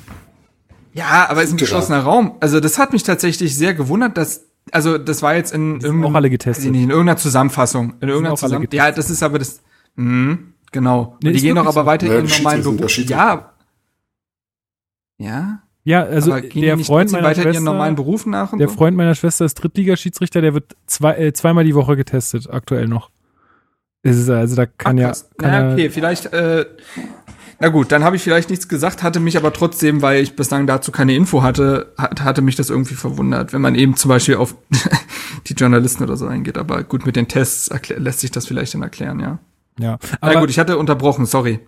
[0.94, 2.36] Ja, aber ist ein geschlossener Raum.
[2.40, 6.30] Also das hat mich tatsächlich sehr gewundert, dass also das war jetzt in auch alle
[6.30, 6.72] getestet.
[6.72, 9.62] Nicht, in irgendeiner Zusammenfassung, in irgendeiner Zusammen Ja, das ist aber das
[9.96, 10.38] mh,
[10.72, 11.18] genau.
[11.24, 12.98] Nee, die gehen doch aber weiter ja, in normalen Beruf.
[12.98, 13.54] Ja.
[15.18, 15.64] Ja.
[15.84, 18.76] Ja, also der Freund meiner Schwester, ihren normalen Beruf nach der so?
[18.76, 23.10] Freund meiner Schwester ist Drittligaschiedsrichter, der wird zwei, äh, zweimal die Woche getestet, aktuell noch.
[24.04, 25.14] Ist, also da kann Ach, ja.
[25.38, 26.66] Kann naja, okay, vielleicht, äh,
[27.60, 30.66] na gut, dann habe ich vielleicht nichts gesagt, hatte mich aber trotzdem, weil ich bislang
[30.66, 34.36] dazu keine Info hatte, hat, hatte mich das irgendwie verwundert, wenn man eben zum Beispiel
[34.36, 34.56] auf
[35.48, 36.58] die Journalisten oder so eingeht.
[36.58, 39.40] Aber gut, mit den Tests lässt sich das vielleicht dann erklären, ja.
[39.78, 39.98] Ja.
[40.22, 41.60] Aber na gut, ich hatte unterbrochen, sorry.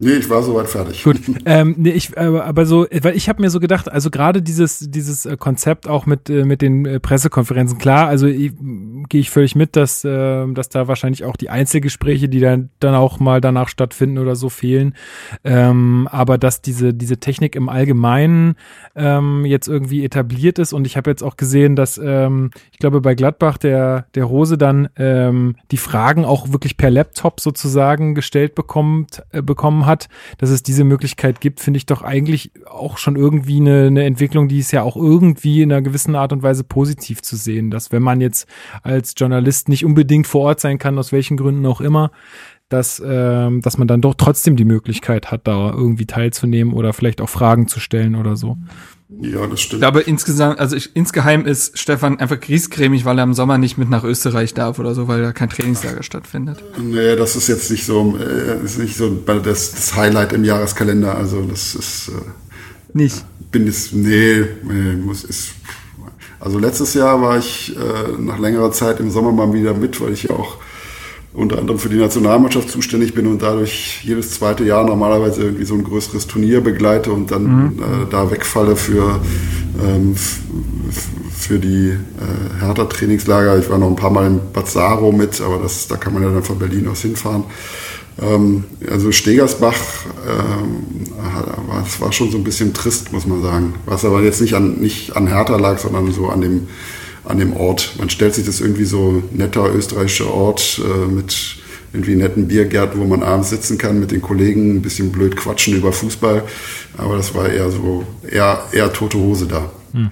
[0.00, 1.02] Nee, ich war soweit fertig.
[1.02, 4.78] Gut, ähm, nee, ich, aber, so, weil ich habe mir so gedacht, also gerade dieses
[4.78, 8.52] dieses äh, Konzept auch mit äh, mit den äh, Pressekonferenzen, klar, also gehe
[9.10, 13.18] ich völlig mit, dass äh, dass da wahrscheinlich auch die Einzelgespräche, die dann dann auch
[13.18, 14.94] mal danach stattfinden oder so fehlen,
[15.42, 18.54] ähm, aber dass diese diese Technik im Allgemeinen
[18.94, 23.00] ähm, jetzt irgendwie etabliert ist und ich habe jetzt auch gesehen, dass ähm, ich glaube
[23.00, 28.54] bei Gladbach der der Rose dann ähm, die Fragen auch wirklich per Laptop sozusagen gestellt
[28.54, 30.08] bekommt äh, bekommen hat,
[30.38, 34.46] dass es diese Möglichkeit gibt, finde ich doch eigentlich auch schon irgendwie eine, eine Entwicklung,
[34.46, 37.90] die ist ja auch irgendwie in einer gewissen Art und Weise positiv zu sehen, dass
[37.90, 38.48] wenn man jetzt
[38.84, 42.12] als Journalist nicht unbedingt vor Ort sein kann, aus welchen Gründen auch immer,
[42.68, 47.20] dass, ähm, dass man dann doch trotzdem die Möglichkeit hat, da irgendwie teilzunehmen oder vielleicht
[47.20, 48.58] auch Fragen zu stellen oder so.
[49.22, 49.82] Ja, das stimmt.
[49.82, 53.78] Ich glaube insgesamt, also ich, insgeheim ist Stefan einfach griesgrämig, weil er im Sommer nicht
[53.78, 56.62] mit nach Österreich darf oder so, weil da kein Trainingslager stattfindet.
[56.78, 61.16] Nee, das ist jetzt nicht so, äh, ist nicht so das, das Highlight im Jahreskalender.
[61.16, 62.12] Also das ist äh,
[62.92, 63.24] nicht.
[63.50, 65.52] Bin jetzt, nee, nee muss ist
[66.38, 70.12] Also letztes Jahr war ich äh, nach längerer Zeit im Sommer mal wieder mit, weil
[70.12, 70.58] ich ja auch
[71.34, 75.74] unter anderem für die Nationalmannschaft zuständig bin und dadurch jedes zweite Jahr normalerweise irgendwie so
[75.74, 77.78] ein größeres Turnier begleite und dann mhm.
[77.78, 79.20] äh, da wegfalle für,
[79.82, 80.16] ähm,
[81.36, 83.58] für die äh, Hertha-Trainingslager.
[83.58, 86.30] Ich war noch ein paar Mal in Bazzaro mit, aber das, da kann man ja
[86.30, 87.44] dann von Berlin aus hinfahren.
[88.20, 89.76] Ähm, also Stegersbach,
[90.26, 91.04] ähm,
[91.84, 93.74] das war schon so ein bisschen trist, muss man sagen.
[93.86, 96.68] Was aber jetzt nicht an, nicht an Hertha lag, sondern so an dem
[97.28, 97.94] an dem Ort.
[97.98, 101.58] Man stellt sich das irgendwie so netter österreichischer Ort äh, mit
[101.92, 105.74] irgendwie netten Biergärten, wo man abends sitzen kann mit den Kollegen, ein bisschen blöd quatschen
[105.74, 106.42] über Fußball.
[106.96, 109.70] Aber das war eher so, eher, eher tote Hose da.
[109.92, 110.10] Hm.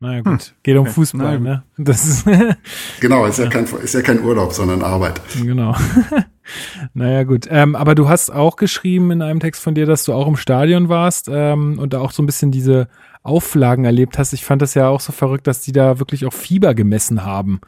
[0.00, 0.42] Naja, gut.
[0.42, 0.54] Hm.
[0.62, 1.62] Geht um Fußball, ne?
[1.78, 2.26] Das ist
[3.00, 5.20] genau, ist ja, kein, ist ja kein Urlaub, sondern Arbeit.
[5.42, 5.74] Genau.
[6.94, 7.46] naja, gut.
[7.50, 10.36] Ähm, aber du hast auch geschrieben in einem Text von dir, dass du auch im
[10.36, 12.88] Stadion warst ähm, und da auch so ein bisschen diese
[13.24, 14.32] Auflagen erlebt hast.
[14.32, 17.60] Ich fand das ja auch so verrückt, dass die da wirklich auch Fieber gemessen haben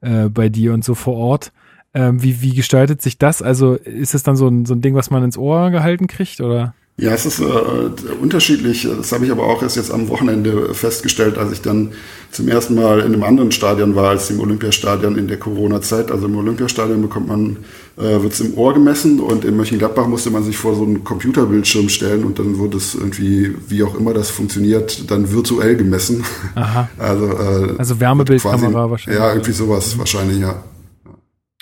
[0.00, 1.52] äh, bei dir und so vor Ort.
[1.92, 3.42] Ähm, wie, wie gestaltet sich das?
[3.42, 6.40] Also ist es dann so ein, so ein Ding, was man ins Ohr gehalten kriegt,
[6.40, 6.74] oder?
[6.96, 8.86] Ja, es ist äh, unterschiedlich.
[8.96, 11.92] Das habe ich aber auch erst jetzt am Wochenende festgestellt, als ich dann
[12.30, 16.10] zum ersten Mal in einem anderen Stadion war als im Olympiastadion in der Corona-Zeit.
[16.10, 17.56] Also im Olympiastadion bekommt man,
[18.00, 21.04] äh, wird es im Ohr gemessen und in Mönchengladbach musste man sich vor so einen
[21.04, 26.24] Computerbildschirm stellen und dann wurde es irgendwie, wie auch immer das funktioniert, dann virtuell gemessen.
[26.54, 26.88] Aha.
[26.98, 29.20] Also, äh, also Wärmebildkamera wahrscheinlich.
[29.20, 30.62] Ja, irgendwie sowas wahrscheinlich, ja.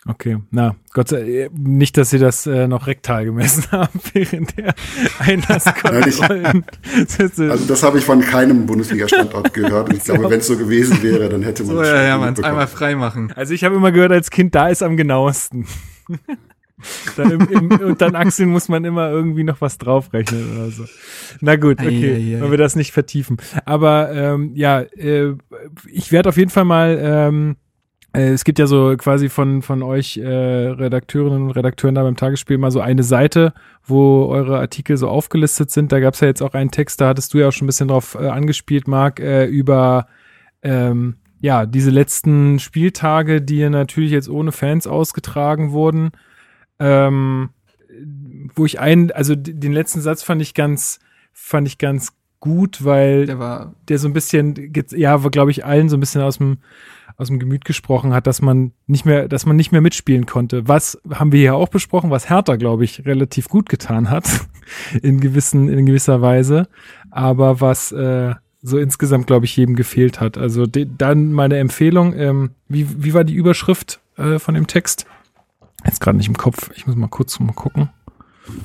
[0.06, 4.56] Okay, na, Gott sei Dank, nicht, dass sie das äh, noch rektal gemessen haben während
[4.56, 4.74] der
[5.18, 6.64] Einlasskontrollen.
[7.50, 9.90] also das habe ich von keinem Bundesliga-Standort gehört.
[9.90, 12.32] Und ich glaube, wenn es so gewesen wäre, dann hätte man so, ja, ja, man
[12.32, 13.32] es einmal frei machen.
[13.36, 15.66] Also ich habe immer gehört als Kind, da ist am genauesten.
[17.16, 20.84] dann im, im, und dann Achseln muss man immer irgendwie noch was draufrechnen oder so.
[21.40, 22.40] Na gut, okay, ei, ei, ei.
[22.40, 23.36] wollen wir das nicht vertiefen.
[23.64, 25.34] Aber ähm, ja, äh,
[25.90, 27.56] ich werde auf jeden Fall mal ähm,
[28.14, 32.16] äh, es gibt ja so quasi von, von euch äh, Redakteurinnen und Redakteuren da beim
[32.16, 33.52] Tagesspiel mal so eine Seite,
[33.84, 35.92] wo eure Artikel so aufgelistet sind.
[35.92, 37.68] Da gab es ja jetzt auch einen Text, da hattest du ja auch schon ein
[37.68, 40.06] bisschen drauf äh, angespielt, Marc, äh, über
[40.62, 46.10] ähm, ja, diese letzten Spieltage, die natürlich jetzt ohne Fans ausgetragen wurden.
[46.78, 47.50] Ähm,
[48.54, 51.00] wo ich einen, also den letzten Satz fand ich ganz,
[51.32, 55.88] fand ich ganz gut, weil der war, der so ein bisschen, ja, glaube ich, allen
[55.88, 56.58] so ein bisschen aus dem
[57.18, 60.68] aus dem Gemüt gesprochen hat, dass man nicht mehr, dass man nicht mehr mitspielen konnte.
[60.68, 64.46] Was haben wir hier auch besprochen, was Hertha, glaube ich, relativ gut getan hat,
[65.02, 66.68] in gewissen, in gewisser Weise,
[67.10, 68.34] aber was äh,
[68.68, 70.38] so insgesamt, glaube ich, jedem gefehlt hat.
[70.38, 75.06] Also dann meine Empfehlung, ähm, wie, wie war die Überschrift äh, von dem Text?
[75.84, 77.90] Jetzt gerade nicht im Kopf, ich muss mal kurz mal gucken.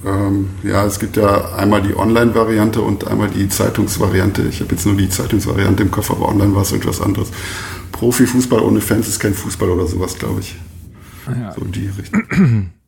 [0.06, 4.44] Ähm, ja, es gibt ja einmal die Online-Variante und einmal die Zeitungsvariante.
[4.44, 7.32] Ich habe jetzt nur die Zeitungsvariante im Kopf, aber online war es etwas anderes.
[7.92, 10.56] Profifußball ohne Fans ist kein Fußball oder sowas, glaube ich.
[11.26, 11.54] Ah, ja.
[11.54, 12.72] So in die Richtung.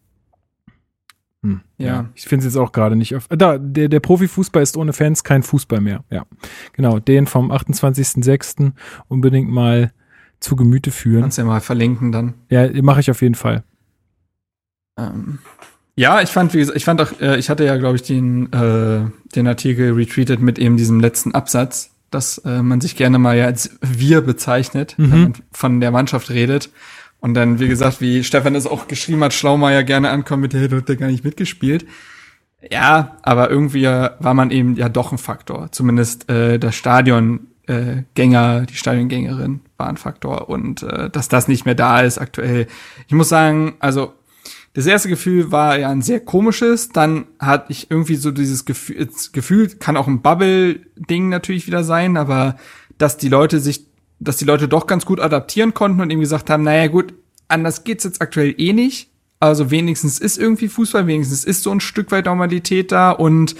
[1.45, 1.88] Hm, ja.
[1.88, 2.09] ja.
[2.15, 3.15] ich finde es jetzt auch gerade nicht.
[3.15, 6.03] Auf, da, der, der Profifußball ist ohne Fans kein Fußball mehr.
[6.09, 6.26] Ja,
[6.73, 6.99] genau.
[6.99, 8.72] Den vom 28.06.
[9.07, 9.91] unbedingt mal
[10.39, 11.22] zu Gemüte führen.
[11.22, 12.34] Kannst ja mal verlinken dann.
[12.49, 13.63] Ja, mache ich auf jeden Fall.
[14.97, 15.38] Ähm,
[15.95, 18.51] ja, ich fand, wie gesagt, ich fand auch, äh, ich hatte ja, glaube ich, den,
[18.51, 19.05] äh,
[19.35, 23.45] den Artikel retweetet mit eben diesem letzten Absatz, dass äh, man sich gerne mal ja
[23.45, 25.11] als wir bezeichnet, mhm.
[25.11, 26.72] wenn man von der Mannschaft redet.
[27.26, 30.68] Und dann, wie gesagt, wie Stefan es auch geschrieben hat, Schlaumeier gerne ankommt mit, hey,
[30.68, 31.88] du ja gar nicht mitgespielt.
[32.69, 35.72] Ja, aber irgendwie war man eben ja doch ein Faktor.
[35.72, 40.49] Zumindest äh, der Stadiongänger, äh, die Stadiongängerin war ein Faktor.
[40.49, 42.68] Und äh, dass das nicht mehr da ist aktuell.
[43.07, 44.14] Ich muss sagen, also
[44.76, 46.89] das erste Gefühl war ja ein sehr komisches.
[46.89, 52.18] Dann hatte ich irgendwie so dieses Gefühl, Gefühl kann auch ein Bubble-Ding natürlich wieder sein,
[52.18, 52.56] aber
[52.99, 53.88] dass die Leute sich,
[54.19, 57.13] dass die Leute doch ganz gut adaptieren konnten und eben gesagt haben, naja gut,
[57.47, 59.09] anders geht's jetzt aktuell eh nicht.
[59.39, 63.55] Also wenigstens ist irgendwie Fußball, wenigstens ist so ein Stück weit Normalität da und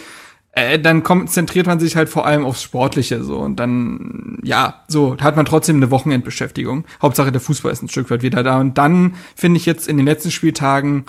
[0.54, 5.18] äh, dann konzentriert man sich halt vor allem aufs Sportliche so und dann ja so
[5.20, 6.86] hat man trotzdem eine Wochenendbeschäftigung.
[7.02, 9.98] Hauptsache der Fußball ist ein Stück weit wieder da und dann finde ich jetzt in
[9.98, 11.06] den letzten Spieltagen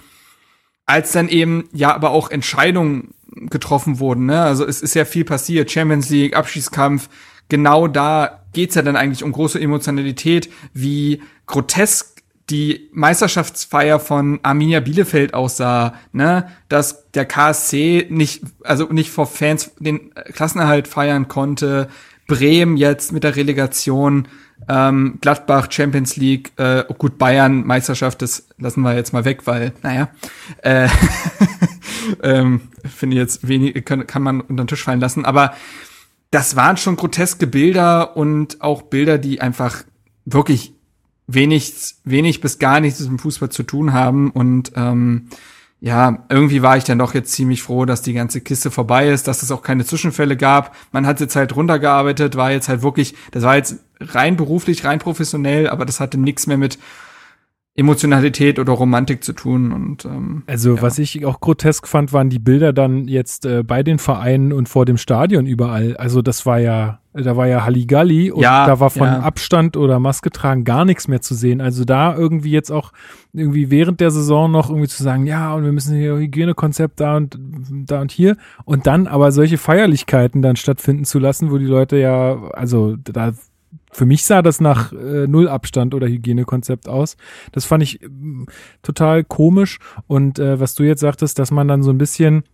[0.85, 4.43] als dann eben ja aber auch Entscheidungen getroffen wurden, ne?
[4.43, 7.09] Also es ist ja viel passiert, Champions League, Abschiedskampf,
[7.49, 14.81] genau da geht's ja dann eigentlich um große Emotionalität, wie grotesk die Meisterschaftsfeier von Arminia
[14.81, 21.89] Bielefeld aussah, ne, dass der KSC nicht, also nicht vor Fans den Klassenerhalt feiern konnte,
[22.29, 24.27] Bremen jetzt mit der Relegation,
[24.71, 29.47] ähm, Gladbach Champions League, äh, oh gut Bayern Meisterschaft, das lassen wir jetzt mal weg,
[29.47, 30.09] weil naja,
[30.63, 30.89] äh,
[32.23, 35.53] ähm, finde jetzt wenig kann, kann man unter den Tisch fallen lassen, aber
[36.31, 39.85] das waren schon groteske Bilder und auch Bilder, die einfach
[40.25, 40.75] wirklich
[41.27, 44.31] wenig, wenig bis gar nichts mit dem Fußball zu tun haben.
[44.31, 45.29] Und ähm,
[45.81, 49.29] ja, irgendwie war ich dann doch jetzt ziemlich froh, dass die ganze Kiste vorbei ist,
[49.29, 50.75] dass es auch keine Zwischenfälle gab.
[50.93, 54.99] Man hat jetzt halt runtergearbeitet, war jetzt halt wirklich, das war jetzt rein beruflich, rein
[54.99, 56.79] professionell, aber das hatte nichts mehr mit
[57.79, 59.71] Emotionalität oder Romantik zu tun.
[59.71, 60.83] Und ähm, also ja.
[60.83, 64.67] was ich auch grotesk fand, waren die Bilder dann jetzt äh, bei den Vereinen und
[64.69, 65.95] vor dem Stadion überall.
[65.99, 69.21] Also das war ja, da war ja Halligalli und ja, da war von ja.
[69.21, 71.61] Abstand oder Maske tragen gar nichts mehr zu sehen.
[71.61, 72.93] Also da irgendwie jetzt auch
[73.35, 77.19] irgendwie während der Saison noch irgendwie zu sagen, ja, und wir müssen hier Hygienekonzept da
[77.19, 77.39] und
[77.87, 81.99] da und hier und dann aber solche Feierlichkeiten dann stattfinden zu lassen, wo die Leute
[81.99, 83.35] ja, also da
[83.97, 87.17] für mich sah das nach äh, Nullabstand oder Hygienekonzept aus.
[87.53, 88.09] Das fand ich äh,
[88.83, 89.79] total komisch.
[90.07, 92.45] Und äh, was du jetzt sagtest, dass man dann so ein bisschen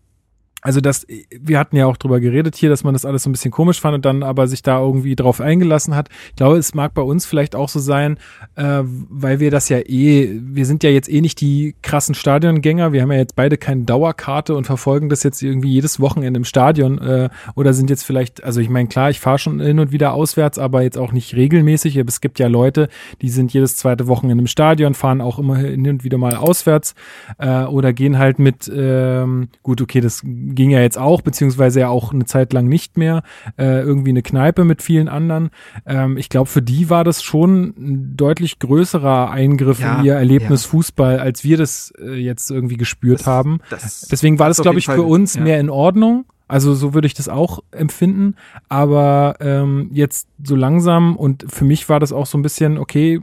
[0.63, 3.33] also das, wir hatten ja auch drüber geredet hier, dass man das alles so ein
[3.33, 6.09] bisschen komisch fand und dann aber sich da irgendwie drauf eingelassen hat.
[6.31, 8.17] Ich glaube, es mag bei uns vielleicht auch so sein,
[8.55, 12.93] äh, weil wir das ja eh, wir sind ja jetzt eh nicht die krassen Stadiongänger.
[12.93, 16.45] Wir haben ja jetzt beide keine Dauerkarte und verfolgen das jetzt irgendwie jedes Wochenende im
[16.45, 19.91] Stadion äh, oder sind jetzt vielleicht, also ich meine, klar, ich fahre schon hin und
[19.91, 21.99] wieder auswärts, aber jetzt auch nicht regelmäßig.
[21.99, 22.89] Aber es gibt ja Leute,
[23.21, 26.95] die sind jedes zweite Wochenende im Stadion, fahren auch immer hin und wieder mal auswärts
[27.39, 30.23] äh, oder gehen halt mit, ähm, gut, okay, das
[30.55, 33.23] ging ja jetzt auch, beziehungsweise ja auch eine Zeit lang nicht mehr,
[33.59, 35.51] äh, irgendwie eine Kneipe mit vielen anderen.
[35.87, 40.15] Ähm, ich glaube, für die war das schon ein deutlich größerer Eingriff ja, in ihr
[40.15, 40.71] Erlebnis ja.
[40.71, 43.61] Fußball, als wir das äh, jetzt irgendwie gespürt das, haben.
[43.71, 45.43] Das Deswegen war das, glaube ich, Fall, für uns ja.
[45.43, 46.25] mehr in Ordnung.
[46.49, 48.35] Also so würde ich das auch empfinden.
[48.69, 53.21] Aber ähm, jetzt so langsam und für mich war das auch so ein bisschen, okay,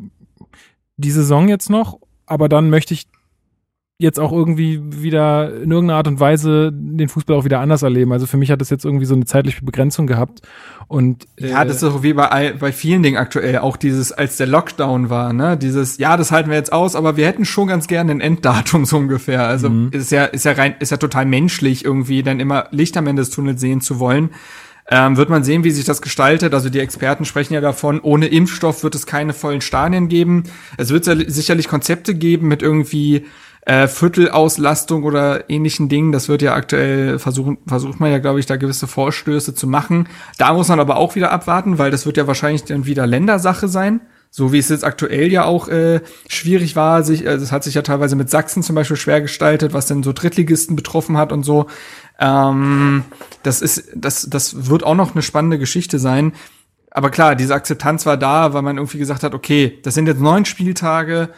[0.97, 3.07] die Saison jetzt noch, aber dann möchte ich
[4.01, 8.13] jetzt auch irgendwie wieder in irgendeiner Art und Weise den Fußball auch wieder anders erleben.
[8.13, 10.41] Also für mich hat das jetzt irgendwie so eine zeitliche Begrenzung gehabt.
[10.87, 14.37] Und äh, ja, das ist auch wie bei bei vielen Dingen aktuell auch dieses, als
[14.37, 17.67] der Lockdown war, ne, dieses, ja, das halten wir jetzt aus, aber wir hätten schon
[17.67, 19.45] ganz gerne ein Enddatum so ungefähr.
[19.45, 19.89] Also mhm.
[19.91, 23.21] ist ja ist ja rein ist ja total menschlich irgendwie dann immer Licht am Ende
[23.21, 24.29] des Tunnels sehen zu wollen.
[24.91, 26.53] Ähm, wird man sehen, wie sich das gestaltet.
[26.53, 30.45] Also die Experten sprechen ja davon, ohne Impfstoff wird es keine vollen Stadien geben.
[30.77, 33.25] Es wird sicherlich Konzepte geben mit irgendwie
[33.61, 36.11] äh, Viertelauslastung oder ähnlichen Dingen.
[36.11, 40.07] Das wird ja aktuell versuchen, versucht man ja, glaube ich, da gewisse Vorstöße zu machen.
[40.37, 43.67] Da muss man aber auch wieder abwarten, weil das wird ja wahrscheinlich dann wieder Ländersache
[43.67, 44.01] sein.
[44.31, 47.73] So wie es jetzt aktuell ja auch äh, schwierig war, sich, äh, das hat sich
[47.73, 51.43] ja teilweise mit Sachsen zum Beispiel schwer gestaltet, was denn so Drittligisten betroffen hat und
[51.43, 51.65] so.
[52.19, 53.05] Ähm,
[53.41, 56.33] das ist, das, das wird auch noch eine spannende Geschichte sein.
[56.91, 60.21] Aber klar, diese Akzeptanz war da, weil man irgendwie gesagt hat, okay, das sind jetzt
[60.21, 61.29] neun Spieltage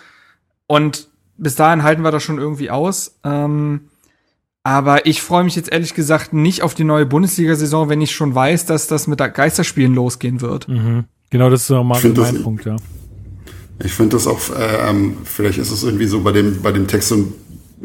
[0.67, 1.10] und
[1.41, 3.19] bis dahin halten wir das schon irgendwie aus.
[3.23, 3.89] Ähm,
[4.63, 8.33] aber ich freue mich jetzt ehrlich gesagt nicht auf die neue Bundesliga-Saison, wenn ich schon
[8.35, 10.67] weiß, dass das mit der Geisterspielen losgehen wird.
[10.67, 11.05] Mhm.
[11.31, 12.75] Genau, das ist nochmal mein das, Punkt, ja.
[13.83, 14.39] Ich finde das auch,
[14.87, 17.33] ähm, vielleicht ist es irgendwie so bei dem, bei dem Text und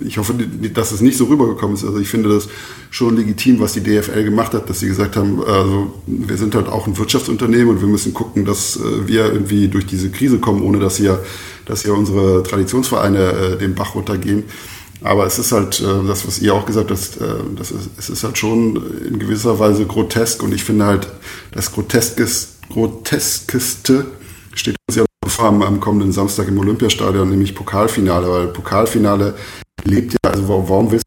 [0.04, 1.84] ich hoffe, dass es nicht so rübergekommen ist.
[1.84, 2.48] Also ich finde das
[2.90, 6.68] schon legitim, was die DFL gemacht hat, dass sie gesagt haben, also wir sind halt
[6.68, 10.62] auch ein Wirtschaftsunternehmen und wir müssen gucken, dass äh, wir irgendwie durch diese Krise kommen,
[10.62, 11.22] ohne dass hier,
[11.64, 14.44] dass hier unsere Traditionsvereine äh, den Bach runtergehen.
[15.02, 18.10] Aber es ist halt äh, das, was ihr auch gesagt habt, äh, das ist, es
[18.10, 21.08] ist halt schon in gewisser Weise grotesk und ich finde halt,
[21.52, 24.06] das Groteskes, Groteskeste
[24.54, 29.34] steht uns ja vor am kommenden Samstag im Olympiastadion, nämlich Pokalfinale, weil Pokalfinale
[29.84, 31.04] lebt ja, also warum willst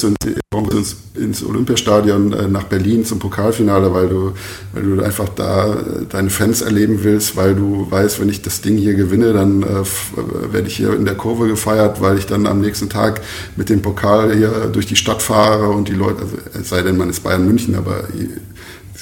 [0.00, 0.14] du,
[0.50, 4.32] warum willst du ins, Olympiastadion äh, nach Berlin zum Pokalfinale, weil du,
[4.72, 8.60] weil du einfach da äh, deine Fans erleben willst, weil du weißt, wenn ich das
[8.60, 12.46] Ding hier gewinne, dann äh, werde ich hier in der Kurve gefeiert, weil ich dann
[12.46, 13.20] am nächsten Tag
[13.56, 16.96] mit dem Pokal hier durch die Stadt fahre und die Leute, also es sei denn,
[16.96, 18.04] man ist Bayern München, aber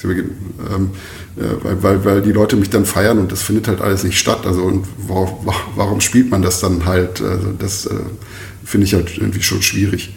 [0.02, 0.90] ähm,
[1.36, 4.46] weil, weil, weil die Leute mich dann feiern und das findet halt alles nicht statt.
[4.46, 5.46] Also und warum,
[5.76, 7.20] warum spielt man das dann halt?
[7.20, 7.94] Also das äh,
[8.70, 10.10] finde ich halt irgendwie schon schwierig.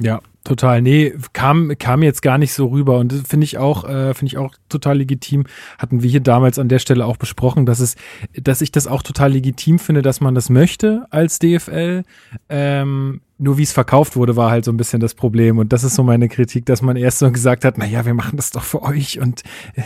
[0.00, 0.82] Ja, total.
[0.82, 2.98] Nee, kam, kam jetzt gar nicht so rüber.
[2.98, 5.44] Und finde ich auch, äh, finde ich auch total legitim.
[5.78, 7.96] Hatten wir hier damals an der Stelle auch besprochen, dass es,
[8.34, 12.02] dass ich das auch total legitim finde, dass man das möchte als DFL.
[12.48, 15.58] Ähm, nur wie es verkauft wurde, war halt so ein bisschen das Problem.
[15.58, 18.14] Und das ist so meine Kritik, dass man erst so gesagt hat, na ja, wir
[18.14, 19.42] machen das doch für euch und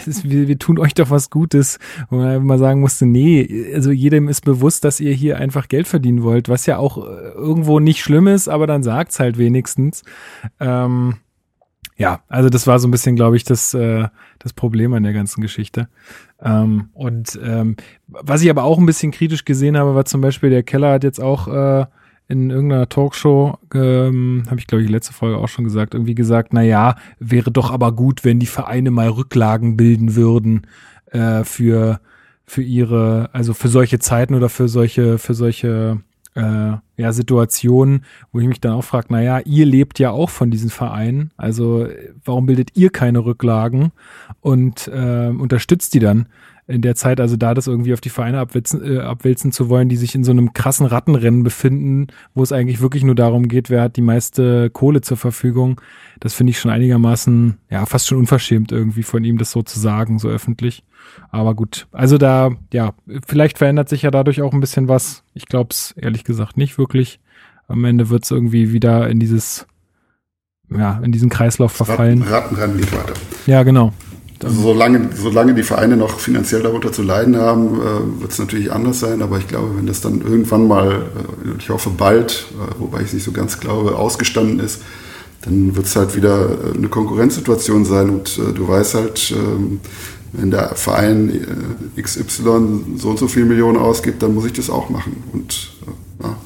[0.06, 1.78] ist, wir, wir tun euch doch was Gutes.
[2.10, 5.88] Und man mal sagen musste, nee, also jedem ist bewusst, dass ihr hier einfach Geld
[5.88, 10.04] verdienen wollt, was ja auch äh, irgendwo nicht schlimm ist, aber dann sagt's halt wenigstens.
[10.60, 11.16] Ähm,
[11.96, 14.08] ja, also das war so ein bisschen, glaube ich, das, äh,
[14.38, 15.88] das Problem an der ganzen Geschichte.
[16.40, 20.50] Ähm, und ähm, was ich aber auch ein bisschen kritisch gesehen habe, war zum Beispiel,
[20.50, 21.86] der Keller hat jetzt auch äh,
[22.30, 26.52] in irgendeiner Talkshow, ähm, habe ich glaube ich letzte Folge auch schon gesagt, irgendwie gesagt,
[26.52, 30.66] na ja, wäre doch aber gut, wenn die Vereine mal Rücklagen bilden würden
[31.06, 32.00] äh, für
[32.46, 36.00] für ihre, also für solche Zeiten oder für solche für solche
[36.34, 40.52] äh, ja, Situationen, wo ich mich dann auch frage, naja, ihr lebt ja auch von
[40.52, 41.88] diesen Vereinen, also
[42.24, 43.90] warum bildet ihr keine Rücklagen
[44.40, 46.28] und äh, unterstützt die dann?
[46.70, 49.88] In der Zeit, also da das irgendwie auf die Vereine abwälzen, äh, abwälzen zu wollen,
[49.88, 53.70] die sich in so einem krassen Rattenrennen befinden, wo es eigentlich wirklich nur darum geht,
[53.70, 55.80] wer hat die meiste Kohle zur Verfügung,
[56.20, 59.78] das finde ich schon einigermaßen, ja, fast schon unverschämt irgendwie von ihm, das so zu
[59.80, 60.84] sagen, so öffentlich.
[61.30, 62.94] Aber gut, also da, ja,
[63.26, 65.24] vielleicht verändert sich ja dadurch auch ein bisschen was.
[65.34, 67.20] Ich glaube es ehrlich gesagt nicht wirklich.
[67.68, 69.66] Am Ende wird es irgendwie wieder in dieses,
[70.70, 72.22] ja, in diesen Kreislauf verfallen.
[72.22, 73.14] Rattenrennen geht weiter.
[73.46, 73.92] Ja, genau.
[74.42, 78.72] Also solange, solange die Vereine noch finanziell darunter zu leiden haben, äh, wird es natürlich
[78.72, 79.20] anders sein.
[79.20, 83.08] Aber ich glaube, wenn das dann irgendwann mal, äh, ich hoffe bald, äh, wobei ich
[83.08, 84.82] es nicht so ganz glaube, ausgestanden ist,
[85.42, 88.08] dann wird es halt wieder äh, eine Konkurrenzsituation sein.
[88.08, 89.80] Und du weißt halt, ähm,
[90.32, 91.46] wenn der Verein
[92.00, 95.22] XY so und so viel Millionen ausgibt, dann muss ich das auch machen.
[95.32, 95.72] Und
[96.22, 96.36] ja.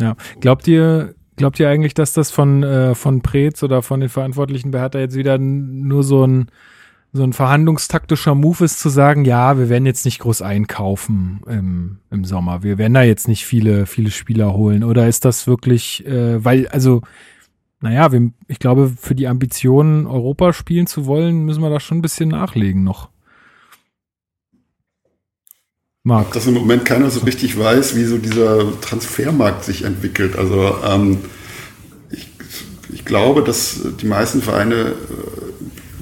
[0.00, 4.10] Ja, glaubt ihr, glaubt ihr eigentlich, dass das von, äh, von Preetz oder von den
[4.10, 6.50] Verantwortlichen bei Hertha jetzt wieder nur so ein
[7.16, 11.98] so ein verhandlungstaktischer Move ist zu sagen, ja, wir werden jetzt nicht groß einkaufen im,
[12.10, 12.64] im Sommer.
[12.64, 14.82] Wir werden da jetzt nicht viele, viele Spieler holen.
[14.82, 17.02] Oder ist das wirklich, äh, weil, also,
[17.80, 21.98] naja, wir, ich glaube, für die Ambitionen, Europa spielen zu wollen, müssen wir da schon
[21.98, 23.10] ein bisschen nachlegen noch.
[26.02, 26.32] Marc.
[26.32, 30.36] Dass im Moment keiner so richtig weiß, wie so dieser Transfermarkt sich entwickelt.
[30.36, 31.18] Also ähm,
[32.10, 32.28] ich,
[32.92, 35.43] ich glaube, dass die meisten Vereine äh,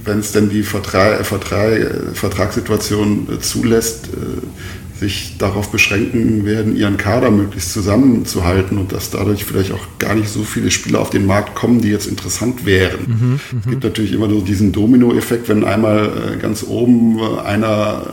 [0.05, 6.97] wenn es denn die Vertrag, Vertrag, Vertragssituation äh, zulässt, äh, sich darauf beschränken werden, ihren
[6.97, 11.27] Kader möglichst zusammenzuhalten und dass dadurch vielleicht auch gar nicht so viele Spieler auf den
[11.27, 13.01] Markt kommen, die jetzt interessant wären.
[13.51, 18.07] Mhm, es gibt natürlich immer nur diesen Domino-Effekt, wenn einmal äh, ganz oben einer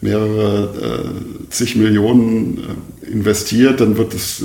[0.00, 1.12] mehrere
[1.50, 2.60] zig Millionen
[3.02, 4.44] investiert, dann wird es,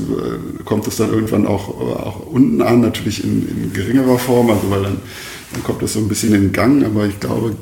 [0.66, 4.82] kommt es dann irgendwann auch, auch unten an, natürlich in, in geringerer Form, also weil
[4.82, 4.98] dann
[5.54, 7.56] dann kommt das so ein bisschen in Gang, aber ich glaube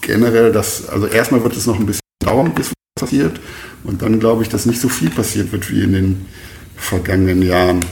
[0.00, 3.40] generell, dass, also erstmal wird es noch ein bisschen dauern, bis was passiert.
[3.84, 6.26] Und dann glaube ich, dass nicht so viel passiert wird wie in den
[6.76, 7.84] vergangenen Jahren.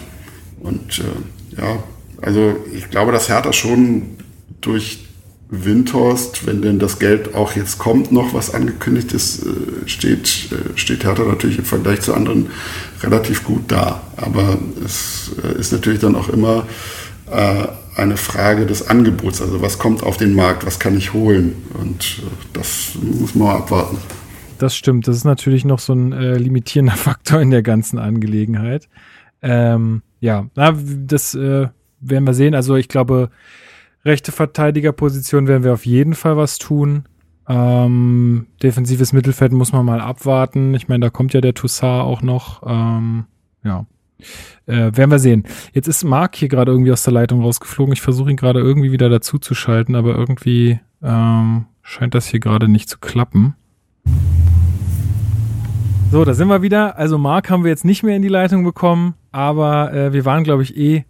[0.60, 1.82] Und äh, ja,
[2.22, 4.16] also ich glaube, dass Hertha schon
[4.60, 5.04] durch
[5.50, 10.76] Windhorst, wenn denn das Geld auch jetzt kommt, noch was angekündigt ist, äh, steht, äh,
[10.76, 12.48] steht Hertha natürlich im Vergleich zu anderen
[13.02, 14.02] relativ gut da.
[14.16, 16.66] Aber es äh, ist natürlich dann auch immer
[17.30, 19.40] äh, eine Frage des Angebots.
[19.40, 21.54] Also was kommt auf den Markt, was kann ich holen?
[21.80, 23.98] Und äh, das muss man abwarten.
[24.58, 25.08] Das stimmt.
[25.08, 28.88] Das ist natürlich noch so ein äh, limitierender Faktor in der ganzen Angelegenheit.
[29.42, 31.68] Ähm, ja, na, das äh,
[32.00, 32.54] werden wir sehen.
[32.54, 33.30] Also ich glaube,
[34.04, 37.04] rechte Verteidigerposition werden wir auf jeden Fall was tun.
[37.46, 40.72] Ähm, defensives Mittelfeld muss man mal abwarten.
[40.74, 42.62] Ich meine, da kommt ja der Toussaint auch noch.
[42.66, 43.24] Ähm,
[43.64, 43.86] ja.
[44.66, 45.44] Äh, werden wir sehen.
[45.72, 47.92] Jetzt ist Marc hier gerade irgendwie aus der Leitung rausgeflogen.
[47.92, 52.40] Ich versuche ihn gerade irgendwie wieder dazu zu schalten, aber irgendwie ähm, scheint das hier
[52.40, 53.56] gerade nicht zu klappen.
[56.10, 56.96] So, da sind wir wieder.
[56.96, 60.44] Also Marc haben wir jetzt nicht mehr in die Leitung bekommen, aber äh, wir waren,
[60.44, 61.04] glaube ich, eh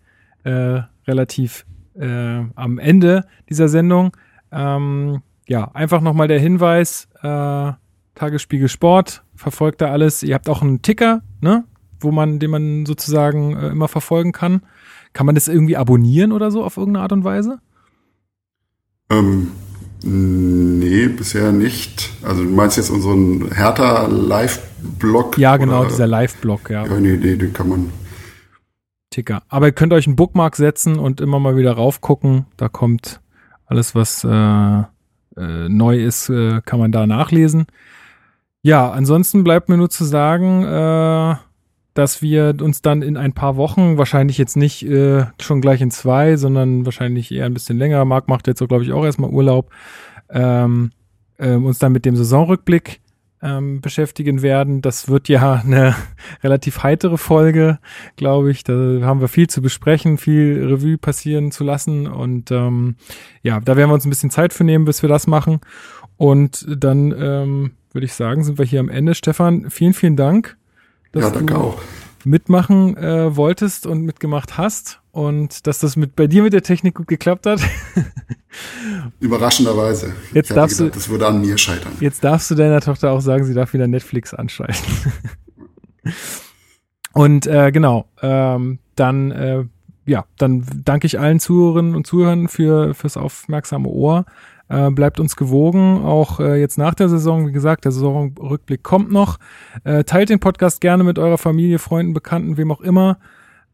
[0.45, 4.17] äh, relativ äh, am Ende dieser Sendung.
[4.51, 7.73] Ähm, ja, einfach nochmal der Hinweis, äh,
[8.15, 10.23] Tagesspiegel Sport, verfolgt da alles.
[10.23, 11.65] Ihr habt auch einen Ticker, ne?
[12.05, 14.63] Wo man, den man sozusagen äh, immer verfolgen kann.
[15.13, 17.59] Kann man das irgendwie abonnieren oder so auf irgendeine Art und Weise?
[19.11, 19.53] Ähm,
[20.03, 22.11] nee, bisher nicht.
[22.23, 25.39] Also du meinst jetzt unseren Hertha Live-Blog?
[25.39, 25.89] Ja, genau, oder?
[25.89, 26.87] dieser Live-Blog, ja.
[26.87, 27.93] Ja, nee, nee, den kann man.
[29.11, 29.43] Ticker.
[29.49, 32.47] Aber ihr könnt euch einen Bookmark setzen und immer mal wieder raufgucken.
[32.57, 33.21] Da kommt
[33.67, 34.29] alles, was äh,
[35.37, 37.67] äh, neu ist, äh, kann man da nachlesen.
[38.63, 41.37] Ja, ansonsten bleibt mir nur zu sagen, äh,
[41.95, 45.93] dass wir uns dann in ein paar Wochen, wahrscheinlich jetzt nicht äh, schon gleich in
[45.93, 49.31] zwei, sondern wahrscheinlich eher ein bisschen länger, Marc macht jetzt so, glaube ich, auch erstmal
[49.31, 49.71] Urlaub,
[50.29, 50.91] ähm,
[51.39, 53.01] äh, uns dann mit dem Saisonrückblick
[53.43, 54.83] ähm, beschäftigen werden.
[54.83, 55.95] Das wird ja eine
[56.43, 57.79] relativ heitere Folge,
[58.17, 58.65] glaube ich.
[58.65, 58.73] Da
[59.03, 62.09] haben wir viel zu besprechen, viel Revue passieren zu lassen.
[62.09, 62.97] Und ähm,
[63.43, 65.61] ja, da werden wir uns ein bisschen Zeit für nehmen, bis wir das machen.
[66.17, 69.15] Und dann ähm, würde ich sagen, sind wir hier am Ende.
[69.15, 70.57] Stefan, vielen, vielen Dank
[71.15, 71.83] dass ja, danke du auch.
[72.25, 76.95] mitmachen äh, wolltest und mitgemacht hast und dass das mit bei dir mit der Technik
[76.95, 77.61] gut geklappt hat.
[79.21, 80.13] Überraschenderweise.
[80.33, 81.93] Jetzt darfst gedacht, du, das würde an mir scheitern.
[82.01, 84.85] Jetzt darfst du deiner Tochter auch sagen, sie darf wieder Netflix anschalten.
[87.13, 89.65] Und äh, genau, ähm, dann äh,
[90.07, 94.27] ja, dann danke ich allen Zuhörerinnen und Zuhörern für fürs aufmerksame Ohr.
[94.75, 97.47] Äh, bleibt uns gewogen, auch äh, jetzt nach der Saison.
[97.47, 99.39] Wie gesagt, der Saisonrückblick kommt noch.
[99.85, 103.19] Äh, teilt den Podcast gerne mit eurer Familie, Freunden, Bekannten, wem auch immer.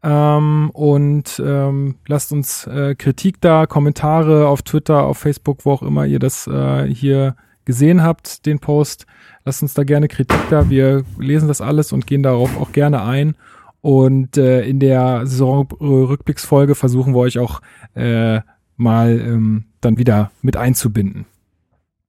[0.03, 5.83] Ähm, und ähm, lasst uns äh, Kritik da, Kommentare auf Twitter, auf Facebook, wo auch
[5.83, 9.07] immer ihr das äh, hier gesehen habt, den Post.
[9.45, 10.69] Lasst uns da gerne Kritik da.
[10.69, 13.37] Wir lesen das alles und gehen darauf auch gerne ein.
[13.81, 17.63] Und äh, in der Saisonrückblicksfolge versuchen wir euch auch
[17.95, 18.41] äh,
[18.77, 21.27] mal ähm, dann wieder mit einzubinden.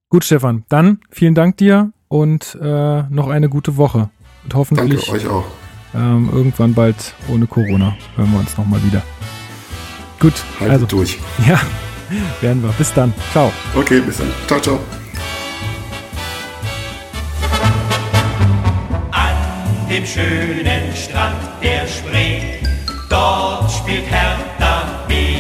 [0.10, 4.10] Gut, Stefan, dann vielen Dank dir und äh, noch eine gute Woche.
[4.44, 5.46] Und hoffentlich Danke euch auch.
[5.94, 9.02] Ähm, irgendwann bald ohne Corona hören wir uns nochmal wieder.
[10.20, 11.20] Gut, Haltet also durch.
[11.48, 11.60] Ja,
[12.42, 12.72] werden wir.
[12.74, 13.14] Bis dann.
[13.32, 13.52] Ciao.
[13.74, 14.28] Okay, bis dann.
[14.48, 14.80] Ciao, ciao.
[19.12, 22.60] An dem schönen Strand der Spree,
[23.10, 25.31] dort spielt Hertha BSC.